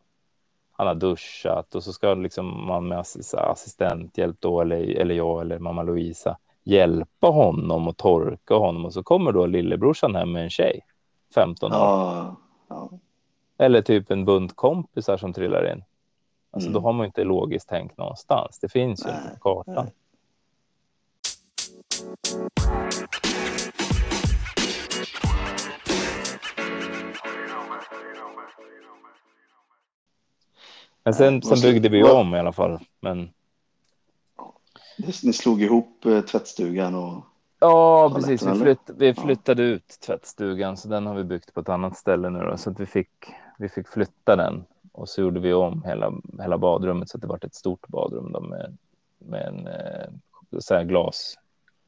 Han 0.72 0.86
har 0.86 0.94
duschat 0.94 1.74
och 1.74 1.82
så 1.82 1.92
ska 1.92 2.14
liksom 2.14 2.66
man 2.66 2.88
med 2.88 3.04
assistenthjälp 3.32 4.36
då 4.40 4.60
eller, 4.60 4.76
eller 4.76 5.14
jag 5.14 5.40
eller 5.40 5.58
mamma 5.58 5.82
Louisa 5.82 6.36
hjälpa 6.64 7.26
honom 7.26 7.88
och 7.88 7.96
torka 7.96 8.54
honom 8.54 8.84
och 8.84 8.92
så 8.92 9.02
kommer 9.02 9.32
då 9.32 9.46
lillebrorsan 9.46 10.14
hem 10.14 10.32
med 10.32 10.42
en 10.42 10.50
tjej 10.50 10.80
15 11.34 11.72
år. 11.72 11.78
Ja, 11.78 12.36
ja. 12.68 12.90
Eller 13.58 13.82
typ 13.82 14.10
en 14.10 14.24
bunt 14.24 14.56
kompisar 14.56 15.16
som 15.16 15.32
trillar 15.32 15.72
in. 15.72 15.84
Alltså 16.50 16.68
mm. 16.70 16.82
då 16.82 16.88
har 16.88 16.92
man 16.92 17.06
inte 17.06 17.24
logiskt 17.24 17.68
tänkt 17.68 17.98
någonstans. 17.98 18.58
Det 18.58 18.68
finns 18.68 19.06
ju 19.06 19.10
inte 19.10 19.38
på 19.40 19.64
kartan. 19.64 19.84
Nej. 19.84 19.92
Men 31.08 31.14
sen, 31.14 31.42
sen 31.42 31.60
byggde 31.60 31.88
vi 31.88 32.02
om 32.02 32.34
i 32.34 32.38
alla 32.38 32.52
fall. 32.52 32.78
Men... 33.00 33.30
Ni 35.22 35.32
slog 35.32 35.62
ihop 35.62 36.04
eh, 36.06 36.20
tvättstugan 36.20 36.94
och 36.94 37.24
Ja, 37.58 38.12
precis. 38.14 38.46
Vi, 38.46 38.58
flytt, 38.58 38.90
vi 38.96 39.14
flyttade 39.14 39.62
ja. 39.62 39.68
ut 39.68 39.98
tvättstugan, 40.06 40.76
så 40.76 40.88
den 40.88 41.06
har 41.06 41.14
vi 41.14 41.24
byggt 41.24 41.54
på 41.54 41.60
ett 41.60 41.68
annat 41.68 41.96
ställe 41.96 42.30
nu. 42.30 42.38
Då, 42.38 42.56
så 42.56 42.70
att 42.70 42.80
vi 42.80 42.86
fick, 42.86 43.10
vi 43.58 43.68
fick 43.68 43.88
flytta 43.88 44.36
den 44.36 44.64
och 44.92 45.08
så 45.08 45.20
gjorde 45.20 45.40
vi 45.40 45.52
om 45.52 45.82
hela, 45.84 46.12
hela 46.40 46.58
badrummet 46.58 47.08
så 47.08 47.16
att 47.16 47.22
det 47.22 47.28
var 47.28 47.44
ett 47.44 47.54
stort 47.54 47.88
badrum 47.88 48.32
då, 48.32 48.40
med, 48.40 48.76
med 49.18 49.46
en 49.46 49.66
eh, 49.66 50.58
så 50.58 50.74
här 50.74 50.84
glas, 50.84 51.34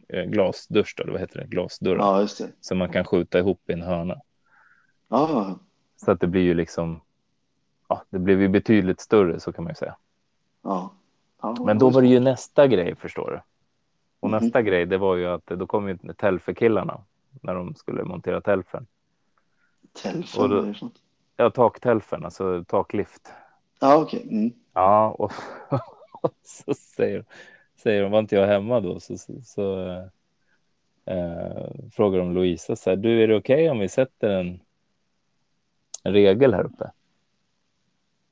eh, 0.09 0.25
glasdusch, 0.25 0.95
då, 0.97 1.12
vad 1.12 1.21
heter 1.21 1.41
det? 1.41 1.47
Glasdörr. 1.47 1.97
Ja. 1.97 2.27
Som 2.61 2.79
man 2.79 2.93
kan 2.93 3.05
skjuta 3.05 3.39
ihop 3.39 3.71
i 3.71 3.73
en 3.73 3.83
hörna. 3.83 4.21
Ja. 5.09 5.59
Så 5.97 6.11
att 6.11 6.21
det 6.21 6.27
blir 6.27 6.43
ju 6.43 6.55
liksom 6.55 7.01
ja, 7.91 8.03
det 8.11 8.18
blev 8.18 8.41
ju 8.41 8.49
betydligt 8.49 9.01
större 9.01 9.41
så 9.41 9.53
kan 9.53 9.64
man 9.64 9.70
ju 9.70 9.74
säga. 9.74 9.97
Ja. 10.62 10.93
ja 11.43 11.57
Men 11.61 11.78
då 11.78 11.91
var 11.91 12.03
det 12.03 12.09
ju 12.09 12.20
nästa 12.20 12.66
grej 12.66 12.95
förstår 12.97 13.30
du. 13.30 13.41
Och 14.20 14.28
mm. 14.28 14.45
nästa 14.45 14.62
grej, 14.62 14.86
det 14.86 14.99
var 14.99 15.16
ju 15.16 15.26
att 15.26 15.47
då 15.47 15.66
kom 15.66 15.88
ju 15.88 15.99
Telfe-killarna 16.16 17.01
när 17.43 17.55
de 17.55 17.74
skulle 17.74 18.05
montera? 18.05 18.41
Då, 20.49 20.62
är 20.62 20.72
sånt. 20.74 20.95
Ja, 21.36 21.51
taktelfen, 21.51 22.24
alltså 22.24 22.64
taklift. 22.64 23.32
Ja, 23.80 23.97
okej. 23.97 24.20
Okay. 24.20 24.38
Mm. 24.38 24.53
Ja, 24.72 25.11
och, 25.11 25.32
och, 26.22 26.34
så 26.43 26.74
säger, 26.74 27.24
säger 27.76 28.03
de, 28.03 28.12
var 28.12 28.18
inte 28.18 28.36
jag 28.36 28.47
hemma 28.47 28.80
då? 28.80 29.01
Så, 29.01 29.18
så, 29.18 29.32
så 29.43 29.88
eh, 31.05 31.70
frågar 31.93 32.18
de 32.18 32.34
Louisa 32.34 32.76
så 32.76 32.91
här, 32.91 32.97
du 32.97 33.22
är 33.22 33.28
det 33.28 33.36
okej 33.36 33.55
okay 33.55 33.68
om 33.68 33.78
vi 33.78 33.88
sätter 33.88 34.30
en, 34.30 34.61
en 36.03 36.12
regel 36.12 36.55
här 36.55 36.64
uppe? 36.64 36.91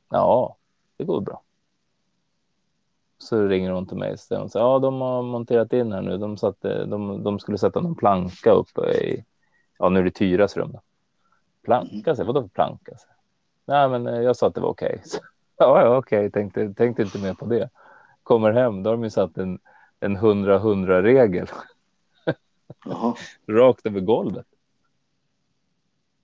Ja, 0.08 0.56
det 0.96 1.04
går 1.04 1.20
bra. 1.20 1.42
Så 3.18 3.46
ringer 3.46 3.70
hon 3.70 3.86
till 3.86 3.96
mig 3.96 4.12
och 4.12 4.20
säger 4.20 4.50
ja, 4.54 4.78
de 4.78 5.00
har 5.00 5.22
monterat 5.22 5.72
in 5.72 5.92
här 5.92 6.02
nu. 6.02 6.18
De, 6.18 6.36
satte, 6.36 6.84
de, 6.84 7.22
de 7.22 7.38
skulle 7.38 7.58
sätta 7.58 7.80
någon 7.80 7.94
planka 7.94 8.52
uppe 8.52 8.90
i, 8.90 9.24
ja, 9.78 9.88
nu 9.88 10.00
är 10.00 10.04
det 10.04 10.10
Tyras 10.10 10.56
rum. 10.56 10.72
Då. 10.72 10.80
Planka, 11.62 12.16
så 12.16 12.24
vadå 12.24 12.42
för 12.42 12.48
planka? 12.48 12.96
Så. 12.96 13.06
Nej, 13.64 13.88
men 13.88 14.06
eh, 14.06 14.20
jag 14.20 14.36
sa 14.36 14.46
att 14.46 14.54
det 14.54 14.60
var 14.60 14.68
okej. 14.68 15.02
Okay. 15.06 15.20
Ja, 15.60 15.82
ja, 15.82 15.96
okej, 15.96 16.18
okay. 16.18 16.30
tänkte, 16.30 16.74
tänkte 16.74 17.02
inte 17.02 17.18
mer 17.18 17.34
på 17.34 17.46
det. 17.46 17.70
Kommer 18.22 18.52
hem, 18.52 18.82
då 18.82 18.90
har 18.90 18.96
de 18.96 19.04
ju 19.04 19.10
satt 19.10 19.38
en, 19.38 19.58
en 20.00 20.18
100-100 20.18 21.02
regel. 21.02 21.46
Rakt 23.46 23.86
över 23.86 24.00
golvet. 24.00 24.46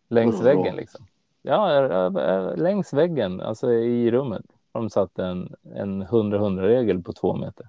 Längs 0.08 0.40
väggen 0.40 0.76
liksom. 0.76 1.06
Ja, 1.46 2.08
längs 2.56 2.92
väggen, 2.92 3.40
alltså 3.40 3.72
i 3.72 4.10
rummet, 4.10 4.44
har 4.72 4.80
de 4.80 4.90
satt 4.90 5.18
en, 5.18 5.54
en 5.74 6.04
100-100-regel 6.04 7.02
på 7.02 7.12
två 7.12 7.36
meter. 7.36 7.68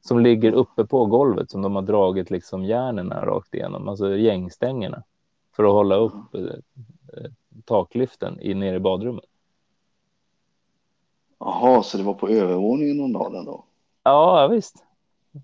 Som 0.00 0.20
ligger 0.20 0.52
uppe 0.52 0.84
på 0.84 1.06
golvet 1.06 1.50
som 1.50 1.62
de 1.62 1.74
har 1.74 1.82
dragit 1.82 2.30
liksom 2.30 2.64
järnen 2.64 3.10
rakt 3.10 3.54
igenom, 3.54 3.88
alltså 3.88 4.16
gängstängerna. 4.16 5.02
för 5.56 5.64
att 5.64 5.72
hålla 5.72 5.96
upp 5.96 6.34
eh, 6.34 7.30
taklyften 7.64 8.40
i, 8.40 8.54
nere 8.54 8.76
i 8.76 8.80
badrummet. 8.80 9.24
Jaha, 11.38 11.82
så 11.82 11.96
det 11.98 12.04
var 12.04 12.14
på 12.14 12.28
övervåningen 12.28 12.96
någon 12.96 13.12
dag 13.12 13.32
den 13.32 13.44
då? 13.44 13.64
Ja, 14.02 14.46
visst. 14.46 14.84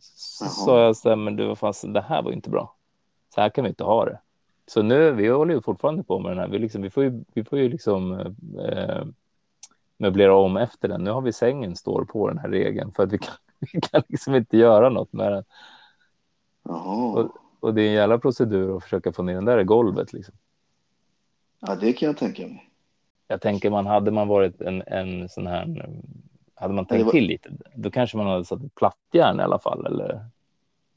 Så 0.01 0.45
sa 0.45 0.81
jag 0.81 0.97
så 0.97 1.09
här, 1.09 1.17
men 1.17 1.37
du, 1.37 1.47
vad 1.47 1.59
fan, 1.59 1.93
det 1.93 2.01
här 2.01 2.23
var 2.23 2.33
inte 2.33 2.51
bra. 2.51 2.75
Så 3.35 3.41
här 3.41 3.49
kan 3.49 3.65
vi 3.65 3.71
inte 3.71 3.85
ha 3.85 4.05
det. 4.05 4.21
Så 4.71 4.83
nu, 4.83 5.13
vi 5.13 5.29
håller 5.29 5.55
ju 5.55 5.61
fortfarande 5.61 6.03
på 6.03 6.19
med 6.19 6.31
den 6.31 6.39
här. 6.39 6.49
Vi, 6.49 6.59
liksom, 6.59 6.83
vi 6.83 6.91
får 6.91 7.03
ju, 7.05 7.25
vi 7.35 7.45
får 7.45 7.59
ju 7.59 7.69
liksom 7.69 8.13
eh, 8.59 9.05
möblera 9.99 10.35
om 10.37 10.57
efter 10.57 10.89
den. 10.89 11.05
Nu 11.05 11.11
har 11.11 11.21
vi 11.21 11.33
sängen 11.33 11.77
står 11.77 12.05
på 12.05 12.29
den 12.29 12.39
här 12.39 12.49
regeln 12.49 12.93
för 12.93 13.03
att 13.03 13.13
vi 13.13 13.19
kan, 13.19 13.35
vi 13.73 13.81
kan 13.81 14.03
liksom 14.09 14.35
inte 14.35 14.57
göra 14.57 14.89
något 14.89 15.13
med 15.13 15.33
den. 15.33 15.45
Jaha. 16.63 17.29
Och 17.61 17.75
det 17.75 17.83
är 17.83 17.87
en 17.87 17.93
jävla 17.93 18.19
procedur 18.19 18.77
att 18.77 18.83
försöka 18.83 19.13
få 19.13 19.23
ner 19.23 19.35
den 19.35 19.45
där 19.45 19.59
i 19.59 19.65
golvet. 19.65 20.13
Liksom. 20.13 20.35
Ja, 21.61 21.77
det 21.77 21.93
kan 21.93 22.07
jag 22.07 22.17
tänka 22.17 22.43
mig. 22.43 22.71
Jag 23.29 23.41
tänker 23.41 23.71
man 23.71 23.87
hade 23.87 24.11
man 24.11 24.29
varit 24.29 24.61
en, 24.61 24.83
en 24.87 25.29
sån 25.29 25.47
här, 25.47 25.89
hade 26.55 26.75
man 26.75 26.87
tänkt 26.87 27.05
var- 27.05 27.13
till 27.13 27.27
lite, 27.27 27.51
då 27.75 27.91
kanske 27.91 28.17
man 28.17 28.27
hade 28.27 28.45
satt 28.45 28.63
ett 28.63 28.75
plattjärn 28.75 29.41
i 29.41 29.43
alla 29.43 29.59
fall. 29.59 29.87
Eller 29.87 30.25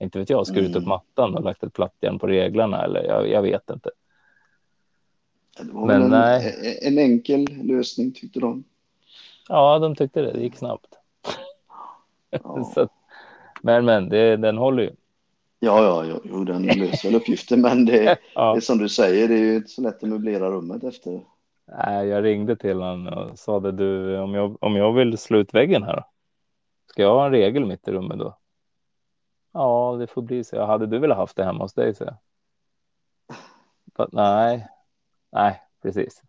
inte 0.03 0.19
vet 0.19 0.29
jag, 0.29 0.47
skurit 0.47 0.69
upp 0.69 0.75
Mm. 0.75 0.89
mattan 0.89 1.35
och 1.35 1.43
lagt 1.43 1.63
ett 1.63 1.73
plattjärn 1.73 2.19
på 2.19 2.27
reglarna. 2.27 2.83
Eller 2.83 3.03
jag, 3.03 3.29
jag 3.29 3.41
vet 3.41 3.69
inte. 3.69 3.89
Det 5.57 5.71
var 5.71 5.85
Men 5.87 6.01
väl 6.01 6.09
nej. 6.09 6.77
en, 6.81 6.93
en 6.93 6.99
enkel 7.11 7.45
lösning 7.63 8.11
tyckte 8.11 8.39
de. 8.39 8.63
Ja, 9.49 9.79
de 9.79 9.95
tyckte 9.95 10.21
det. 10.21 10.31
Det 10.31 10.41
gick 10.41 10.55
snabbt. 10.55 10.87
Ja, 12.29 12.71
att- 12.75 12.91
men, 13.61 13.85
men 13.85 14.09
det, 14.09 14.37
den 14.37 14.57
håller 14.57 14.83
ju. 14.83 14.91
ja, 15.59 16.05
ja, 16.05 16.19
jo, 16.23 16.43
den 16.43 16.63
löser 16.63 17.09
väl 17.09 17.15
uppgiften, 17.15 17.61
men 17.61 17.85
det, 17.85 17.91
det 18.03 18.17
Ja. 18.35 18.55
är 18.55 18.59
som 18.59 18.77
du 18.77 18.89
säger, 18.89 19.27
det 19.27 19.33
är 19.33 19.39
ju 19.39 19.55
inte 19.55 19.69
så 19.69 19.81
lätt 19.81 20.03
att 20.03 20.09
möblera 20.09 20.49
rummet 20.51 20.83
efter. 20.83 21.21
Nej, 21.85 22.07
jag 22.07 22.23
ringde 22.23 22.55
till 22.55 22.77
honom 22.81 23.13
och 23.13 23.39
sa 23.39 23.59
det 23.59 23.71
du, 23.71 24.17
om 24.19 24.33
jag, 24.33 24.63
om 24.63 24.75
jag 24.75 24.93
vill 24.93 25.17
slå 25.17 25.37
ut 25.37 25.53
väggen 25.53 25.83
här, 25.83 26.03
ska 26.89 27.01
jag 27.01 27.13
ha 27.13 27.25
en 27.25 27.31
regel 27.31 27.65
mitt 27.65 27.87
i 27.87 27.91
rummet 27.91 28.19
då? 28.19 28.37
Ja, 29.53 29.95
det 29.99 30.07
får 30.07 30.21
bli 30.21 30.43
så. 30.43 30.65
Hade 30.65 30.85
du 30.87 30.99
velat 30.99 31.17
haft 31.17 31.35
det 31.35 31.43
hemma 31.43 31.63
hos 31.63 31.73
dig? 31.73 31.95
Så. 31.95 32.05
But, 33.97 34.11
nej, 34.11 34.67
nej, 35.31 35.61
precis. 35.81 36.21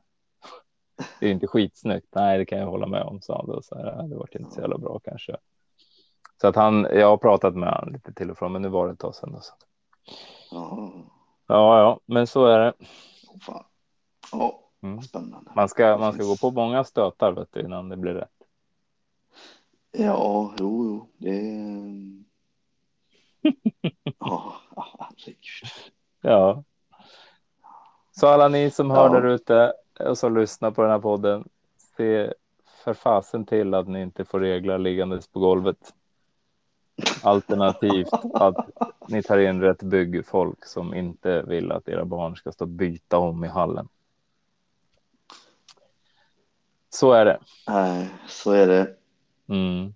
Det 1.21 1.27
är 1.27 1.31
inte 1.31 1.47
skitsnyggt. 1.47 2.07
Nej, 2.15 2.39
det 2.39 2.45
kan 2.45 2.59
jag 2.59 2.67
hålla 2.67 2.87
med 2.87 3.03
om, 3.03 3.21
sa 3.21 3.37
han. 3.37 3.47
Då. 3.47 3.63
Så 3.63 3.75
här, 3.79 3.97
"Nej, 3.97 4.09
det 4.09 4.17
var 4.17 4.29
inte 4.39 4.51
så 4.55 4.61
jävla 4.61 4.79
bra 4.79 4.99
kanske. 5.05 5.37
Så 6.41 6.47
att 6.49 6.57
han, 6.57 6.87
jag 6.93 7.07
har 7.09 7.17
pratat 7.17 7.55
med 7.55 7.73
honom 7.75 7.93
lite 7.95 8.13
till 8.13 8.31
och 8.31 8.39
från, 8.39 8.53
men 8.53 8.63
nu 8.63 8.69
var 8.69 8.87
det 8.87 8.93
ett 8.93 8.99
tag 8.99 9.15
sedan. 9.15 9.33
Då, 9.33 9.41
så. 9.41 9.55
Ja, 10.51 11.81
Ja, 11.81 12.01
men 12.07 12.27
så 12.27 12.47
är 12.47 12.59
det. 12.59 12.73
åh 13.29 13.39
fan. 13.41 13.65
Ja, 14.33 14.61
Mm. 14.83 15.03
spännande. 15.03 15.51
Man 15.57 15.69
ska, 15.69 15.99
man 15.99 16.13
ska 16.13 16.23
gå 16.23 16.37
på 16.37 16.51
många 16.51 16.85
stötar 16.85 17.33
vet 17.33 17.53
du, 17.53 17.61
innan 17.61 17.89
det 17.89 17.97
blir 17.97 18.15
rätt. 18.15 18.31
Ja, 19.93 20.55
jo, 20.59 20.85
jo, 20.85 21.09
det... 21.19 21.31
Ja, 24.19 24.55
herregud. 24.77 25.71
Ja. 26.21 26.65
Så 28.13 28.27
alla 28.27 28.49
ni 28.49 28.71
som 28.71 28.91
Ja. 28.91 28.97
hör 28.97 29.21
där 29.21 29.29
ute 29.29 29.73
och 30.01 30.19
som 30.19 30.37
lyssnar 30.39 30.71
på 30.71 30.83
den 30.83 30.91
här 30.91 30.99
podden, 30.99 31.49
se 31.97 32.33
för 32.85 32.95
fasen 32.95 33.47
till 33.47 33.75
att 33.75 33.89
ni 33.89 34.03
inte 34.03 34.25
får 34.25 34.41
reglar 34.41 34.79
liggandes 34.79 35.29
på 35.29 35.41
golvet. 35.41 35.95
Alternativt 37.23 38.13
att 38.35 38.69
ni 39.09 39.23
tar 39.23 39.39
in 39.39 39.61
rätt 39.61 39.83
byggfolk 39.83 40.65
som 40.65 40.95
inte 40.95 41.43
vill 41.43 41.73
att 41.73 41.89
era 41.89 42.05
barn 42.05 42.37
ska 42.37 42.53
stå 42.53 42.65
och 42.65 42.69
byta 42.69 43.19
om 43.19 43.45
i 43.45 43.49
hallen. 43.49 43.89
Så 46.91 47.13
är 47.13 47.25
det. 47.25 47.39
Nej, 47.69 48.09
så 48.29 48.53
är 48.53 48.67
det. 48.67 48.97
Mm. 49.49 49.95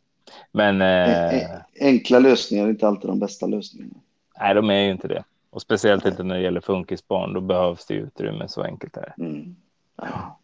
Men 0.52 0.82
En- 0.82 1.34
eh, 1.34 1.50
en- 1.54 1.60
Enkla 1.80 2.18
lösningar 2.18 2.64
är 2.64 2.68
inte 2.70 2.88
alltid 2.88 3.10
de 3.10 3.18
bästa 3.18 3.46
lösningarna. 3.46 3.94
nej, 4.40 4.54
de 4.54 4.70
är 4.70 4.80
ju 4.84 4.90
inte 4.90 5.08
det. 5.08 5.24
Och 5.50 5.62
speciellt 5.62 6.06
inte 6.06 6.22
när 6.22 6.34
det 6.34 6.40
gäller 6.42 6.60
funkisbarn. 6.60 7.32
Då 7.32 7.40
behövs 7.40 7.86
det 7.86 7.94
utrymme. 7.94 8.48
Så 8.48 8.62
enkelt 8.62 8.96
är 8.96 9.00
det. 9.16 9.22
Mm. 9.24 9.56
Ja, 9.96 10.38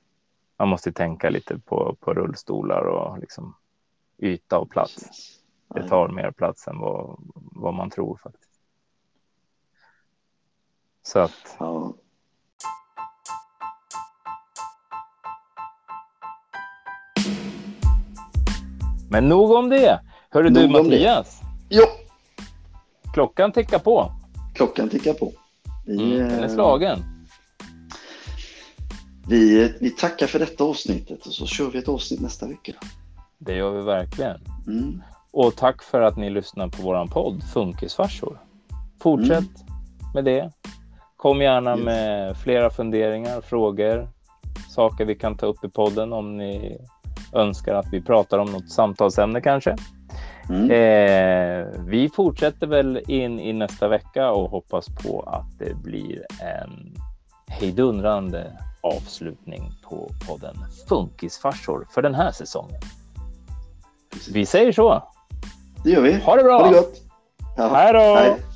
man 0.57 0.69
måste 0.69 0.89
ju 0.89 0.93
tänka 0.93 1.31
lite 1.31 1.59
på, 1.59 1.97
på 2.01 2.15
rullstolar 2.15 2.81
och 2.87 3.19
liksom 3.19 3.55
yta 4.19 4.59
och 4.59 4.71
plats. 4.71 5.39
Det 5.75 5.89
tar 5.89 6.09
mer 6.09 6.31
plats 6.31 6.69
än 6.69 6.79
vad, 6.79 7.17
vad 7.35 7.75
man 7.75 7.91
tror 7.91 8.17
faktiskt. 8.23 8.51
Så 11.03 11.19
att 11.19 11.57
Ja, 11.59 11.95
men 19.15 19.29
nog 19.29 19.51
om 19.51 19.69
det. 19.69 20.01
Hörru 20.31 20.49
du 20.49 20.67
det. 20.67 20.83
Mattias, 20.83 21.41
jo, 21.69 21.85
klockan 23.13 23.53
tickar 23.53 23.79
på. 23.79 24.13
klockan 24.55 24.89
tickar 24.89 25.13
på. 25.15 25.33
Vi, 25.87 25.97
Mm, 25.97 26.19
den 26.29 26.39
är 26.39 26.43
eh, 26.45 26.49
slagen. 26.55 26.99
vi, 29.29 29.75
vi 29.81 29.91
tackar 29.91 30.27
för 30.27 30.39
detta 30.39 30.65
avsnittet 30.65 31.27
och 31.27 31.33
så 31.33 31.47
kör 31.47 31.71
vi 31.71 31.79
ett 31.79 31.89
avsnitt 31.89 32.21
nästa 32.21 32.47
vecka. 32.47 32.73
Det 33.39 33.55
gör 33.57 33.71
vi 33.71 33.83
verkligen. 33.83 34.41
Mm. 34.67 35.03
Och 35.33 35.57
tack 35.57 35.83
för 35.83 36.01
att 36.01 36.17
ni 36.17 36.31
lyssnar 36.31 36.69
på 36.69 36.83
våran 36.83 37.09
podd 37.09 37.43
Funkisfarsor. 37.53 38.41
Fortsätt 39.01 39.31
Mm. 39.31 40.13
med 40.15 40.25
det. 40.25 40.51
Kom 41.17 41.41
gärna 41.43 41.77
Yes. 41.77 41.85
med 41.85 42.37
flera 42.37 42.71
funderingar, 42.71 43.41
frågor, 43.41 44.09
saker 44.71 45.05
vi 45.05 45.15
kan 45.15 45.37
ta 45.37 45.47
upp 45.47 45.65
i 45.65 45.69
podden 45.69 46.13
om 46.13 46.37
ni 46.37 46.79
önskar 47.35 47.75
att 47.75 47.87
vi 47.93 48.03
pratar 48.03 48.39
om 48.39 48.53
något 48.53 48.71
samtalsämne 48.71 49.41
kanske. 49.41 49.77
Mm. 50.49 50.71
Eh, 50.71 51.67
vi 51.87 52.09
fortsätter 52.09 52.67
väl 52.67 53.01
in 53.09 53.41
i 53.41 53.53
nästa 53.53 53.89
vecka 53.89 54.31
och 54.31 54.51
hoppas 54.51 54.87
på 54.89 55.21
att 55.21 55.59
det 55.59 55.75
blir 55.75 56.27
en 56.41 56.95
hejdundrande 57.49 58.53
avslutning 58.81 59.73
på 59.83 60.11
podden 60.29 60.57
Funkisfarsor 60.89 61.87
för 61.91 62.03
den 62.03 62.15
här 62.15 62.31
säsongen. 62.33 62.81
Vi 64.33 64.47
säger 64.47 64.73
så. 64.73 65.03
Det 65.85 65.91
gör 65.91 66.03
vi. 66.03 66.21
Ha 66.21 66.37
det 66.37 66.43
bra! 66.43 66.59
Ha 66.59 66.71
det 66.71 66.77
gott! 66.77 67.01
Ja, 67.57 67.69
Hej 67.75 67.93
då! 67.93 67.99
Hej. 67.99 68.54